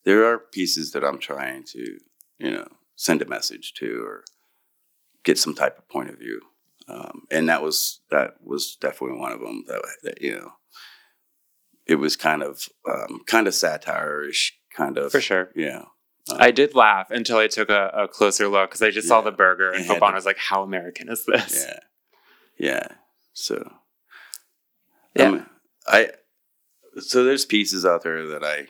there 0.05 0.25
are 0.25 0.39
pieces 0.39 0.93
that 0.93 1.05
I'm 1.05 1.19
trying 1.19 1.65
to, 1.73 1.99
you 2.39 2.51
know, 2.51 2.69
send 2.97 3.23
a 3.23 3.27
message 3.27 3.75
to 3.75 4.05
or 4.05 4.25
get 5.25 5.39
some 5.39 5.55
type 5.55 5.79
of 5.79 5.89
point 5.89 6.11
of 6.11 6.19
view 6.19 6.41
um, 6.89 7.23
and 7.31 7.49
that 7.49 7.63
was 7.63 8.01
that 8.11 8.35
was 8.43 8.77
definitely 8.81 9.19
one 9.19 9.33
of 9.33 9.41
them 9.41 9.65
that, 9.69 9.83
that 10.03 10.23
you 10.23 10.35
know 10.35 10.53
it 11.87 11.97
was 11.97 12.17
kind 12.17 12.43
of 12.43 12.69
um, 12.89 13.21
kind 13.27 13.47
of 13.47 13.55
satire-ish 13.55 14.57
kind 14.77 14.99
of 14.99 15.13
For 15.13 15.21
sure. 15.21 15.51
yeah 15.55 15.85
Um, 16.31 16.37
I 16.41 16.51
did 16.53 16.75
laugh 16.75 17.11
until 17.11 17.39
I 17.39 17.49
took 17.49 17.69
a, 17.69 17.89
a 17.95 18.09
closer 18.09 18.47
look 18.49 18.71
because 18.71 18.83
I 18.83 18.91
just 18.91 19.09
saw 19.09 19.21
the 19.21 19.33
burger 19.33 19.73
and 19.73 19.85
Fobon 19.85 20.11
the- 20.11 20.15
was 20.15 20.27
like, 20.27 20.39
"How 20.39 20.63
American 20.63 21.09
is 21.09 21.25
this?" 21.27 21.67
Yeah, 21.67 21.79
yeah. 22.59 22.87
So, 23.33 23.73
Yeah. 25.17 25.25
um, 25.29 25.47
I 25.87 26.11
so 26.99 27.25
there's 27.25 27.45
pieces 27.47 27.85
out 27.85 28.03
there 28.03 28.27
that 28.29 28.45
I, 28.45 28.69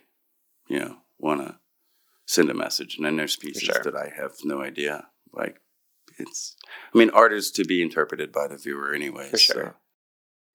you 0.68 0.78
know, 0.78 0.96
want 1.18 1.40
to 1.46 1.58
send 2.26 2.48
a 2.50 2.54
message, 2.54 2.96
and 2.96 3.04
then 3.04 3.16
there's 3.16 3.36
pieces 3.36 3.62
sure. 3.64 3.82
that 3.84 3.96
I 3.96 4.10
have 4.16 4.32
no 4.44 4.62
idea. 4.62 5.08
Like, 5.32 5.60
it's. 6.18 6.56
I 6.94 6.98
mean, 6.98 7.10
art 7.10 7.32
is 7.32 7.50
to 7.52 7.64
be 7.64 7.82
interpreted 7.82 8.32
by 8.32 8.46
the 8.48 8.56
viewer 8.56 8.94
anyway. 8.94 9.28
For 9.28 9.38
sure. 9.38 9.54
so- 9.64 9.74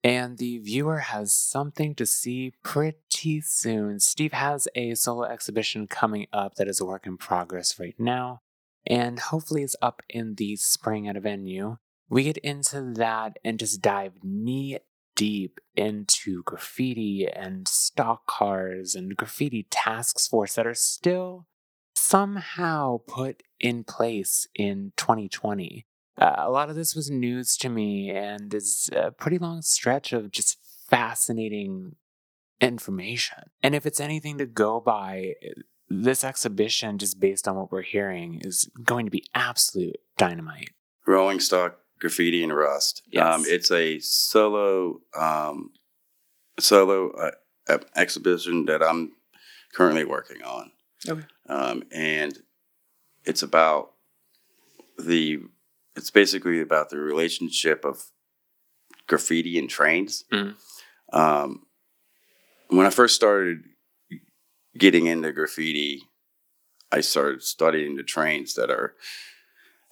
And 0.04 0.38
the 0.38 0.58
viewer 0.58 0.98
has 0.98 1.34
something 1.34 1.94
to 1.96 2.06
see 2.06 2.54
pretty 2.62 3.40
soon. 3.40 3.98
Steve 3.98 4.32
has 4.32 4.68
a 4.74 4.94
solo 4.94 5.24
exhibition 5.24 5.86
coming 5.86 6.28
up 6.32 6.54
that 6.54 6.68
is 6.68 6.80
a 6.80 6.84
work 6.84 7.06
in 7.06 7.16
progress 7.16 7.80
right 7.80 7.96
now, 7.98 8.42
and 8.86 9.18
hopefully 9.18 9.62
it's 9.64 9.76
up 9.82 10.02
in 10.08 10.36
the 10.36 10.56
spring 10.56 11.08
at 11.08 11.16
a 11.16 11.20
venue. 11.20 11.78
We 12.08 12.22
get 12.22 12.38
into 12.38 12.92
that 12.94 13.38
and 13.44 13.58
just 13.58 13.82
dive 13.82 14.12
knee 14.22 14.78
deep 15.16 15.58
into 15.74 16.44
graffiti 16.44 17.26
and 17.26 17.66
stock 17.66 18.24
cars 18.26 18.94
and 18.94 19.16
graffiti 19.16 19.66
task 19.68 20.20
force 20.30 20.54
that 20.54 20.66
are 20.66 20.74
still 20.74 21.46
somehow 21.96 22.98
put 23.08 23.42
in 23.58 23.82
place 23.82 24.46
in 24.54 24.92
2020. 24.96 25.87
Uh, 26.18 26.34
a 26.38 26.50
lot 26.50 26.68
of 26.68 26.76
this 26.76 26.94
was 26.94 27.10
news 27.10 27.56
to 27.56 27.68
me 27.68 28.10
and 28.10 28.52
is 28.52 28.90
a 28.92 29.10
pretty 29.10 29.38
long 29.38 29.62
stretch 29.62 30.12
of 30.12 30.30
just 30.30 30.58
fascinating 30.88 31.94
information. 32.60 33.50
And 33.62 33.74
if 33.74 33.86
it's 33.86 34.00
anything 34.00 34.38
to 34.38 34.46
go 34.46 34.80
by, 34.80 35.34
this 35.88 36.24
exhibition, 36.24 36.98
just 36.98 37.18
based 37.18 37.48
on 37.48 37.56
what 37.56 37.72
we're 37.72 37.82
hearing, 37.82 38.40
is 38.44 38.68
going 38.84 39.06
to 39.06 39.10
be 39.10 39.24
absolute 39.34 39.96
dynamite. 40.16 40.70
Rolling 41.06 41.40
Stock 41.40 41.78
Graffiti 41.98 42.42
and 42.42 42.54
Rust. 42.54 43.02
Yes. 43.10 43.24
Um, 43.24 43.44
it's 43.46 43.70
a 43.70 43.98
solo 44.00 45.00
um, 45.18 45.70
solo 46.58 47.10
uh, 47.12 47.30
uh, 47.68 47.78
exhibition 47.96 48.66
that 48.66 48.82
I'm 48.82 49.12
currently 49.72 50.04
working 50.04 50.42
on. 50.42 50.72
Okay. 51.08 51.24
Um, 51.48 51.84
and 51.92 52.38
it's 53.24 53.42
about 53.42 53.92
the 54.98 55.40
it's 55.98 56.10
basically 56.10 56.60
about 56.60 56.90
the 56.90 56.96
relationship 56.98 57.84
of 57.84 58.04
graffiti 59.06 59.58
and 59.58 59.68
trains. 59.68 60.24
Mhm. 60.32 60.54
Um, 61.12 61.66
when 62.68 62.86
I 62.86 62.90
first 62.90 63.14
started 63.16 63.64
getting 64.76 65.06
into 65.06 65.32
graffiti, 65.32 66.02
I 66.92 67.00
started 67.00 67.42
studying 67.42 67.96
the 67.96 68.02
trains 68.02 68.54
that 68.54 68.70
are 68.70 68.96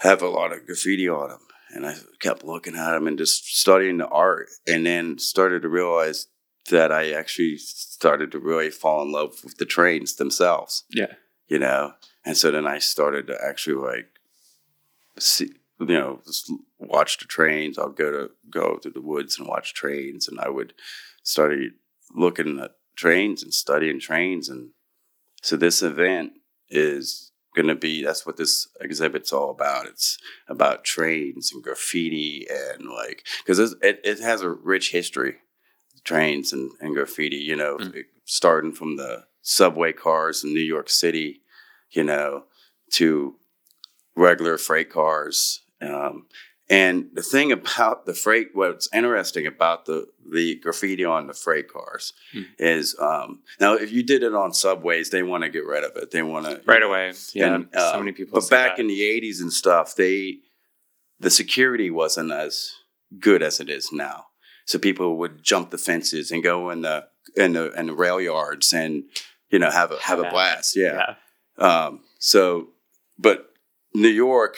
have 0.00 0.22
a 0.22 0.28
lot 0.28 0.52
of 0.52 0.66
graffiti 0.66 1.08
on 1.08 1.30
them, 1.30 1.46
and 1.70 1.86
I 1.86 1.96
kept 2.20 2.44
looking 2.44 2.76
at 2.76 2.92
them 2.92 3.06
and 3.06 3.16
just 3.18 3.44
studying 3.58 3.96
the 3.98 4.06
art, 4.08 4.48
and 4.66 4.84
then 4.86 5.18
started 5.18 5.62
to 5.62 5.68
realize 5.68 6.28
that 6.70 6.92
I 6.92 7.12
actually 7.12 7.56
started 7.58 8.30
to 8.32 8.38
really 8.38 8.70
fall 8.70 9.02
in 9.02 9.10
love 9.12 9.42
with 9.44 9.56
the 9.56 9.64
trains 9.64 10.16
themselves 10.16 10.84
Yeah. 10.90 11.14
you 11.48 11.58
know 11.60 11.94
and 12.24 12.36
so 12.36 12.50
then 12.50 12.66
i 12.66 12.78
started 12.80 13.28
to 13.28 13.38
actually 13.40 13.76
like 13.76 14.08
see 15.18 15.52
you 15.80 15.86
know 15.86 16.20
just 16.26 16.50
watch 16.78 17.18
the 17.18 17.24
trains 17.26 17.78
i'll 17.78 17.88
go 17.90 18.10
to 18.10 18.30
go 18.50 18.76
to 18.76 18.90
the 18.90 19.00
woods 19.00 19.38
and 19.38 19.46
watch 19.48 19.74
trains 19.74 20.26
and 20.28 20.40
i 20.40 20.48
would 20.48 20.72
start 21.22 21.58
looking 22.14 22.58
at 22.60 22.72
trains 22.96 23.42
and 23.42 23.52
studying 23.52 24.00
trains 24.00 24.48
and 24.48 24.70
so 25.42 25.56
this 25.56 25.82
event 25.82 26.32
is 26.70 27.30
going 27.54 27.68
to 27.68 27.74
be 27.74 28.02
that's 28.02 28.24
what 28.26 28.36
this 28.36 28.68
exhibit's 28.80 29.32
all 29.32 29.50
about 29.50 29.86
it's 29.86 30.18
about 30.48 30.84
trains 30.84 31.52
and 31.52 31.62
graffiti 31.62 32.46
and 32.50 32.88
like 32.88 33.26
because 33.44 33.58
it, 33.82 34.00
it 34.04 34.20
has 34.20 34.40
a 34.42 34.50
rich 34.50 34.92
history 34.92 35.36
trains 36.04 36.52
and, 36.52 36.70
and 36.80 36.94
graffiti 36.94 37.36
you 37.36 37.56
know 37.56 37.76
Mm. 37.78 38.04
starting 38.24 38.72
from 38.72 38.96
the 38.96 39.24
subway 39.42 39.92
cars 39.92 40.42
in 40.44 40.52
new 40.54 40.60
york 40.60 40.88
city 40.90 41.40
you 41.90 42.02
know 42.04 42.44
to 42.92 43.36
regular 44.16 44.56
freight 44.58 44.90
cars 44.90 45.60
um, 45.82 46.26
and 46.68 47.10
the 47.12 47.22
thing 47.22 47.52
about 47.52 48.06
the 48.06 48.14
freight 48.14 48.48
what's 48.54 48.88
interesting 48.92 49.46
about 49.46 49.86
the 49.86 50.06
the 50.32 50.56
graffiti 50.56 51.04
on 51.04 51.26
the 51.28 51.34
freight 51.34 51.68
cars 51.72 52.12
Hmm. 52.32 52.42
is 52.58 52.96
um, 52.98 53.42
now 53.60 53.74
if 53.74 53.92
you 53.92 54.02
did 54.02 54.22
it 54.22 54.34
on 54.34 54.52
subways 54.52 55.10
they 55.10 55.22
want 55.22 55.44
to 55.44 55.48
get 55.50 55.64
rid 55.64 55.84
of 55.84 55.96
it 55.96 56.10
they 56.10 56.22
want 56.22 56.46
to 56.46 56.60
Right 56.66 56.82
away. 56.82 57.12
Yeah. 57.34 57.54
and, 57.54 57.68
so 57.72 57.94
um, 57.94 58.00
many 58.00 58.12
people. 58.12 58.40
But 58.40 58.50
back 58.50 58.76
that. 58.76 58.80
in 58.82 58.88
the 58.88 59.00
'80s 59.00 59.40
and 59.40 59.52
stuff, 59.52 59.94
they 59.94 60.38
the 61.20 61.30
security 61.30 61.90
wasn't 61.90 62.32
as 62.32 62.72
good 63.18 63.42
as 63.42 63.60
it 63.60 63.70
is 63.70 63.92
now. 63.92 64.26
So 64.64 64.78
people 64.78 65.16
would 65.18 65.42
jump 65.44 65.70
the 65.70 65.78
fences 65.78 66.32
and 66.32 66.42
go 66.42 66.70
in 66.70 66.82
the 66.82 67.06
in 67.36 67.52
the 67.52 67.70
in 67.78 67.86
the 67.86 67.94
rail 67.94 68.20
yards 68.20 68.72
and 68.72 69.04
you 69.50 69.58
know 69.60 69.70
have 69.70 69.92
a 69.92 69.98
have 70.00 70.18
a 70.18 70.28
blast. 70.28 70.74
Yeah. 70.76 71.14
yeah. 71.58 71.84
Um, 71.86 72.00
so, 72.18 72.68
but 73.18 73.46
New 73.94 74.08
York 74.08 74.56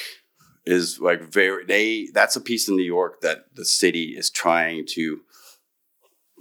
is 0.70 1.00
like 1.00 1.22
very 1.22 1.64
they 1.64 2.08
that's 2.12 2.36
a 2.36 2.40
piece 2.40 2.68
in 2.68 2.76
New 2.76 2.82
York 2.98 3.20
that 3.22 3.46
the 3.54 3.64
city 3.64 4.14
is 4.16 4.30
trying 4.30 4.84
to 4.94 5.20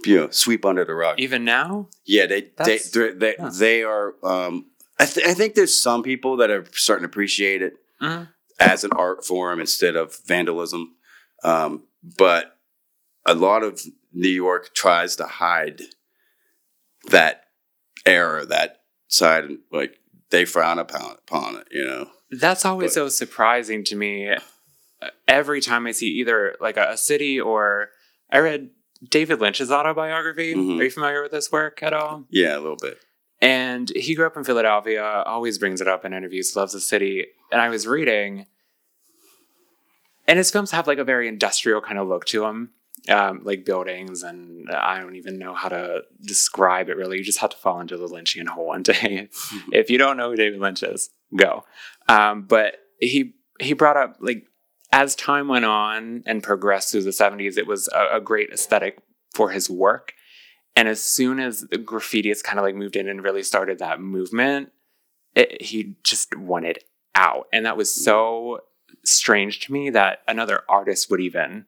you 0.04 0.16
know 0.16 0.30
sweep 0.30 0.64
under 0.64 0.84
the 0.84 0.94
rug. 0.94 1.18
Even 1.18 1.44
now, 1.44 1.88
Yeah, 2.04 2.26
they 2.26 2.40
they 2.42 2.50
That's- 2.56 2.90
they 2.90 3.10
they, 3.12 3.34
yeah. 3.38 3.50
they 3.52 3.82
are. 3.82 4.14
Um, 4.22 4.66
I, 5.00 5.06
th- 5.06 5.26
I 5.26 5.34
think 5.34 5.54
there's 5.54 5.80
some 5.80 6.02
people 6.02 6.36
that 6.38 6.50
are 6.50 6.64
starting 6.72 7.02
to 7.04 7.08
appreciate 7.08 7.62
it 7.62 7.74
Mhm. 8.02 8.28
as 8.58 8.84
an 8.84 8.90
art 8.96 9.24
form 9.24 9.60
instead 9.60 9.94
of 9.96 10.16
vandalism. 10.26 10.96
Um, 11.44 11.84
but 12.02 12.56
a 13.24 13.34
lot 13.34 13.62
of 13.62 13.80
New 14.12 14.28
York 14.28 14.74
tries 14.74 15.14
to 15.16 15.24
hide 15.24 15.82
that 17.10 17.44
error, 18.04 18.44
that 18.46 18.82
side, 19.08 19.44
and 19.44 19.58
like 19.72 19.98
they 20.30 20.44
frown 20.44 20.78
upon 20.78 21.16
upon 21.26 21.56
it. 21.56 21.68
You 21.70 21.84
know, 21.86 22.10
That's 22.30 22.64
always 22.64 22.90
But- 22.90 22.94
so 22.94 23.08
surprising 23.08 23.84
to 23.84 23.96
me. 23.96 24.34
Every 25.28 25.60
time 25.60 25.86
I 25.86 25.92
see 25.92 26.08
either 26.08 26.56
like 26.60 26.76
a, 26.76 26.90
a 26.90 26.96
city 26.96 27.40
or 27.40 27.90
I 28.30 28.38
read 28.38 28.70
David 29.08 29.40
Lynch's 29.40 29.70
autobiography. 29.70 30.54
Mhm. 30.54 30.80
Are 30.80 30.84
you 30.84 30.90
familiar 30.90 31.22
with 31.22 31.30
this 31.30 31.52
work 31.52 31.82
at 31.82 31.92
all? 31.92 32.24
yeah, 32.30 32.56
a 32.56 32.60
little 32.60 32.76
bit. 32.76 32.98
And 33.40 33.90
he 33.94 34.16
grew 34.16 34.26
up 34.26 34.36
in 34.36 34.42
Philadelphia, 34.42 35.04
always 35.04 35.58
brings 35.58 35.80
it 35.80 35.86
up 35.86 36.04
in 36.04 36.12
interviews, 36.12 36.56
loves 36.56 36.72
the 36.72 36.80
city. 36.80 37.26
And 37.52 37.60
I 37.60 37.68
was 37.68 37.86
reading, 37.86 38.46
and 40.26 40.36
his 40.38 40.50
films 40.50 40.72
have 40.72 40.86
like 40.88 40.98
a 40.98 41.04
very 41.04 41.28
industrial 41.28 41.80
kind 41.80 41.98
of 41.98 42.08
look 42.08 42.24
to 42.26 42.40
them, 42.40 42.70
um, 43.08 43.42
like 43.44 43.64
buildings. 43.64 44.24
And 44.24 44.68
I 44.70 44.98
don't 45.00 45.14
even 45.16 45.38
know 45.38 45.54
how 45.54 45.68
to 45.68 46.02
describe 46.20 46.88
it 46.88 46.96
really. 46.96 47.18
You 47.18 47.24
just 47.24 47.38
have 47.38 47.50
to 47.50 47.56
fall 47.56 47.80
into 47.80 47.96
the 47.96 48.08
Lynchian 48.08 48.48
hole 48.48 48.66
one 48.66 48.82
day. 48.82 49.28
if 49.72 49.88
you 49.90 49.98
don't 49.98 50.16
know 50.16 50.30
who 50.30 50.36
David 50.36 50.58
Lynch 50.60 50.82
is, 50.82 51.10
go. 51.36 51.64
Um, 52.08 52.42
but 52.42 52.76
he 53.00 53.34
he 53.60 53.72
brought 53.72 53.96
up 53.96 54.16
like 54.20 54.46
as 54.92 55.14
time 55.14 55.48
went 55.48 55.64
on 55.66 56.22
and 56.26 56.42
progressed 56.42 56.90
through 56.92 57.02
the 57.02 57.10
70s, 57.10 57.58
it 57.58 57.66
was 57.66 57.88
a, 57.88 58.16
a 58.16 58.20
great 58.20 58.50
aesthetic 58.50 58.98
for 59.34 59.50
his 59.50 59.68
work. 59.68 60.14
And 60.74 60.88
as 60.88 61.02
soon 61.02 61.40
as 61.40 61.62
the 61.62 61.76
graffiti 61.78 62.28
has 62.30 62.40
kind 62.40 62.58
of 62.58 62.64
like 62.64 62.74
moved 62.74 62.96
in 62.96 63.08
and 63.08 63.22
really 63.22 63.42
started 63.42 63.78
that 63.80 64.00
movement, 64.00 64.70
it, 65.34 65.60
he 65.60 65.96
just 66.04 66.34
wanted 66.36 66.78
out. 67.14 67.48
And 67.52 67.66
that 67.66 67.76
was 67.76 67.92
so 67.94 68.60
strange 69.04 69.60
to 69.66 69.72
me 69.72 69.90
that 69.90 70.20
another 70.26 70.62
artist 70.68 71.10
would 71.10 71.20
even 71.20 71.66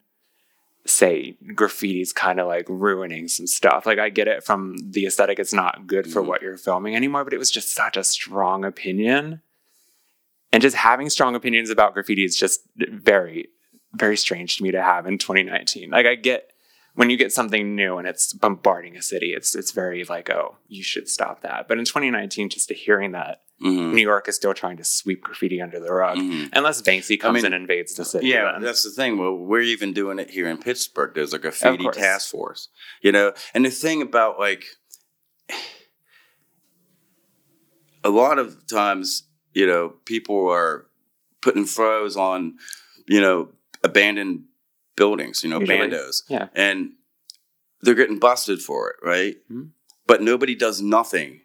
say 0.86 1.36
graffiti's 1.54 2.12
kind 2.12 2.40
of 2.40 2.46
like 2.46 2.66
ruining 2.68 3.28
some 3.28 3.46
stuff. 3.46 3.84
Like 3.84 3.98
I 3.98 4.08
get 4.08 4.28
it 4.28 4.44
from 4.44 4.76
the 4.78 5.04
aesthetic, 5.06 5.38
it's 5.38 5.52
not 5.52 5.86
good 5.86 6.10
for 6.10 6.22
Mhm. 6.22 6.26
what 6.26 6.42
you're 6.42 6.56
filming 6.56 6.96
anymore, 6.96 7.24
but 7.24 7.34
it 7.34 7.38
was 7.38 7.50
just 7.50 7.72
such 7.74 7.96
a 7.98 8.04
strong 8.04 8.64
opinion. 8.64 9.42
And 10.52 10.60
just 10.62 10.76
having 10.76 11.08
strong 11.10 11.34
opinions 11.34 11.70
about 11.70 11.94
graffiti 11.94 12.24
is 12.24 12.36
just 12.36 12.60
very, 12.76 13.48
very 13.94 14.16
strange 14.16 14.56
to 14.56 14.62
me 14.64 14.70
to 14.72 14.82
have 14.82 15.06
in 15.06 15.16
2019. 15.18 15.90
Like 15.90 16.06
I 16.06 16.14
get 16.16 16.50
when 16.94 17.08
you 17.08 17.16
get 17.16 17.32
something 17.32 17.76
new 17.76 17.98
and 17.98 18.08
it's 18.08 18.32
bombarding 18.32 18.96
a 18.96 19.02
city, 19.02 19.32
it's 19.32 19.54
it's 19.54 19.70
very 19.70 20.02
like, 20.04 20.28
oh, 20.28 20.56
you 20.66 20.82
should 20.82 21.08
stop 21.08 21.42
that. 21.42 21.68
But 21.68 21.78
in 21.78 21.84
2019, 21.84 22.48
just 22.48 22.68
to 22.68 22.74
hearing 22.74 23.12
that 23.12 23.42
Mhm. 23.62 23.92
New 23.92 24.00
York 24.00 24.26
is 24.26 24.34
still 24.36 24.54
trying 24.54 24.78
to 24.78 24.84
sweep 24.84 25.20
graffiti 25.20 25.60
under 25.60 25.78
the 25.78 25.92
rug, 25.92 26.16
Mhm. 26.16 26.48
unless 26.54 26.80
Banksy 26.80 27.20
comes 27.20 27.34
mean, 27.42 27.44
and 27.44 27.54
invades 27.54 27.94
the 27.94 28.06
city. 28.06 28.26
Yeah, 28.28 28.52
then. 28.52 28.62
that's 28.62 28.82
the 28.82 28.90
thing. 28.90 29.18
Well, 29.18 29.34
we're 29.36 29.60
even 29.60 29.92
doing 29.92 30.18
it 30.18 30.30
here 30.30 30.48
in 30.48 30.56
Pittsburgh. 30.56 31.12
There's 31.14 31.34
a 31.34 31.38
graffiti 31.38 31.86
task 31.92 32.30
force, 32.30 32.68
you 33.02 33.12
know. 33.12 33.34
And 33.52 33.64
the 33.66 33.70
thing 33.70 34.00
about 34.02 34.38
like 34.38 34.64
a 38.02 38.08
lot 38.10 38.38
of 38.38 38.66
times, 38.66 39.24
you 39.52 39.66
know, 39.66 39.94
people 40.04 40.48
are 40.48 40.86
putting 41.42 41.64
photos 41.64 42.16
on, 42.16 42.56
you 43.06 43.20
know, 43.20 43.48
abandoned 43.82 44.44
buildings, 44.96 45.42
you 45.42 45.48
know, 45.50 45.60
Usually. 45.60 45.78
bandos, 45.78 46.22
yeah. 46.28 46.48
and 46.54 46.92
they're 47.82 47.94
getting 47.94 48.18
busted 48.18 48.60
for 48.60 48.90
it, 48.90 48.96
right? 49.02 49.36
Mhm. 49.50 49.70
But 50.06 50.22
nobody 50.22 50.54
does 50.54 50.82
nothing 50.82 51.42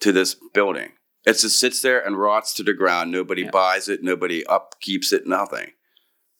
to 0.00 0.12
this 0.12 0.34
building 0.54 0.92
It 1.26 1.32
just 1.38 1.58
sits 1.60 1.82
there 1.82 2.00
and 2.06 2.16
rots 2.18 2.54
to 2.54 2.62
the 2.62 2.72
ground. 2.72 3.10
Nobody 3.10 3.42
Yeah. 3.42 3.50
buys 3.50 3.88
it. 3.88 4.02
Nobody 4.02 4.44
upkeeps 4.44 5.12
it. 5.12 5.26
Nothing. 5.26 5.72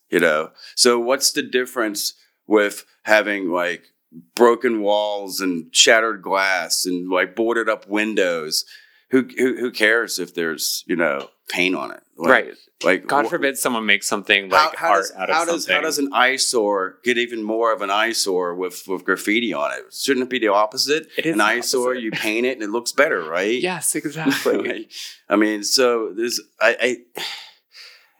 You 0.09 0.21
know. 0.21 0.53
So 0.77 0.99
what's 0.99 1.31
the 1.33 1.43
difference 1.43 2.15
with 2.47 2.87
having 3.03 3.51
like 3.51 3.93
broken 4.35 4.81
walls 4.81 5.41
and 5.41 5.75
shattered 5.75 6.23
glass 6.23 6.87
and 6.87 7.11
like 7.11 7.37
boarded 7.37 7.69
up 7.69 7.87
windows? 7.89 8.65
Who 9.11 9.29
who, 9.37 9.57
who 9.57 9.71
cares 9.71 10.19
if 10.19 10.35
there's 10.35 10.85
you 10.87 10.97
know 10.97 11.31
paint 11.49 11.75
on 11.75 11.91
it? 11.91 12.03
Like, 12.17 12.31
right. 12.31 12.55
Like 12.85 13.07
God 13.07 13.27
wh- 13.27 13.31
forbid 13.31 13.59
someone 13.59 13.87
makes 13.87 14.07
something 14.07 14.51
like 14.51 14.77
how, 14.77 14.87
how 14.87 14.93
art 14.95 15.03
does, 15.03 15.13
out 15.17 15.31
of 15.31 15.37
how 15.37 15.45
does 15.45 15.69
how 15.69 15.81
does 15.81 15.99
an 15.99 16.11
eyesore 16.13 16.99
get 17.03 17.19
even 17.19 17.43
more 17.43 17.73
of 17.73 17.83
an 17.83 17.91
eyesore 17.91 18.55
with 18.55 18.85
with 18.87 19.05
graffiti 19.05 19.53
on 19.53 19.73
it? 19.73 19.93
Shouldn't 19.93 20.25
it 20.25 20.31
be 20.31 20.39
the 20.39 20.49
opposite? 20.49 21.09
It 21.17 21.27
is 21.27 21.35
an 21.35 21.41
eyesore, 21.41 21.91
opposite. 21.91 22.03
you 22.03 22.11
paint 22.13 22.47
it 22.47 22.53
and 22.53 22.63
it 22.63 22.71
looks 22.71 22.93
better, 22.93 23.23
right? 23.23 23.61
yes, 23.61 23.95
exactly. 23.97 24.89
I 25.29 25.37
mean, 25.37 25.65
so 25.65 26.13
there's 26.15 26.41
I, 26.61 26.77
I 26.81 27.23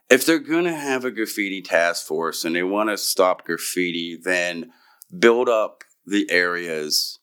if 0.09 0.25
they're 0.25 0.39
gonna 0.39 0.75
have 0.75 1.05
a 1.05 1.11
graffiti 1.11 1.61
task 1.61 2.05
force 2.05 2.43
and 2.43 2.55
they 2.55 2.63
want 2.63 2.89
to 2.89 2.97
stop 2.97 3.45
graffiti, 3.45 4.17
then 4.21 4.71
build 5.17 5.47
up 5.47 5.83
the 6.05 6.29
areas, 6.29 7.19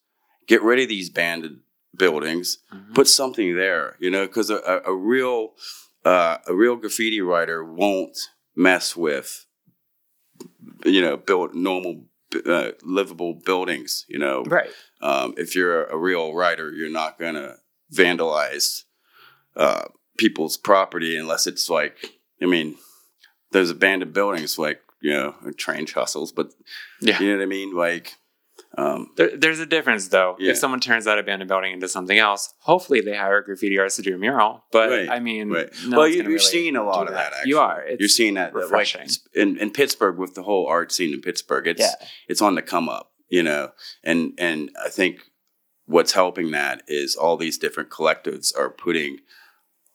get 0.47 0.63
rid 0.63 0.81
of 0.81 0.89
these 0.89 1.11
banded 1.11 1.59
buildings, 1.97 2.59
Mhm. 2.73 2.95
put 2.95 3.09
something 3.09 3.57
there, 3.57 3.97
you 3.99 4.11
know, 4.11 4.27
because 4.27 4.51
a, 4.51 4.83
a, 4.85 4.95
real 4.95 5.55
uh, 6.05 6.39
a 6.47 6.55
real 6.55 6.77
graffiti 6.77 7.21
writer 7.21 7.65
won't 7.65 8.17
mess 8.55 8.97
with 8.97 9.47
you 10.85 11.01
know 11.01 11.17
build 11.17 11.55
normal 11.55 12.05
uh, 12.45 12.73
livable 12.83 13.35
buildings, 13.35 14.05
you 14.09 14.19
know, 14.19 14.43
Right. 14.45 14.71
um, 15.01 15.35
if 15.37 15.55
you're 15.55 15.85
a, 15.85 15.97
real 15.97 16.35
writer, 16.35 16.73
you're 16.73 16.91
not 16.91 17.19
going 17.19 17.35
to 17.35 17.57
vandalize 17.95 18.83
uh, 19.55 19.85
people's 20.19 20.57
property 20.57 21.17
unless 21.17 21.47
it's 21.47 21.71
like, 21.71 22.15
I 22.43 22.47
mean, 22.47 22.77
there's 23.53 23.71
abandoned 23.71 24.13
buildings 24.13 24.59
like, 24.59 24.81
you 25.01 25.13
know, 25.13 25.35
train 25.57 25.87
trestles, 25.87 26.33
but 26.33 26.53
Yeah. 27.01 27.19
you 27.21 27.29
know 27.31 27.37
what 27.37 27.43
I 27.45 27.47
mean? 27.47 27.75
Like, 27.75 28.17
um, 28.77 29.11
There, 29.17 29.37
there's 29.37 29.59
a 29.59 29.67
difference, 29.67 30.09
though. 30.09 30.37
Yeah. 30.39 30.53
If 30.53 30.59
someone 30.59 30.81
turns 30.81 31.05
that 31.07 31.19
abandoned 31.19 31.49
building 31.49 31.73
into 31.73 31.89
something 31.89 32.19
else, 32.19 32.53
hopefully 32.59 33.01
they 33.01 33.17
hire 33.17 33.39
a 33.39 33.45
graffiti 33.45 33.79
artist 33.79 33.97
to 33.97 34.03
do 34.03 34.15
a 34.15 34.19
mural. 34.19 34.65
But 34.71 34.91
Right, 34.91 35.09
I 35.09 35.19
mean, 35.19 35.51
right. 35.51 35.69
no 35.87 35.99
well, 35.99 36.09
you, 36.09 36.17
you're 36.17 36.27
really 36.27 36.39
seeing 36.39 36.77
a 36.77 36.85
lot 36.85 37.09
of 37.09 37.15
that. 37.15 37.33
actually. 37.33 37.51
You 37.51 37.59
are. 37.59 37.83
It's 37.83 38.01
you're 38.01 38.09
seeing 38.09 38.35
that, 38.35 38.53
that, 38.53 38.59
like 38.59 38.65
refreshing. 38.65 39.09
in, 39.35 39.57
in 39.59 39.71
Pittsburgh 39.71 40.19
with 40.19 40.35
the 40.35 40.43
whole 40.43 40.67
art 40.67 40.93
scene 40.93 41.15
in 41.15 41.21
Pittsburgh. 41.21 41.67
It's 41.67 41.81
yeah. 41.81 42.07
it's 42.29 42.43
on 42.43 42.55
the 42.55 42.63
come 42.63 42.89
up, 42.89 43.13
you 43.29 43.43
know, 43.43 43.73
and 44.05 44.33
and 44.39 44.71
I 44.85 44.91
think 44.91 45.21
what's 45.87 46.13
helping 46.13 46.51
that 46.51 46.83
is 46.89 47.17
all 47.17 47.37
these 47.37 47.59
different 47.59 47.91
collectives 47.91 48.57
are 48.57 48.71
putting 48.71 49.19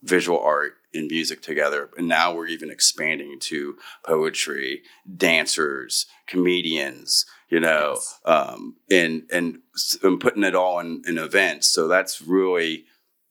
visual 0.01 0.39
art 0.39 0.73
and 0.93 1.07
music 1.07 1.41
together, 1.41 1.89
and 1.97 2.07
now 2.07 2.33
we're 2.33 2.47
even 2.47 2.69
expanding 2.71 3.37
to 3.39 3.77
poetry, 4.05 4.81
dancers, 5.15 6.05
comedians, 6.27 7.25
you 7.51 7.59
know, 7.59 7.93
Yes. 7.95 8.19
um, 8.25 8.77
and, 8.89 9.23
and 9.31 9.59
and 10.03 10.19
putting 10.19 10.43
it 10.43 10.55
all 10.55 10.79
in, 10.79 11.03
in 11.05 11.17
events. 11.17 11.67
So 11.67 11.87
that's 11.87 12.21
really 12.21 12.85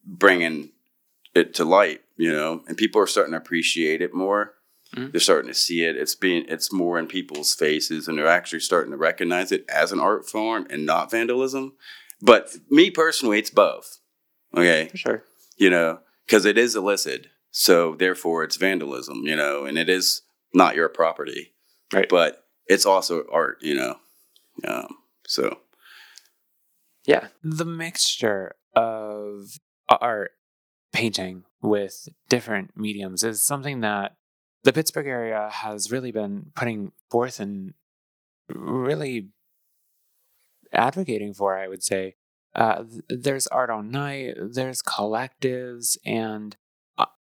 bringing 0.04 0.70
it 1.34 1.54
to 1.54 1.64
light, 1.64 2.00
you 2.16 2.32
know, 2.32 2.62
and 2.68 2.76
people 2.76 3.00
are 3.00 3.06
starting 3.06 3.32
to 3.32 3.38
appreciate 3.38 4.02
it 4.02 4.14
more. 4.14 4.54
Mhm. 4.96 5.12
They're 5.12 5.20
starting 5.20 5.48
to 5.50 5.54
see 5.58 5.84
it. 5.84 5.96
It's 5.96 6.14
being 6.16 6.44
it's 6.48 6.72
more 6.72 6.98
in 6.98 7.06
people's 7.06 7.54
faces, 7.54 8.08
and 8.08 8.18
they're 8.18 8.26
actually 8.26 8.60
starting 8.60 8.90
to 8.92 8.96
recognize 8.96 9.52
it 9.52 9.64
as 9.68 9.92
an 9.92 10.00
art 10.00 10.28
form 10.28 10.66
and 10.70 10.84
not 10.84 11.10
vandalism. 11.10 11.74
But 12.20 12.56
me 12.68 12.90
personally, 12.90 13.38
it's 13.38 13.50
both. 13.50 13.98
Okay, 14.56 14.88
For 14.88 14.96
sure. 14.96 15.24
you 15.56 15.70
know, 15.70 16.00
because 16.26 16.44
it 16.44 16.58
is 16.58 16.74
illicit, 16.74 17.28
so 17.52 17.94
therefore 17.94 18.42
it's 18.42 18.56
vandalism, 18.56 19.22
you 19.24 19.36
know, 19.36 19.64
and 19.64 19.78
it 19.78 19.88
is 19.88 20.22
not 20.52 20.74
your 20.74 20.88
property, 20.88 21.52
Right. 21.92 22.08
But 22.08 22.44
it's 22.66 22.84
also 22.84 23.24
art, 23.32 23.58
you 23.62 23.74
know. 23.76 23.96
Um, 24.66 24.96
so 25.26 25.58
Yeah. 27.06 27.28
The 27.42 27.64
mixture 27.64 28.54
of 28.74 29.58
art, 29.88 30.32
painting 30.92 31.44
with 31.62 32.08
different 32.28 32.76
mediums 32.76 33.22
is 33.22 33.44
something 33.44 33.80
that 33.80 34.16
the 34.64 34.72
Pittsburgh 34.72 35.06
area 35.06 35.48
has 35.50 35.90
really 35.90 36.12
been 36.12 36.52
putting 36.54 36.92
forth 37.10 37.40
and 37.40 37.74
really 38.48 39.28
advocating 40.72 41.32
for, 41.32 41.56
I 41.56 41.68
would 41.68 41.82
say. 41.82 42.16
Uh, 42.54 42.84
there's 43.08 43.46
art 43.46 43.70
all 43.70 43.82
night, 43.82 44.34
there's 44.36 44.82
collectives, 44.82 45.96
and 46.04 46.56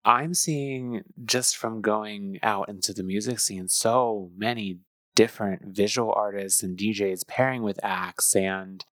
I'm 0.03 0.33
seeing 0.33 1.03
just 1.23 1.55
from 1.55 1.81
going 1.81 2.39
out 2.41 2.69
into 2.69 2.93
the 2.93 3.03
music 3.03 3.39
scene 3.39 3.67
so 3.67 4.31
many 4.35 4.79
different 5.19 5.65
visual 5.65 6.13
artists 6.15 6.63
and 6.63 6.77
DJs 6.77 7.27
pairing 7.27 7.61
with 7.61 7.77
acts 7.83 8.33
and 8.37 8.85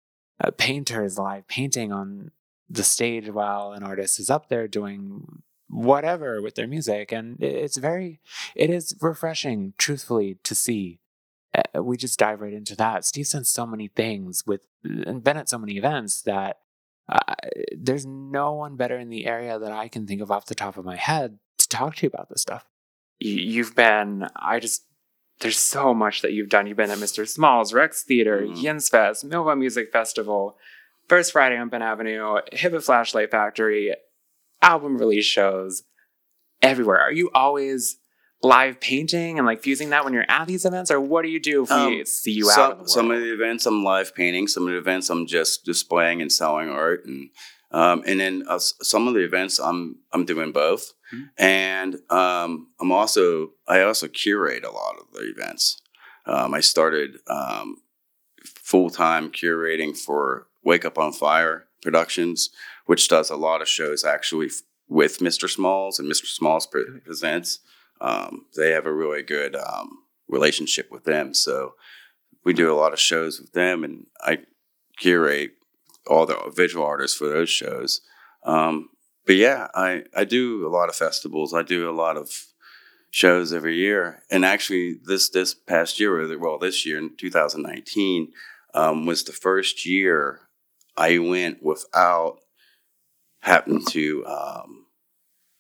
uh, 0.44 0.52
painters 0.52 1.18
live 1.18 1.48
painting 1.48 1.94
on 1.94 2.32
the 2.70 2.84
stage 2.84 3.30
while 3.30 3.72
an 3.72 3.82
artist 3.82 4.20
is 4.20 4.30
up 4.30 4.50
there 4.50 4.68
doing 4.68 5.42
whatever 5.70 6.42
with 6.42 6.56
their 6.56 6.68
music 6.68 7.14
and 7.14 7.42
it's 7.42 7.78
very 7.78 8.20
it 8.56 8.70
is 8.70 8.94
refreshing 9.00 9.74
truthfully 9.78 10.38
to 10.44 10.54
see. 10.54 11.00
Uh, 11.56 11.82
we 11.82 11.96
just 11.96 12.20
dive 12.20 12.42
right 12.42 12.52
into 12.52 12.76
that. 12.76 13.06
Steve's 13.06 13.32
done 13.32 13.46
so 13.46 13.66
many 13.66 13.88
things 13.88 14.44
with 14.46 14.68
and 14.84 15.24
been 15.24 15.38
at 15.38 15.48
so 15.48 15.58
many 15.58 15.78
events 15.78 16.22
that 16.24 16.58
uh, 17.08 17.36
there's 17.74 18.06
no 18.06 18.52
one 18.52 18.76
better 18.76 18.98
in 18.98 19.08
the 19.08 19.26
area 19.26 19.58
that 19.58 19.72
i 19.72 19.88
can 19.88 20.06
think 20.06 20.20
of 20.20 20.30
off 20.30 20.48
the 20.48 20.54
top 20.54 20.76
of 20.76 20.84
my 20.84 20.98
head 20.98 21.40
to 21.58 21.70
talk 21.70 21.96
to 21.96 22.06
you 22.06 22.12
about 22.14 22.28
this 22.28 22.42
stuff. 22.42 22.66
You've 23.18 23.76
been 23.76 24.28
i 24.36 24.60
just 24.60 24.87
there's 25.42 25.58
so 25.60 25.94
much 25.94 26.22
that 26.22 26.34
you've 26.34 26.50
done. 26.50 26.68
You've 26.68 26.78
been 26.78 26.90
at 26.92 26.98
Mr. 26.98 27.28
Smalls, 27.28 27.74
Rex 27.74 28.04
Theater, 28.04 28.42
Mhm. 28.42 28.62
Yins 28.62 28.90
Fest, 28.90 29.28
Millvale 29.28 29.58
Music 29.58 29.92
Festival, 29.92 30.58
First 31.08 31.32
Friday 31.32 31.58
on 31.58 31.70
Penn 31.70 31.82
Avenue, 31.82 32.40
Hibbit 32.52 32.84
Flashlight 32.84 33.32
Factory, 33.32 33.96
album 34.62 34.98
release 34.98 35.26
shows, 35.26 35.84
everywhere. 36.62 37.00
Are 37.00 37.12
you 37.12 37.30
always 37.34 37.98
live 38.44 38.80
painting 38.80 39.38
and 39.40 39.46
like 39.48 39.62
fusing 39.64 39.90
that 39.90 40.04
when 40.04 40.14
you're 40.14 40.26
at 40.30 40.48
these 40.48 40.66
events, 40.66 40.92
or 40.92 41.00
what 41.00 41.24
do 41.24 41.30
you 41.30 41.40
do 41.40 41.64
if 41.64 41.70
we 41.70 41.76
Um, 42.00 42.06
see 42.06 42.32
you 42.32 42.50
out 42.50 42.54
some, 42.56 42.78
world? 42.78 42.90
some 42.90 43.12
of 43.12 43.20
the 43.20 43.34
events 43.34 43.66
I'm 43.66 43.84
live 43.84 44.14
painting, 44.14 44.48
some 44.48 44.68
of 44.68 44.74
the 44.74 44.78
events 44.80 45.10
I'm 45.10 45.26
just 45.28 45.66
displaying 45.66 46.22
and 46.22 46.32
selling 46.32 46.70
art, 46.70 47.06
and 47.06 47.30
um, 47.82 47.98
and 48.08 48.20
then 48.20 48.36
uh, 48.48 48.60
some 48.60 49.08
of 49.08 49.14
the 49.14 49.24
events 49.32 49.60
I'm 49.60 49.82
I'm 50.14 50.26
doing 50.26 50.52
both, 50.52 50.84
Mhm. 51.14 51.30
and 51.38 51.92
um, 52.22 52.50
I'm 52.82 52.92
also 52.92 53.52
I 53.68 53.78
also 53.82 54.08
curate 54.08 54.66
a 54.66 54.72
lot 54.82 54.96
of 55.02 55.06
the 55.14 55.24
events. 55.36 55.82
Um, 56.26 56.54
I 56.54 56.62
started 56.62 57.10
um, 57.40 57.68
full 58.46 58.90
time 58.90 59.32
curating 59.32 59.96
for 60.06 60.48
Wake 60.64 60.86
Up 60.86 60.98
on 60.98 61.12
Fire 61.14 61.58
Productions, 61.82 62.50
which 62.86 63.08
does 63.08 63.30
a 63.30 63.36
lot 63.48 63.62
of 63.62 63.68
shows 63.68 64.04
actually 64.04 64.48
f- 64.48 64.62
with 64.90 65.20
Mr. 65.20 65.48
Smalls 65.50 66.00
and 66.00 66.10
Mr. 66.12 66.26
Smalls 66.26 66.66
pre- 66.68 67.00
presents. 67.06 67.60
Um, 68.02 68.46
they 68.56 68.72
have 68.72 68.86
a 68.86 68.94
really 69.02 69.24
good 69.24 69.56
um, 69.56 69.90
relationship 70.28 70.88
with 70.92 71.04
them, 71.06 71.34
so 71.34 71.76
we 72.44 72.54
do 72.54 72.72
a 72.72 72.80
lot 72.82 72.94
of 72.94 73.00
shows 73.00 73.40
with 73.40 73.52
them, 73.54 73.84
and 73.84 74.08
I 74.22 74.40
curate 74.98 75.52
all 76.10 76.26
the 76.26 76.52
visual 76.56 76.86
artists 76.86 77.18
for 77.18 77.28
those 77.30 77.50
shows. 77.50 78.02
Um, 78.44 78.90
but 79.26 79.36
yeah, 79.36 79.68
I, 79.76 80.04
I 80.16 80.24
do 80.24 80.66
a 80.66 80.70
lot 80.70 80.90
of 80.90 80.96
festivals. 80.96 81.54
I 81.54 81.62
do 81.64 81.90
a 81.90 81.92
lot 81.92 82.18
of 82.18 82.32
shows 83.12 83.52
every 83.52 83.76
year, 83.78 84.24
and 84.30 84.46
actually, 84.46 84.98
this 85.04 85.30
this 85.30 85.54
past 85.54 86.00
year, 86.00 86.20
or 86.22 86.38
well, 86.38 86.58
this 86.60 86.86
year 86.86 86.98
in 86.98 87.16
2019, 87.18 88.32
um, 88.74 89.06
was 89.06 89.24
the 89.24 89.32
first 89.34 89.86
year 89.86 90.42
I 90.96 91.18
went 91.20 91.64
without 91.64 92.40
having 93.42 93.84
to 93.86 94.26
um, 94.26 94.86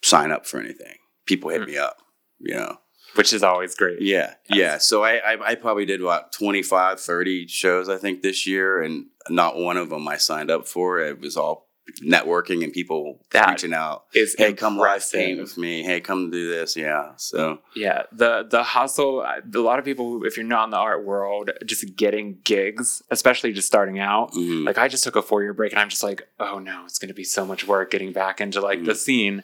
sign 0.03 0.31
up 0.31 0.45
for 0.45 0.59
anything. 0.59 0.97
People 1.25 1.49
hit 1.49 1.61
Hmm. 1.61 1.67
me 1.67 1.77
up, 1.77 1.97
you 2.39 2.55
know. 2.55 2.77
Which 3.17 3.33
is 3.33 3.43
always 3.43 3.75
great. 3.75 4.01
Yeah, 4.01 4.35
yeah. 4.49 4.77
So 4.77 5.03
I, 5.03 5.15
I, 5.33 5.49
I 5.51 5.55
probably 5.55 5.85
did 5.85 6.01
about 6.01 6.31
25, 6.33 6.99
30 6.99 7.47
shows, 7.47 7.89
I 7.89 7.97
think, 7.97 8.21
this 8.21 8.45
year, 8.47 8.81
and 8.81 9.07
not 9.29 9.57
one 9.57 9.77
of 9.77 9.89
them 9.89 10.07
I 10.07 10.17
signed 10.17 10.49
up 10.51 10.67
for. 10.67 10.99
It 10.99 11.19
was 11.19 11.35
all 11.35 11.65
networking 12.03 12.63
and 12.65 12.73
people 12.73 13.25
That 13.31 13.49
reaching 13.49 13.73
out. 13.73 14.03
Is 14.13 14.35
Hey, 14.37 14.51
come 14.53 14.77
live 14.77 15.09
paint 15.11 15.39
with 15.39 15.57
me. 15.57 15.83
Hey, 15.83 16.01
come 16.01 16.29
do 16.29 16.49
this. 16.49 16.75
Yeah. 16.75 17.13
So 17.15 17.59
Yeah, 17.75 18.03
the 18.11 18.45
the 18.49 18.61
hustle. 18.61 19.21
A 19.21 19.41
lot 19.57 19.79
of 19.79 19.85
people, 19.85 20.25
if 20.25 20.35
you're 20.35 20.45
not 20.45 20.65
in 20.65 20.71
the 20.71 20.77
art 20.77 21.05
world, 21.05 21.49
just 21.65 21.95
getting 21.95 22.39
gigs, 22.43 23.01
especially 23.09 23.53
just 23.53 23.67
starting 23.67 23.99
out. 23.99 24.33
mhm. 24.33 24.65
Like 24.65 24.77
I 24.77 24.89
just 24.89 25.03
took 25.05 25.15
a 25.15 25.21
four 25.21 25.43
year 25.43 25.53
break, 25.53 25.71
and 25.71 25.79
I'm 25.79 25.87
just 25.89 26.03
like, 26.03 26.27
oh 26.41 26.59
no, 26.59 26.83
it's 26.85 26.99
going 26.99 27.07
to 27.07 27.13
be 27.15 27.23
so 27.23 27.45
much 27.45 27.65
work 27.65 27.89
getting 27.89 28.11
back 28.11 28.41
into 28.41 28.59
like 28.59 28.83
the 28.83 28.91
Mhm. 28.91 28.97
scene. 28.97 29.43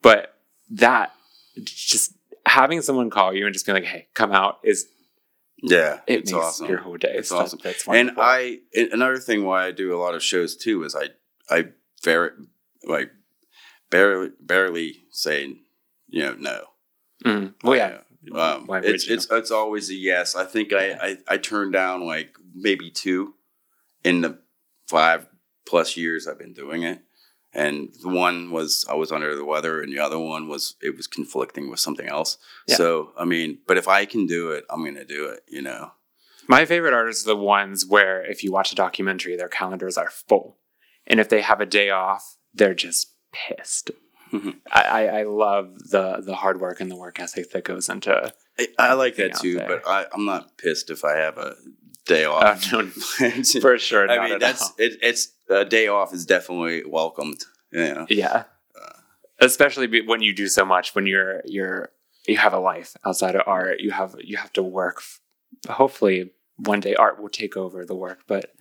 But 0.00 0.36
that 0.70 1.12
just 1.64 2.12
having 2.46 2.82
someone 2.82 3.10
call 3.10 3.34
you 3.34 3.46
and 3.46 3.52
just 3.52 3.66
be 3.66 3.72
like, 3.72 3.84
hey, 3.84 4.08
come 4.14 4.32
out 4.32 4.58
is 4.64 4.86
yeah, 5.62 6.00
it 6.06 6.20
it's 6.20 6.32
makes 6.32 6.44
awesome. 6.44 6.68
your 6.68 6.78
whole 6.78 6.96
day. 6.96 7.12
It's 7.16 7.28
So 7.28 7.38
awesome. 7.38 7.58
That's 7.62 7.82
fun. 7.82 7.96
and. 7.96 8.10
I 8.16 8.58
another 8.74 9.18
thing 9.18 9.44
why 9.44 9.66
I 9.66 9.70
do 9.72 9.94
a 9.94 10.00
lot 10.00 10.14
of 10.14 10.22
shows 10.22 10.56
too 10.56 10.84
is 10.84 10.94
I 10.94 11.08
I 11.50 11.66
very 12.02 12.30
like 12.84 13.10
barely 13.90 14.30
barely 14.40 15.04
say 15.10 15.56
you 16.08 16.22
know 16.22 16.34
no. 16.38 16.64
Mm. 17.24 17.54
Well, 17.62 17.76
yeah. 17.76 17.98
Um, 18.34 18.66
it's 18.70 19.08
it's 19.08 19.26
it's 19.30 19.50
always 19.50 19.90
a 19.90 19.94
yes. 19.94 20.34
I 20.34 20.44
think 20.44 20.72
I, 20.72 20.92
I 20.92 21.16
I 21.28 21.36
turned 21.38 21.72
down 21.72 22.06
like 22.06 22.34
maybe 22.54 22.90
two 22.90 23.34
in 24.04 24.20
the 24.20 24.38
five 24.88 25.26
plus 25.66 25.96
years 25.96 26.26
I've 26.26 26.38
been 26.38 26.52
doing 26.52 26.82
it, 26.82 27.00
and 27.52 27.94
the 28.02 28.08
one 28.08 28.50
was 28.50 28.84
I 28.88 28.94
was 28.94 29.12
under 29.12 29.34
the 29.34 29.44
weather, 29.44 29.80
and 29.82 29.92
the 29.92 29.98
other 29.98 30.18
one 30.18 30.48
was 30.48 30.76
it 30.82 30.96
was 30.96 31.06
conflicting 31.06 31.70
with 31.70 31.80
something 31.80 32.06
else. 32.06 32.38
Yeah. 32.66 32.76
So 32.76 33.12
I 33.18 33.24
mean, 33.24 33.58
but 33.66 33.76
if 33.76 33.88
I 33.88 34.04
can 34.04 34.26
do 34.26 34.50
it, 34.50 34.64
I'm 34.70 34.84
gonna 34.84 35.04
do 35.04 35.26
it. 35.26 35.40
You 35.48 35.62
know. 35.62 35.92
My 36.48 36.64
favorite 36.64 36.94
artists 36.94 37.24
are 37.26 37.28
the 37.28 37.36
ones 37.36 37.86
where 37.86 38.24
if 38.28 38.42
you 38.42 38.50
watch 38.50 38.72
a 38.72 38.74
documentary, 38.74 39.36
their 39.36 39.48
calendars 39.48 39.96
are 39.96 40.10
full. 40.10 40.58
And 41.06 41.20
if 41.20 41.28
they 41.28 41.42
have 41.42 41.60
a 41.60 41.66
day 41.66 41.90
off, 41.90 42.36
they're 42.52 42.74
just 42.74 43.14
pissed. 43.32 43.92
Mhm. 44.32 44.56
I, 44.70 44.82
I, 44.82 45.02
I 45.20 45.22
love 45.24 45.76
the 45.90 46.22
the 46.24 46.36
hard 46.36 46.60
work 46.60 46.80
and 46.80 46.90
the 46.90 46.96
work 46.96 47.18
ethic 47.18 47.50
that 47.50 47.64
goes 47.64 47.88
into 47.88 48.32
I, 48.58 48.68
I 48.78 48.92
like 48.92 49.16
that 49.16 49.36
too, 49.36 49.58
but 49.58 49.82
I, 49.86 50.06
I'm 50.12 50.24
not 50.24 50.56
pissed 50.58 50.90
if 50.90 51.04
I 51.04 51.16
have 51.16 51.38
a 51.38 51.56
day 52.06 52.24
off. 52.24 52.72
no, 52.72 52.86
for 53.60 53.78
sure. 53.78 54.10
I 54.10 54.28
mean, 54.28 54.38
that's 54.38 54.72
it, 54.78 54.98
it's 55.02 55.32
a 55.48 55.64
day 55.64 55.88
off 55.88 56.12
is 56.12 56.26
definitely 56.26 56.84
welcomed. 56.84 57.44
You 57.72 57.94
know. 57.94 58.06
yeah. 58.08 58.44
Uh, 58.80 58.92
Especially 59.38 60.02
when 60.02 60.22
you 60.22 60.34
do 60.34 60.48
so 60.48 60.64
much, 60.64 60.94
when 60.94 61.06
you're 61.06 61.42
you're 61.44 61.90
you 62.26 62.36
have 62.36 62.52
a 62.52 62.58
life 62.58 62.96
outside 63.04 63.34
of 63.34 63.42
art, 63.46 63.80
you 63.80 63.90
have 63.90 64.16
you 64.20 64.36
have 64.36 64.52
to 64.54 64.62
work. 64.62 65.02
Hopefully, 65.68 66.30
one 66.56 66.80
day 66.80 66.94
art 66.94 67.20
will 67.20 67.28
take 67.28 67.56
over 67.56 67.84
the 67.84 67.94
work, 67.94 68.20
but 68.26 68.52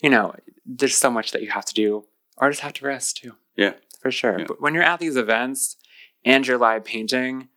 you 0.00 0.10
know, 0.10 0.34
there's 0.66 0.96
so 0.96 1.10
much 1.10 1.32
that 1.32 1.42
you 1.42 1.50
have 1.50 1.64
to 1.66 1.74
do. 1.74 2.04
Artists 2.38 2.62
have 2.62 2.72
to 2.74 2.86
rest 2.86 3.18
too. 3.18 3.34
Yeah. 3.56 3.74
for 4.00 4.10
sure. 4.10 4.38
Yeah. 4.38 4.44
But 4.48 4.62
when 4.62 4.72
you're 4.72 4.82
at 4.82 5.00
these 5.00 5.16
events 5.16 5.76
and 6.24 6.46
you're 6.46 6.56
live 6.56 6.84
painting, 6.84 7.48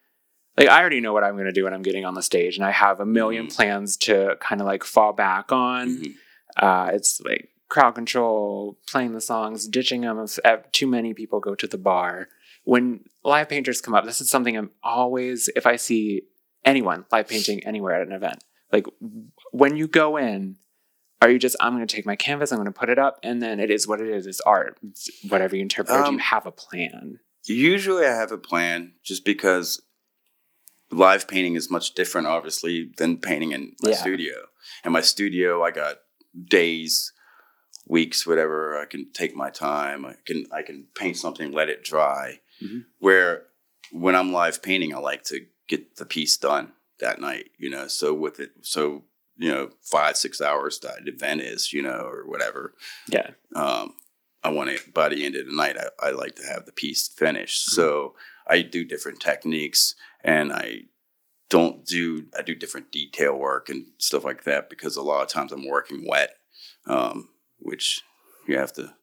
like 0.58 0.70
I 0.70 0.80
already 0.80 1.02
know 1.02 1.13
what 1.13 1.24
I'm 1.24 1.34
going 1.34 1.46
to 1.46 1.52
do 1.52 1.63
when 1.63 1.74
I'm 1.74 1.82
getting 1.82 2.06
on 2.06 2.13
the 2.13 2.22
stage, 2.24 2.58
and 2.58 2.66
I 2.66 2.72
have 2.72 3.00
a 3.00 3.06
1000000 3.06 3.48
Mhm. 3.48 3.56
plans 3.56 3.98
to 3.98 4.36
kind 4.39 4.62
of 4.62 4.68
like 4.68 4.84
fall 4.84 5.13
back 5.13 5.52
on. 5.52 5.98
mhm. 5.98 6.13
Uh, 6.58 6.92
it's 6.94 7.20
like 7.22 7.50
crowd 7.70 7.96
control, 7.96 8.78
playing 8.88 9.13
the 9.13 9.22
songs, 9.22 9.68
ditching 9.68 10.02
them 10.02 10.20
if 10.46 10.72
too 10.72 10.86
many 10.88 11.13
people 11.13 11.39
go 11.39 11.56
to 11.56 11.66
the 11.68 11.78
bar. 11.78 12.28
When 12.66 13.06
live 13.24 13.50
painters 13.50 13.82
come 13.82 13.96
up, 13.96 14.06
this 14.06 14.22
is 14.22 14.30
something 14.30 14.56
I'm 14.56 14.70
always, 14.84 15.50
if 15.56 15.66
I 15.66 15.76
see 15.76 16.24
anyone 16.63 17.06
live 17.12 17.28
painting 17.28 17.66
anywhere 17.66 18.00
at 18.00 18.06
an 18.08 18.13
event, 18.13 18.44
like 18.72 18.86
when 19.52 19.76
you 19.76 19.88
go 19.88 20.18
in, 20.18 20.58
are 21.22 21.30
you 21.32 21.39
just, 21.39 21.56
I'm 21.60 21.74
going 21.76 21.86
to 21.88 21.96
take 21.96 22.06
my 22.06 22.16
canvas, 22.16 22.52
I'm 22.52 22.58
going 22.58 22.72
to 22.72 22.80
put 22.80 22.89
it 22.89 23.00
up, 23.00 23.18
and 23.24 23.42
then 23.42 23.60
it 23.60 23.72
is 23.72 23.88
what 23.88 24.00
it 24.02 24.08
is. 24.10 24.28
It's 24.28 24.42
art. 24.42 24.78
It's 24.84 25.10
whatever 25.30 25.56
you 25.56 25.62
interpret. 25.63 25.98
or 25.98 26.02
do 26.04 26.08
Um, 26.10 26.13
you 26.16 26.20
have 26.20 26.46
a 26.46 26.52
plan? 26.52 27.20
Usually, 27.46 28.06
I 28.06 28.13
have 28.13 28.32
a 28.32 28.38
plan 28.38 28.94
just 29.04 29.26
because 29.26 29.82
live 30.94 31.28
painting 31.28 31.56
is 31.56 31.70
much 31.72 31.94
different, 31.94 32.28
obviously, 32.28 32.92
than 32.98 33.18
painting 33.18 33.52
in 33.52 33.76
my 33.82 33.92
Yeah. 33.92 33.96
studio. 33.98 34.48
In 34.86 34.92
my 34.92 35.02
studio, 35.02 35.64
I 35.64 35.72
got 35.72 36.00
days, 36.48 37.12
weeks, 37.88 38.26
whatever. 38.26 38.80
I 38.80 38.86
can 38.86 39.12
take 39.12 39.36
my 39.36 39.50
time. 39.50 40.06
I 40.06 40.16
can 40.26 40.46
I 40.52 40.62
can 40.62 40.88
paint 40.96 41.18
something, 41.18 41.52
let 41.52 41.70
it 41.70 41.84
dry. 41.84 42.40
Mhm. 42.62 42.86
Where 43.00 43.48
when 43.92 44.16
I'm 44.16 44.32
live 44.32 44.62
painting, 44.64 44.94
I 44.96 45.00
like 45.00 45.24
to 45.26 45.46
get 45.68 45.98
the 45.98 46.06
piece 46.06 46.38
done 46.38 46.74
that 47.00 47.20
night. 47.20 47.52
You 47.58 47.70
know, 47.70 47.88
so 47.88 48.14
with 48.14 48.40
it, 48.40 48.52
so 48.62 49.06
you 49.36 49.50
know, 49.52 49.72
five 49.82 50.16
six 50.16 50.40
hours 50.42 50.80
that 50.80 51.08
event 51.08 51.42
is, 51.42 51.74
you 51.74 51.82
know, 51.82 52.06
or 52.06 52.26
whatever 52.28 52.76
Yeah. 53.08 53.32
um, 53.56 53.96
I 54.44 54.50
want 54.50 54.70
it 54.70 54.94
by 54.94 55.10
the 55.10 55.26
end 55.26 55.36
of 55.36 55.48
the 55.48 55.56
night. 55.56 55.76
I, 55.78 56.08
I 56.08 56.12
like 56.12 56.36
to 56.36 56.46
have 56.46 56.66
the 56.68 56.72
piece 56.72 57.08
finished. 57.08 57.66
So 57.72 58.16
I 58.46 58.62
do 58.62 58.84
different 58.86 59.20
techniques, 59.22 59.96
and 60.24 60.52
I 60.54 60.84
don't 61.50 61.86
do 61.86 62.26
I 62.38 62.42
do 62.42 62.56
different 62.56 62.92
detail 62.92 63.36
work 63.38 63.70
and 63.70 63.86
stuff 63.98 64.24
like 64.24 64.44
that 64.46 64.70
because 64.70 64.96
a 64.96 65.02
lot 65.04 65.22
of 65.22 65.28
times 65.30 65.52
I'm 65.52 65.68
working 65.68 66.06
wet, 66.08 66.36
um, 66.88 67.30
which 67.60 68.02
you 68.48 68.58
have 68.58 68.74
to 68.74 68.94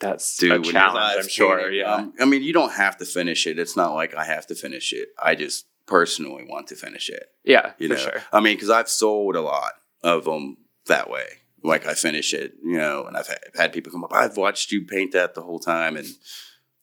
That's 0.00 0.36
do 0.36 0.52
a 0.54 0.62
challenge, 0.62 1.16
I'm 1.24 1.28
sure. 1.28 1.58
painting. 1.58 1.78
Yeah. 1.80 1.94
Um, 1.94 2.12
I 2.20 2.24
mean, 2.24 2.42
you 2.42 2.52
don't 2.52 2.72
have 2.72 2.96
to 2.98 3.04
finish 3.04 3.46
it. 3.46 3.58
It's 3.58 3.76
not 3.76 3.94
like 3.94 4.14
I 4.14 4.24
have 4.24 4.46
to 4.48 4.54
finish 4.54 4.92
it. 4.92 5.08
I 5.22 5.34
just 5.34 5.66
personally 5.86 6.44
want 6.48 6.66
to 6.68 6.74
finish 6.76 7.08
it. 7.08 7.28
yeah, 7.44 7.72
You 7.78 7.88
for 7.88 7.94
know, 7.94 8.00
sure. 8.00 8.22
I 8.32 8.40
mean, 8.40 8.56
because 8.56 8.70
I've 8.70 8.90
sold 8.90 9.34
a 9.36 9.40
lot 9.40 9.72
of 10.02 10.24
them 10.24 10.58
that 10.86 11.08
way. 11.08 11.26
Like 11.64 11.86
I 11.86 11.94
finish 11.94 12.34
it, 12.34 12.52
you 12.62 12.76
know, 12.76 13.04
and 13.06 13.16
I've 13.16 13.26
had, 13.26 13.38
had 13.56 13.72
people 13.72 13.90
come 13.90 14.04
up. 14.04 14.12
I've 14.12 14.36
watched 14.36 14.70
you 14.70 14.84
paint 14.84 15.12
that 15.12 15.34
the 15.34 15.42
whole 15.42 15.58
time, 15.58 15.96
and 15.96 16.06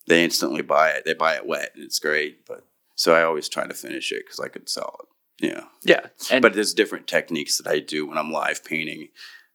they 0.06 0.22
instantly 0.22 0.60
buy 0.62 0.90
it. 0.90 1.04
They 1.06 1.14
buy 1.14 1.36
it 1.36 1.46
wet, 1.46 1.70
and 1.74 1.82
it's 1.84 1.98
great. 1.98 2.44
But 2.46 2.66
so 2.96 3.14
I 3.14 3.22
always 3.22 3.48
try 3.48 3.66
to 3.66 3.74
finish 3.74 4.10
it 4.10 4.24
because 4.26 4.40
I 4.40 4.48
could 4.48 4.68
sell 4.68 4.96
it. 5.00 5.06
Yeah, 5.48 5.64
Yeah. 5.84 6.06
And 6.30 6.42
but 6.42 6.54
there's 6.54 6.74
different 6.74 7.06
techniques 7.06 7.58
that 7.58 7.70
I 7.70 7.78
do 7.78 8.06
when 8.06 8.18
I'm 8.18 8.32
live 8.32 8.64
painting 8.64 9.08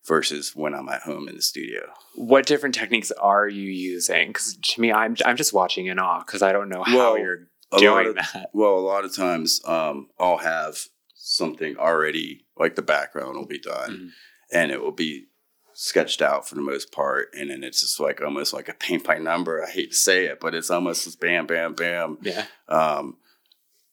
versus 0.08 0.56
when 0.56 0.74
I'm 0.74 0.88
at 0.90 1.02
home 1.02 1.28
in 1.28 1.36
the 1.36 1.42
studio. 1.42 1.82
what 2.16 2.46
different 2.46 2.76
techniques 2.76 3.12
are 3.12 3.48
you 3.48 3.70
using? 3.72 4.28
Because 4.30 4.56
to 4.58 4.82
me, 4.82 4.92
I'm 4.92 5.16
I'm 5.26 5.36
just 5.38 5.54
watching 5.54 5.88
in 5.88 6.00
awe 6.00 6.20
because 6.26 6.42
I 6.42 6.52
don't 6.52 6.70
know 6.70 6.84
how 6.84 6.96
Well, 6.98 7.18
you're 7.18 7.48
doing 7.78 8.08
of- 8.10 8.16
that. 8.16 8.50
Well, 8.54 8.78
a 8.78 8.88
lot 8.94 9.06
of 9.06 9.16
times 9.16 9.60
um, 9.66 10.10
I'll 10.20 10.38
have 10.38 10.78
something 11.16 11.78
already, 11.78 12.46
like 12.58 12.76
the 12.76 12.82
background 12.82 13.36
will 13.38 13.48
be 13.48 13.60
done, 13.60 13.92
Mhm. 13.92 14.10
and 14.52 14.72
it 14.72 14.82
will 14.82 14.92
be 14.92 15.28
sketched 15.74 16.22
out 16.22 16.48
for 16.48 16.56
the 16.56 16.62
most 16.62 16.92
part, 16.92 17.30
and 17.34 17.50
then 17.50 17.64
it's 17.64 17.82
just 17.82 18.00
like 18.00 18.22
almost 18.22 18.54
like 18.54 18.70
a 18.70 18.74
paint 18.74 19.04
by 19.04 19.18
number. 19.18 19.64
I 19.64 19.70
hate 19.70 19.92
to 19.92 19.98
say 19.98 20.26
it, 20.26 20.40
but 20.40 20.54
it's 20.54 20.70
almost 20.70 21.06
just 21.06 21.20
bam, 21.20 21.46
bam, 21.48 21.74
bam. 21.74 22.18
Yeah. 22.22 22.46
Um, 22.68 23.18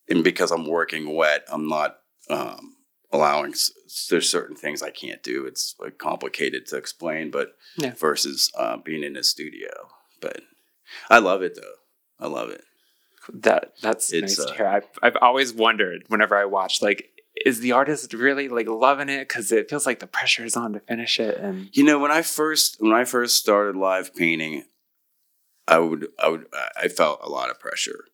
and 0.08 0.24
because 0.24 0.50
I'm 0.50 0.66
working 0.66 1.14
wet, 1.14 1.44
I'm 1.50 1.68
not 1.68 1.98
um, 2.30 2.76
allowing. 3.12 3.54
There's 4.10 4.30
certain 4.30 4.56
things 4.56 4.82
I 4.82 4.90
can't 4.90 5.22
do. 5.22 5.46
It's 5.46 5.74
like 5.78 5.98
complicated 5.98 6.66
to 6.68 6.76
explain, 6.76 7.30
but 7.30 7.56
Yeah. 7.76 7.92
versus 7.94 8.50
uh, 8.56 8.76
being 8.78 9.02
in 9.04 9.16
a 9.16 9.22
studio. 9.22 9.70
But 10.20 10.40
I 11.10 11.18
love 11.18 11.42
it 11.42 11.54
though. 11.54 12.24
I 12.24 12.28
love 12.28 12.50
it. 12.50 12.62
That 13.32 13.74
that's 13.82 14.12
It's, 14.12 14.38
nice 14.38 14.46
to 14.46 14.52
uh, 14.52 14.56
hear. 14.56 14.66
I've 14.66 14.88
I've 15.02 15.16
always 15.20 15.52
wondered 15.52 16.04
whenever 16.08 16.36
I 16.36 16.44
watch 16.44 16.82
like. 16.82 17.10
Is 17.46 17.60
the 17.60 17.70
artist 17.70 18.12
really 18.14 18.48
like 18.48 18.66
loving 18.66 19.08
it? 19.08 19.28
Because 19.28 19.52
it 19.52 19.70
feels 19.70 19.86
like 19.86 20.00
the 20.00 20.08
pressure 20.08 20.44
is 20.44 20.56
on 20.56 20.72
to 20.72 20.80
finish 20.80 21.20
it, 21.20 21.38
and 21.38 21.68
You 21.72 21.84
know, 21.84 22.00
when 22.00 22.10
I 22.10 22.22
first 22.22 22.78
when 22.80 22.92
I 22.92 23.04
first 23.04 23.36
started 23.36 23.76
live 23.76 24.12
painting, 24.16 24.64
I 25.68 25.78
would 25.78 26.08
I 26.18 26.28
would 26.30 26.46
I 26.82 26.88
felt 26.88 27.20
a 27.22 27.28
lot 27.28 27.50
of 27.50 27.60
pressure. 27.60 28.06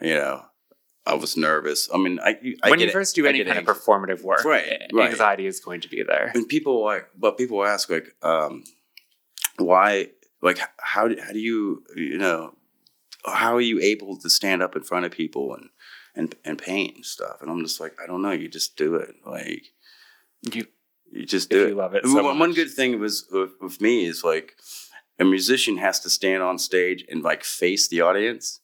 You 0.00 0.14
know, 0.16 0.46
I 1.04 1.14
was 1.14 1.36
nervous. 1.36 1.88
I 1.92 1.98
mean, 1.98 2.20
I, 2.22 2.36
I 2.62 2.70
when 2.70 2.78
you 2.80 2.90
first 2.90 3.14
do 3.16 3.26
any 3.26 3.42
kind 3.44 3.58
of 3.58 3.64
performative 3.64 4.22
work, 4.22 4.44
Right, 4.44 4.82
right. 4.92 5.10
anxiety 5.10 5.46
is 5.46 5.58
going 5.60 5.80
to 5.80 5.88
be 5.88 6.02
there. 6.02 6.30
and 6.34 6.48
people 6.48 6.84
like, 6.84 7.08
but 7.18 7.36
people 7.36 7.64
ask 7.64 7.90
like, 7.90 8.14
um, 8.22 8.62
why? 9.58 10.08
Like, 10.40 10.58
how 10.78 11.08
do, 11.08 11.16
how 11.24 11.32
do 11.32 11.38
you 11.38 11.82
you 11.96 12.18
know 12.18 12.54
how 13.24 13.54
are 13.54 13.60
you 13.60 13.78
able 13.80 14.16
to 14.18 14.28
stand 14.30 14.62
up 14.62 14.74
in 14.76 14.82
front 14.82 15.04
of 15.06 15.12
people 15.12 15.54
and 15.54 15.68
and 16.14 16.34
and 16.44 16.58
paint 16.58 16.96
and 16.96 17.04
stuff? 17.04 17.40
And 17.40 17.50
I'm 17.50 17.62
just 17.64 17.80
like, 17.80 17.94
I 18.02 18.06
don't 18.06 18.22
know. 18.22 18.32
You 18.32 18.48
just 18.48 18.76
do 18.76 18.94
it. 18.96 19.14
Like 19.26 19.64
You, 20.52 20.66
you 21.12 21.26
just 21.26 21.50
do 21.50 21.58
you 21.60 21.66
it. 21.68 21.76
love 21.76 21.94
it, 21.94 22.04
so 22.04 22.14
one, 22.14 22.24
one 22.38 22.38
much. 22.50 22.56
good 22.56 22.70
thing 22.72 22.98
was 22.98 23.26
with, 23.30 23.50
with 23.60 23.80
me 23.80 24.04
is 24.06 24.24
like 24.24 24.54
a 25.18 25.24
musician 25.24 25.76
has 25.78 26.00
to 26.00 26.10
stand 26.10 26.42
on 26.42 26.58
stage 26.58 27.04
and 27.08 27.22
like 27.22 27.44
face 27.44 27.86
the 27.88 28.00
audience. 28.00 28.60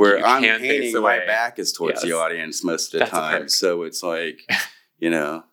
Where 0.00 0.18
You 0.18 0.24
I'm 0.24 0.42
painting, 0.42 0.96
away. 0.96 1.18
my 1.18 1.26
back 1.26 1.58
is 1.58 1.72
towards 1.72 2.00
the 2.00 2.12
audience 2.12 2.64
most 2.64 2.86
of 2.86 2.92
the 2.92 2.98
That's 3.00 3.10
time. 3.10 3.48
So 3.50 3.82
it's 3.82 4.02
like, 4.02 4.40
you 4.98 5.10
know. 5.10 5.44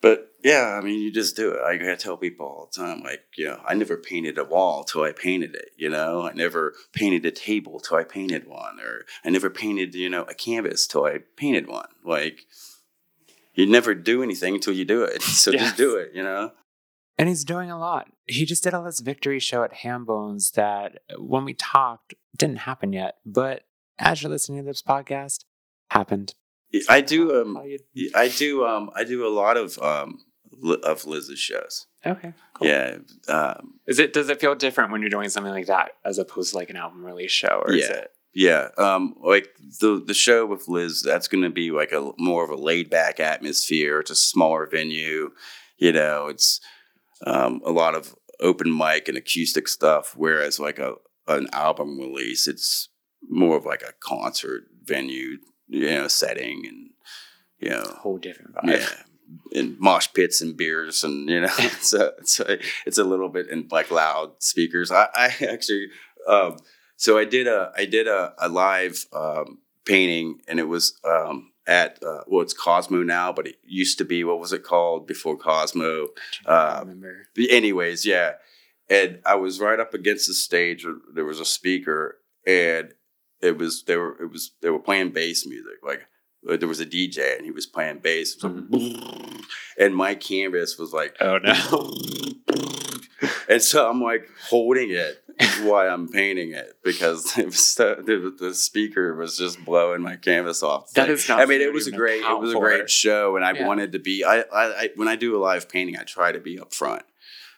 But 0.00 0.30
yeah, 0.44 0.78
I 0.80 0.84
mean, 0.84 1.00
you 1.00 1.12
just 1.12 1.34
do 1.34 1.50
it. 1.50 1.60
I 1.60 1.94
tell 1.96 2.16
people 2.16 2.46
all 2.46 2.70
the 2.72 2.80
time, 2.80 3.02
like, 3.02 3.24
you 3.36 3.46
know, 3.46 3.60
I 3.66 3.74
never 3.74 3.96
painted 3.96 4.38
a 4.38 4.44
wall 4.44 4.84
till 4.84 5.02
I 5.02 5.10
painted 5.10 5.56
it. 5.56 5.70
You 5.76 5.88
know, 5.88 6.28
I 6.28 6.32
never 6.32 6.74
painted 6.92 7.26
a 7.26 7.32
table 7.32 7.80
till 7.80 7.96
I 7.96 8.04
painted 8.04 8.46
one, 8.46 8.78
or 8.78 9.04
I 9.24 9.30
never 9.30 9.50
painted, 9.50 9.96
you 9.96 10.08
know, 10.08 10.22
a 10.22 10.34
canvas 10.34 10.86
till 10.86 11.04
I 11.04 11.18
painted 11.36 11.66
one. 11.66 11.88
Like, 12.04 12.42
you 13.54 13.66
never 13.66 13.94
do 13.96 14.22
anything 14.22 14.54
until 14.54 14.74
you 14.74 14.84
do 14.84 15.02
it. 15.02 15.22
So 15.42 15.50
Yes. 15.50 15.60
just 15.62 15.76
do 15.76 15.96
it. 15.96 16.12
You 16.14 16.22
know. 16.22 16.52
And 17.18 17.28
he's 17.28 17.44
doing 17.44 17.70
a 17.70 17.78
lot. 17.78 18.08
He 18.26 18.44
just 18.44 18.62
did 18.62 18.74
all 18.74 18.84
this 18.84 19.00
victory 19.00 19.40
show 19.40 19.64
at 19.64 19.72
Hambones 19.74 20.52
that 20.52 20.98
when 21.18 21.44
we 21.44 21.54
talked 21.54 22.14
didn't 22.36 22.58
happen 22.58 22.92
yet. 22.92 23.16
But 23.26 23.62
as 23.98 24.22
you're 24.22 24.30
listening 24.30 24.58
to 24.58 24.64
this 24.64 24.82
podcast, 24.82 25.44
happened. 25.90 26.34
I 26.88 27.00
do. 27.00 27.40
Um, 27.42 27.58
I 28.14 28.28
do. 28.28 28.64
Um, 28.66 28.90
I 28.94 29.02
do 29.04 29.26
a 29.26 29.32
lot 29.32 29.56
of 29.56 29.78
um 29.80 30.20
of 30.84 31.06
Liz's 31.06 31.38
shows. 31.38 31.86
okay. 32.06 32.32
Cool. 32.54 32.68
Yeah. 32.68 32.98
Um, 33.28 33.80
Is 33.86 33.98
it 33.98 34.12
does 34.12 34.28
it 34.28 34.40
feel 34.40 34.54
different 34.54 34.92
when 34.92 35.00
you're 35.00 35.10
doing 35.10 35.28
something 35.28 35.52
like 35.52 35.66
that 35.66 35.92
as 36.04 36.18
opposed 36.18 36.50
to 36.52 36.56
like 36.58 36.70
an 36.70 36.76
album 36.76 37.04
release 37.04 37.30
show? 37.32 37.62
Or 37.64 37.72
is 37.72 37.88
Yeah. 37.88 37.96
it 37.96 38.10
Yeah, 38.34 38.68
um, 38.76 39.14
like 39.22 39.48
the 39.80 40.02
the 40.04 40.14
show 40.14 40.44
with 40.46 40.68
Liz, 40.68 41.02
that's 41.02 41.26
going 41.28 41.42
to 41.44 41.50
be 41.50 41.70
like 41.70 41.92
a 41.92 42.12
more 42.18 42.44
of 42.44 42.50
a 42.50 42.56
laid 42.56 42.90
back 42.90 43.18
atmosphere. 43.18 44.00
It's 44.00 44.10
a 44.10 44.14
smaller 44.16 44.66
venue, 44.66 45.30
you 45.78 45.92
know. 45.92 46.26
It's 46.28 46.60
um, 47.26 47.60
a 47.64 47.70
lot 47.70 47.94
of 47.94 48.14
open 48.40 48.76
mic 48.76 49.08
and 49.08 49.18
acoustic 49.18 49.68
stuff. 49.68 50.14
Whereas 50.16 50.58
like 50.60 50.78
a 50.78 50.94
an 51.28 51.48
album 51.52 51.98
release. 51.98 52.48
It's 52.48 52.88
more 53.28 53.56
of 53.56 53.66
like 53.66 53.82
a 53.82 53.92
concert 54.00 54.64
venue, 54.82 55.38
you 55.68 55.90
know, 55.90 56.08
setting 56.08 56.64
and 56.66 56.90
you 57.58 57.70
know, 57.70 57.82
Whole 57.98 58.18
different 58.18 58.54
vibe. 58.54 58.80
yeah, 58.80 58.88
and 59.60 59.78
mosh 59.78 60.08
pits 60.14 60.40
and 60.40 60.56
beers 60.56 61.04
and 61.04 61.28
you 61.28 61.40
know, 61.40 61.48
it's 61.58 61.92
a, 61.92 62.12
it's 62.18 62.40
a, 62.40 62.58
it's 62.86 62.98
a 62.98 63.04
little 63.04 63.28
bit 63.28 63.48
in 63.48 63.68
like 63.70 63.90
loud 63.90 64.42
speakers. 64.42 64.90
I, 64.90 65.08
I 65.14 65.34
actually, 65.48 65.88
um, 66.26 66.56
so 66.96 67.18
I 67.18 67.24
did 67.24 67.46
a 67.46 67.72
I 67.76 67.84
did 67.84 68.08
a, 68.08 68.32
a 68.38 68.48
live 68.48 69.04
um, 69.12 69.58
painting 69.84 70.40
and 70.48 70.58
it 70.58 70.68
was 70.68 70.98
um, 71.04 71.52
at 71.68 72.02
uh, 72.02 72.22
well 72.26 72.42
it's 72.42 72.54
Cosmo 72.54 73.02
now, 73.04 73.32
but 73.32 73.46
it 73.46 73.56
used 73.64 73.98
to 73.98 74.04
be 74.04 74.24
what 74.24 74.40
was 74.40 74.52
it 74.52 74.64
called 74.64 75.06
before 75.06 75.36
Cosmo? 75.36 76.08
I 76.46 76.50
Uh, 76.50 76.80
remember. 76.80 77.28
anyways, 77.50 78.04
yeah. 78.04 78.32
And 78.90 79.20
I 79.26 79.34
was 79.34 79.60
right 79.60 79.78
up 79.78 79.92
against 79.92 80.26
the 80.28 80.34
stage. 80.34 80.86
There 81.14 81.26
was 81.26 81.40
a 81.40 81.44
speaker, 81.44 82.18
and 82.46 82.94
it 83.42 83.58
was 83.58 83.84
they 83.84 83.96
were 83.98 84.16
it 84.22 84.32
was 84.32 84.52
they 84.62 84.70
were 84.70 84.78
playing 84.78 85.10
bass 85.10 85.46
music. 85.46 85.74
Like 85.82 86.06
uh, 86.48 86.56
there 86.56 86.68
was 86.68 86.80
a 86.80 86.86
DJ, 86.86 87.36
and 87.36 87.44
he 87.44 87.50
was 87.50 87.66
playing 87.66 87.98
bass. 87.98 88.42
Was 88.42 88.44
like, 88.70 89.04
and 89.78 89.94
my 89.94 90.14
canvas 90.14 90.78
was 90.78 90.92
like, 90.94 91.16
Oh 91.20 91.36
no. 91.38 91.52
and 93.48 93.62
so 93.62 93.88
I'm 93.88 94.00
like 94.02 94.28
holding 94.48 94.90
it 94.90 95.22
while 95.62 95.88
I'm 95.92 96.08
painting 96.08 96.52
it 96.52 96.78
because 96.82 97.36
it 97.38 97.46
was 97.46 97.72
so, 97.72 97.94
the, 97.94 98.34
the 98.38 98.54
speaker 98.54 99.14
was 99.14 99.36
just 99.38 99.64
blowing 99.64 100.02
my 100.02 100.16
canvas 100.16 100.62
off. 100.62 100.92
That 100.92 101.08
is 101.08 101.28
not 101.28 101.40
I 101.40 101.46
mean, 101.46 101.60
it 101.60 101.72
was 101.72 101.86
a 101.86 101.92
great, 101.92 102.22
it 102.22 102.38
was 102.40 102.52
a 102.52 102.58
great 102.58 102.90
show, 102.90 103.36
and 103.36 103.44
I 103.44 103.52
Yeah. 103.52 103.66
wanted 103.66 103.92
to 103.92 103.98
be. 103.98 104.24
I, 104.24 104.40
I, 104.40 104.44
I, 104.52 104.88
when 104.96 105.08
I 105.08 105.16
do 105.16 105.36
a 105.36 105.40
live 105.40 105.68
painting, 105.68 105.96
I 105.96 106.02
try 106.04 106.32
to 106.32 106.40
be 106.40 106.58
up 106.58 106.74
front. 106.74 107.02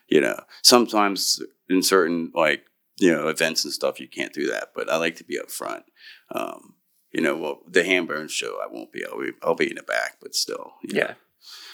You 0.09 0.21
know, 0.21 0.41
sometimes 0.63 1.41
in 1.69 1.83
certain 1.83 2.33
like 2.35 2.65
you 2.99 3.13
know 3.13 3.29
events 3.29 3.65
and 3.65 3.73
stuff, 3.73 4.01
you 4.01 4.09
can't 4.09 4.33
do 4.33 4.47
that, 4.49 4.73
but 4.75 4.91
I 4.91 4.97
like 4.97 5.17
to 5.17 5.25
be 5.25 5.39
up 5.39 5.51
front. 5.51 5.85
Um, 6.33 6.75
you 7.13 7.21
know, 7.21 7.37
well, 7.37 7.61
the 7.67 7.85
Hamburn 7.85 8.29
show, 8.29 8.59
I 8.63 8.67
won't 8.73 8.93
be. 8.93 9.05
I'll 9.05 9.21
be, 9.21 9.33
I'll 9.43 9.55
be 9.55 9.71
in 9.71 9.77
the 9.77 9.83
back, 9.83 10.17
but 10.21 10.35
still, 10.35 10.75
yeah. 10.83 11.01
know. 11.05 11.15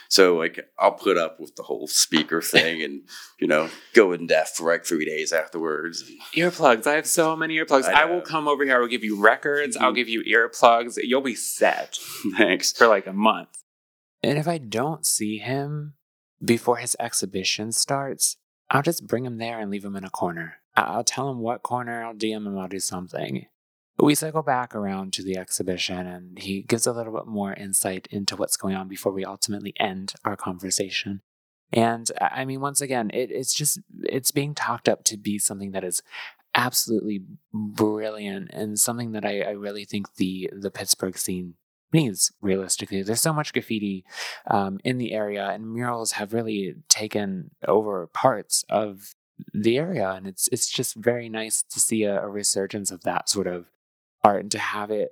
Yeah. 0.08 0.10
So 0.10 0.36
like 0.36 0.60
I'll 0.78 0.92
put 0.92 1.16
up 1.16 1.38
with 1.40 1.56
the 1.56 1.62
whole 1.64 1.86
speaker 1.86 2.40
thing 2.42 2.82
and 2.82 3.02
you 3.40 3.46
know 3.46 3.68
go 3.94 4.12
in 4.12 4.26
deaf 4.26 4.50
for 4.56 4.70
like 4.72 4.84
three 4.84 5.04
days 5.04 5.32
afterwards. 5.32 6.04
Earplugs. 6.34 6.86
I 6.86 6.94
have 6.94 7.06
so 7.06 7.34
many 7.36 7.56
earplugs. 7.56 7.84
I 7.84 8.02
I, 8.02 8.04
will 8.06 8.20
come 8.20 8.48
over 8.48 8.64
here. 8.64 8.76
I 8.76 8.78
will 8.78 8.88
give 8.88 9.04
you 9.04 9.20
records. 9.20 9.76
I'll 9.76 9.92
Mhm. 9.92 9.96
give 9.96 10.08
you 10.08 10.22
earplugs. 10.24 10.98
You'll 11.02 11.20
be 11.20 11.34
set 11.34 11.98
Thanks. 12.36 12.72
for 12.72 12.86
like 12.86 13.06
a 13.06 13.12
month. 13.12 13.48
And 14.22 14.38
if 14.38 14.48
I 14.48 14.58
don't 14.58 15.04
see 15.06 15.38
him 15.38 15.94
before 16.44 16.76
his 16.76 16.96
exhibition 16.98 17.72
starts, 17.72 18.36
I'll 18.70 18.82
just 18.82 19.06
bring 19.06 19.24
him 19.24 19.38
there 19.38 19.58
and 19.60 19.70
leave 19.70 19.84
him 19.84 19.96
in 19.96 20.04
a 20.04 20.10
corner. 20.10 20.56
I'll 20.74 21.04
tell 21.04 21.30
him 21.30 21.38
what 21.38 21.62
corner, 21.62 22.04
I'll 22.04 22.14
DM 22.14 22.46
him, 22.46 22.58
I'll 22.58 22.68
do 22.68 22.80
something. 22.80 23.46
We 23.98 24.14
cycle 24.14 24.42
back 24.42 24.74
around 24.74 25.12
to 25.14 25.22
the 25.22 25.38
exhibition 25.38 26.06
and 26.06 26.38
he 26.38 26.62
gives 26.62 26.86
a 26.86 26.92
little 26.92 27.14
bit 27.14 27.26
more 27.26 27.54
insight 27.54 28.06
into 28.10 28.36
what's 28.36 28.56
going 28.56 28.74
on 28.74 28.88
before 28.88 29.12
we 29.12 29.24
ultimately 29.24 29.72
end 29.80 30.14
our 30.24 30.36
conversation. 30.36 31.22
And 31.72 32.10
I 32.20 32.44
mean, 32.44 32.60
once 32.60 32.80
again, 32.80 33.10
it, 33.12 33.30
it's 33.30 33.54
just, 33.54 33.80
it's 34.04 34.30
being 34.30 34.54
talked 34.54 34.88
up 34.88 35.02
to 35.04 35.16
be 35.16 35.38
something 35.38 35.72
that 35.72 35.82
is 35.82 36.02
absolutely 36.54 37.22
brilliant 37.52 38.50
and 38.52 38.78
something 38.78 39.12
that 39.12 39.24
I, 39.24 39.40
I 39.40 39.50
really 39.50 39.84
think 39.84 40.14
the, 40.16 40.50
the 40.52 40.70
Pittsburgh 40.70 41.16
scene 41.16 41.54
needs 41.92 42.32
realistically. 42.40 43.02
There's 43.02 43.20
so 43.20 43.32
much 43.32 43.52
graffiti 43.52 44.04
um, 44.50 44.78
in 44.84 44.98
the 44.98 45.12
area, 45.12 45.48
and 45.48 45.66
murals 45.66 46.12
have 46.12 46.32
really 46.32 46.74
taken 46.88 47.50
over 47.66 48.06
parts 48.08 48.64
of 48.68 49.14
the 49.52 49.78
area, 49.78 50.10
and 50.10 50.26
it's 50.26 50.48
it's 50.48 50.70
just 50.70 50.94
very 50.94 51.28
nice 51.28 51.62
to 51.62 51.78
see 51.78 52.04
a, 52.04 52.22
a 52.22 52.28
resurgence 52.28 52.90
of 52.90 53.02
that 53.02 53.28
sort 53.28 53.46
of 53.46 53.66
art 54.26 54.42
and 54.42 54.50
to 54.52 54.58
have 54.58 54.90
it 54.90 55.10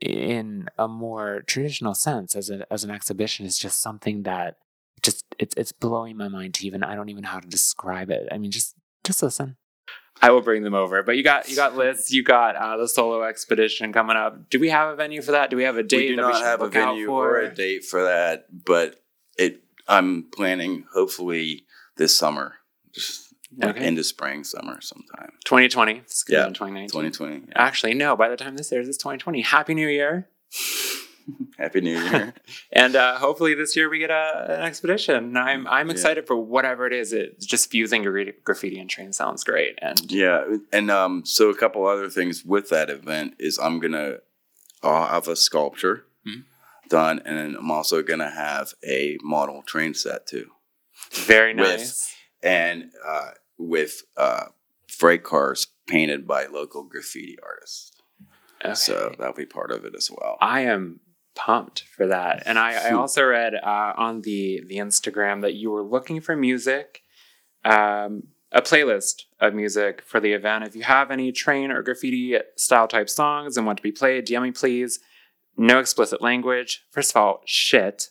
in 0.00 0.68
a 0.78 0.88
more 0.88 1.42
traditional 1.46 1.94
sense 1.94 2.34
as 2.34 2.48
a, 2.48 2.66
as 2.72 2.84
an 2.84 2.90
exhibition 2.90 3.44
is 3.44 3.58
just 3.58 3.82
something 3.82 4.22
that 4.22 4.56
just 5.02 5.24
it's 5.38 5.54
it's 5.56 5.72
blowing 5.72 6.16
my 6.16 6.28
mind 6.28 6.54
to 6.54 6.66
even 6.66 6.82
I 6.82 6.94
don't 6.94 7.08
even 7.08 7.22
know 7.22 7.28
how 7.28 7.40
to 7.40 7.48
describe 7.48 8.10
it. 8.10 8.28
I 8.32 8.38
mean, 8.38 8.50
just 8.50 8.74
just 9.04 9.22
listen. 9.22 9.56
I 10.22 10.30
will 10.30 10.42
bring 10.42 10.62
them 10.62 10.74
over. 10.74 11.02
But 11.02 11.16
you 11.16 11.22
got 11.22 11.48
you 11.48 11.56
got 11.56 11.76
lists, 11.76 12.12
you 12.12 12.22
got 12.22 12.56
uh, 12.56 12.76
the 12.76 12.88
solo 12.88 13.22
expedition 13.22 13.92
coming 13.92 14.16
up. 14.16 14.50
Do 14.50 14.58
we 14.58 14.70
have 14.70 14.92
a 14.92 14.96
venue 14.96 15.22
for 15.22 15.32
that? 15.32 15.50
Do 15.50 15.56
we 15.56 15.64
have 15.64 15.76
a 15.76 15.82
date 15.82 15.96
we 15.96 16.08
do 16.08 16.16
that 16.16 16.22
not 16.22 16.34
we 16.34 16.40
have 16.40 16.62
a 16.62 16.68
venue 16.68 17.06
for? 17.06 17.36
or 17.36 17.40
a 17.40 17.54
date 17.54 17.84
for 17.84 18.04
that, 18.04 18.46
but 18.64 19.02
it. 19.38 19.62
I'm 19.88 20.28
planning 20.30 20.84
hopefully 20.92 21.64
this 21.96 22.14
summer, 22.14 22.54
just 22.92 23.29
like 23.29 23.29
Okay. 23.62 23.86
into 23.86 24.04
spring, 24.04 24.44
summer 24.44 24.80
sometime. 24.80 25.32
2020. 25.44 25.98
It's 25.98 26.24
Yeah, 26.28 26.46
2019. 26.46 26.88
2020. 27.12 27.52
Actually, 27.56 27.94
no. 27.94 28.16
By 28.16 28.28
the 28.28 28.36
time 28.36 28.56
this 28.56 28.70
airs, 28.72 28.88
it's 28.88 28.96
2020. 28.98 29.40
Happy 29.42 29.74
New 29.74 29.88
Year! 29.88 30.28
Happy 31.58 31.80
New 31.80 31.98
Year. 31.98 32.34
And 32.72 32.94
uh, 32.96 33.18
hopefully 33.18 33.54
this 33.54 33.76
year 33.76 33.90
we 33.90 33.98
get 33.98 34.10
a, 34.10 34.56
an 34.58 34.62
expedition. 34.62 35.36
I'm 35.36 35.66
I'm 35.66 35.86
Yeah. 35.88 35.92
excited 35.92 36.26
for 36.26 36.36
whatever 36.36 36.86
it 36.86 36.92
is. 36.92 37.12
It's 37.12 37.44
just 37.46 37.70
fusing 37.70 38.02
gra- 38.04 38.32
graffiti 38.44 38.78
and 38.78 38.88
train 38.88 39.12
sounds 39.12 39.42
great. 39.44 39.78
And 39.82 40.10
yeah, 40.10 40.44
and 40.72 40.90
um, 40.90 41.24
so 41.26 41.50
a 41.50 41.54
couple 41.56 41.84
other 41.86 42.08
things 42.08 42.44
with 42.44 42.68
that 42.70 42.88
event 42.90 43.34
is 43.38 43.58
I'm 43.58 43.80
gonna 43.80 44.18
I'll 44.82 45.06
have 45.08 45.28
a 45.28 45.36
sculpture 45.36 46.04
Mhm. 46.26 46.44
done, 46.88 47.20
and 47.24 47.36
then 47.36 47.56
I'm 47.58 47.70
also 47.70 48.02
gonna 48.02 48.30
have 48.30 48.72
a 48.86 49.18
model 49.22 49.62
train 49.62 49.94
set 49.94 50.26
too. 50.26 50.50
very 51.12 51.54
With- 51.54 51.66
nice. 51.68 52.14
and 52.42 52.92
uh, 53.06 53.30
with 53.60 54.02
uh, 54.16 54.46
freight 54.88 55.22
cars 55.22 55.68
painted 55.86 56.26
by 56.26 56.46
local 56.46 56.84
graffiti 56.84 57.36
artists. 57.42 57.92
Okay. 58.64 58.74
So 58.74 59.14
that'll 59.18 59.34
be 59.34 59.46
part 59.46 59.70
of 59.70 59.84
it 59.84 59.94
as 59.96 60.10
well. 60.10 60.36
I 60.40 60.62
am 60.62 61.00
pumped 61.34 61.84
for 61.96 62.06
that. 62.06 62.42
And 62.46 62.58
I, 62.58 62.88
I 62.88 62.90
also 62.94 63.24
read 63.24 63.54
uh, 63.54 63.92
on 63.96 64.22
the 64.22 64.62
the 64.66 64.76
Instagram 64.76 65.42
that 65.42 65.54
you 65.54 65.70
were 65.70 65.82
looking 65.82 66.20
for 66.20 66.36
music, 66.36 67.02
um, 67.64 68.24
a 68.52 68.62
playlist 68.62 69.22
of 69.40 69.54
music 69.54 70.02
for 70.02 70.20
the 70.20 70.32
event. 70.32 70.64
If 70.64 70.74
you 70.74 70.82
have 70.82 71.10
any 71.10 71.32
train 71.32 71.70
or 71.70 71.82
graffiti 71.82 72.36
style 72.56 72.88
type 72.88 73.08
songs 73.08 73.56
and 73.56 73.66
want 73.66 73.78
to 73.78 73.82
be 73.82 73.92
played, 73.92 74.26
DM 74.26 74.42
me 74.42 74.50
please. 74.50 74.98
No 75.56 75.78
explicit 75.78 76.22
language. 76.22 76.84
First 76.90 77.10
of 77.10 77.16
all, 77.16 77.42
shit. 77.44 78.08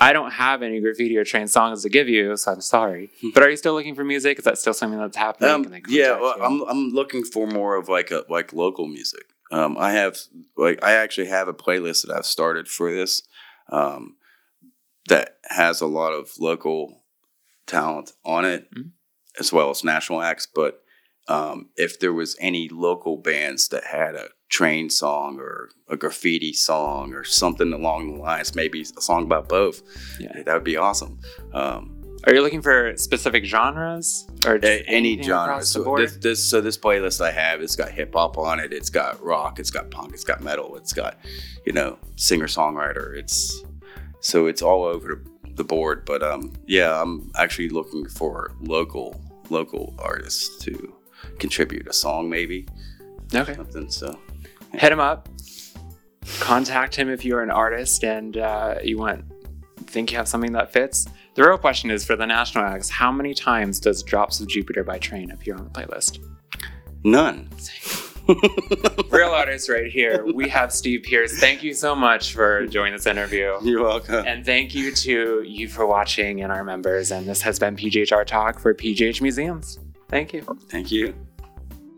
I 0.00 0.12
don't 0.12 0.32
have 0.32 0.62
any 0.62 0.80
graffiti 0.80 1.16
or 1.16 1.24
train 1.24 1.46
songs 1.48 1.82
to 1.82 1.88
give 1.88 2.08
you, 2.08 2.36
so 2.36 2.52
I'm 2.52 2.60
sorry. 2.60 3.10
But 3.34 3.42
are 3.42 3.50
you 3.50 3.56
still 3.56 3.74
looking 3.74 3.94
for 3.94 4.04
music? 4.04 4.38
Is 4.38 4.44
that 4.44 4.58
still 4.58 4.74
something 4.74 4.98
that's 4.98 5.16
happening? 5.16 5.50
Um, 5.50 5.82
yeah, 5.88 6.18
well. 6.20 6.34
I'm 6.42 6.62
I'm 6.68 6.88
looking 6.90 7.24
for 7.24 7.46
more 7.46 7.76
of 7.76 7.88
like 7.88 8.10
a 8.10 8.24
like 8.28 8.52
local 8.52 8.86
music. 8.88 9.24
Um, 9.50 9.76
I 9.78 9.92
have 9.92 10.16
like 10.56 10.82
I 10.82 10.92
actually 10.92 11.28
have 11.28 11.46
a 11.48 11.54
playlist 11.54 12.06
that 12.06 12.16
I've 12.16 12.26
started 12.26 12.68
for 12.68 12.90
this 12.92 13.22
um, 13.70 14.16
that 15.08 15.36
has 15.44 15.80
a 15.80 15.86
lot 15.86 16.12
of 16.12 16.30
local 16.38 17.02
talent 17.66 18.12
on 18.24 18.44
it, 18.44 18.68
Mhm. 18.74 18.90
as 19.38 19.52
well 19.52 19.70
as 19.70 19.84
national 19.84 20.20
acts. 20.22 20.46
But 20.52 20.81
um, 21.32 21.68
if 21.76 21.98
there 22.00 22.12
was 22.12 22.36
any 22.40 22.68
local 22.68 23.16
bands 23.16 23.68
that 23.68 23.84
had 23.84 24.14
a 24.14 24.28
train 24.50 24.90
song 24.90 25.38
or 25.40 25.70
a 25.88 25.96
graffiti 25.96 26.52
song 26.52 27.14
or 27.14 27.24
something 27.24 27.72
along 27.72 28.00
the 28.14 28.20
lines, 28.20 28.54
maybe 28.54 28.82
a 28.82 29.00
song 29.00 29.22
about 29.24 29.48
both, 29.48 29.82
Yeah. 30.20 30.42
that 30.44 30.52
would 30.54 30.64
be 30.74 30.76
awesome. 30.76 31.18
Um, 31.54 31.82
Are 32.26 32.34
you 32.34 32.42
looking 32.42 32.62
for 32.62 32.94
specific 32.96 33.44
genres 33.44 34.28
or 34.46 34.56
any 34.62 34.84
anything 34.86 35.24
genre. 35.26 35.64
So 35.64 35.96
this, 35.96 36.16
this 36.18 36.44
so 36.50 36.60
this 36.60 36.76
playlist 36.78 37.20
I 37.20 37.32
have, 37.32 37.62
it's 37.62 37.76
got 37.76 37.90
hip 37.90 38.12
hop 38.14 38.36
on 38.38 38.60
it, 38.60 38.72
it's 38.72 38.90
got 38.90 39.12
rock, 39.22 39.58
it's 39.58 39.70
got 39.70 39.90
punk, 39.90 40.12
it's 40.12 40.24
got 40.30 40.42
metal, 40.42 40.76
it's 40.76 40.92
got 40.92 41.16
you 41.66 41.72
know 41.72 41.98
singer 42.16 42.46
songwriter. 42.46 43.16
It's 43.16 43.38
so 44.20 44.46
it's 44.46 44.62
all 44.62 44.84
over 44.84 45.24
the 45.56 45.64
board. 45.64 46.04
But 46.04 46.22
um, 46.22 46.52
yeah, 46.66 47.00
I'm 47.02 47.32
actually 47.36 47.70
looking 47.70 48.06
for 48.08 48.52
local 48.60 49.20
local 49.50 49.94
artists 49.98 50.46
to 50.64 50.94
contribute 51.42 51.86
a 51.86 51.92
song, 51.92 52.30
maybe 52.30 52.66
okay. 53.34 53.54
something. 53.54 53.90
So 53.90 54.18
hit 54.72 54.90
him 54.90 55.00
up 55.00 55.28
contact 56.40 56.94
him 56.94 57.08
if 57.08 57.24
you're 57.24 57.42
an 57.42 57.50
artist 57.50 58.04
and 58.04 58.36
uh, 58.36 58.76
you 58.82 58.98
want 58.98 59.24
think 59.86 60.10
you 60.10 60.16
have 60.16 60.28
something 60.28 60.52
that 60.52 60.72
fits 60.72 61.06
the 61.34 61.42
real 61.42 61.58
question 61.58 61.90
is 61.90 62.04
for 62.04 62.16
the 62.16 62.26
national 62.26 62.64
acts 62.64 62.88
how 62.88 63.10
many 63.10 63.34
times 63.34 63.80
does 63.80 64.02
drops 64.02 64.40
of 64.40 64.48
jupiter 64.48 64.84
by 64.84 64.98
train 64.98 65.30
appear 65.30 65.54
on 65.54 65.64
the 65.64 65.70
playlist 65.70 66.18
none. 67.04 67.48
real 69.10 69.30
artists 69.30 69.68
right 69.68 69.90
here 69.90 70.24
we 70.32 70.48
have 70.48 70.72
steve 70.72 71.02
pierce 71.02 71.38
thank 71.40 71.62
you 71.62 71.74
so 71.74 71.94
much 71.94 72.32
for 72.32 72.66
joining 72.68 72.92
this 72.92 73.06
interview 73.06 73.58
You're 73.62 73.82
welcome. 73.82 74.24
and 74.26 74.46
thank 74.46 74.74
you 74.74 74.92
to 74.92 75.42
you 75.42 75.68
for 75.68 75.86
watching 75.86 76.40
and 76.42 76.52
our 76.52 76.62
members 76.62 77.10
and 77.10 77.26
this 77.26 77.42
has 77.42 77.58
been 77.58 77.74
PGH 77.74 78.12
Art 78.12 78.28
Talk 78.28 78.60
for 78.60 78.72
pgh 78.72 79.20
museums 79.20 79.80
thank 80.08 80.32
you 80.32 80.42
Thank 80.68 80.92
you. 80.92 81.14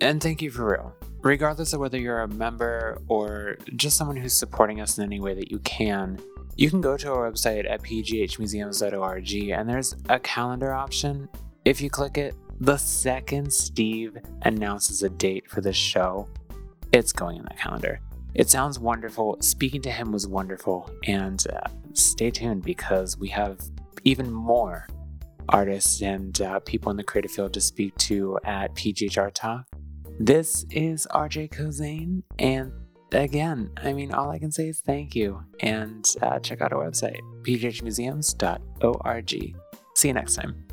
And 0.05 0.23
thank 0.23 0.43
you 0.43 0.51
for 0.51 0.71
real. 0.71 0.95
Regardless 1.23 1.73
of 1.73 1.81
whether 1.81 1.97
you're 1.97 2.21
a 2.21 2.29
member 2.29 3.01
or 3.09 3.57
just 3.75 3.97
someone 3.97 4.19
who's 4.19 4.35
supporting 4.35 4.83
us 4.83 4.99
in 4.99 5.05
any 5.05 5.19
way 5.19 5.33
that 5.33 5.51
you 5.51 5.61
can, 5.61 6.21
you 6.57 6.69
can 6.69 6.83
go 6.83 6.99
to 6.99 7.11
our 7.11 7.33
website 7.33 7.69
at 7.69 7.81
pghmuseums.org 7.83 9.35
and 9.35 9.67
there's 9.67 9.97
a 10.11 10.21
calendar 10.21 10.75
option. 10.75 11.27
If 11.65 11.81
you 11.81 11.89
click 11.89 12.19
it, 12.19 12.35
The 12.61 12.77
second 12.77 13.51
Steve 13.51 14.19
announces 14.43 15.03
a 15.03 15.09
date 15.09 15.49
for 15.49 15.63
this 15.63 15.75
show, 15.75 16.29
it's 16.93 17.11
going 17.11 17.39
in 17.39 17.45
the 17.45 17.55
calendar. 17.55 17.99
It 18.35 18.51
sounds 18.51 18.79
wonderful. 18.79 19.39
Speaking 19.41 19.81
to 19.83 19.91
him 19.91 20.13
was 20.13 20.27
wonderful. 20.27 20.91
And 21.07 21.43
uh, 21.51 21.69
stay 21.95 22.31
tuned 22.31 22.63
because 22.63 23.17
we 23.17 23.29
have 23.29 23.59
even 24.05 24.31
more 24.31 24.87
artists 25.49 26.03
and 26.03 26.41
uh, 26.43 26.61
people 26.61 26.91
in 26.91 26.99
the 26.99 27.05
creative 27.05 27.31
field 27.31 27.55
to 27.55 27.61
speak 27.63 27.97
to 27.97 28.39
at 28.45 28.75
PGH 28.75 29.17
Art 29.17 29.35
Talk. 29.35 29.74
This 30.19 30.65
is 30.71 31.07
RJ 31.13 31.51
Kozane. 31.51 32.23
And 32.39 32.73
again, 33.13 33.71
I 33.77 33.93
mean, 33.93 34.13
all 34.13 34.31
I 34.31 34.39
can 34.39 34.53
say 34.53 34.69
is 34.69 34.81
thank 34.81 35.15
you. 35.15 35.43
And 35.61 36.09
uh, 36.23 36.39
check 36.41 36.61
out 36.61 36.73
our 36.73 36.85
website, 36.85 37.21
pghmuseums.org. 37.43 39.31
See 39.97 40.09
you 40.09 40.15
next 40.15 40.35
time. 40.35 40.64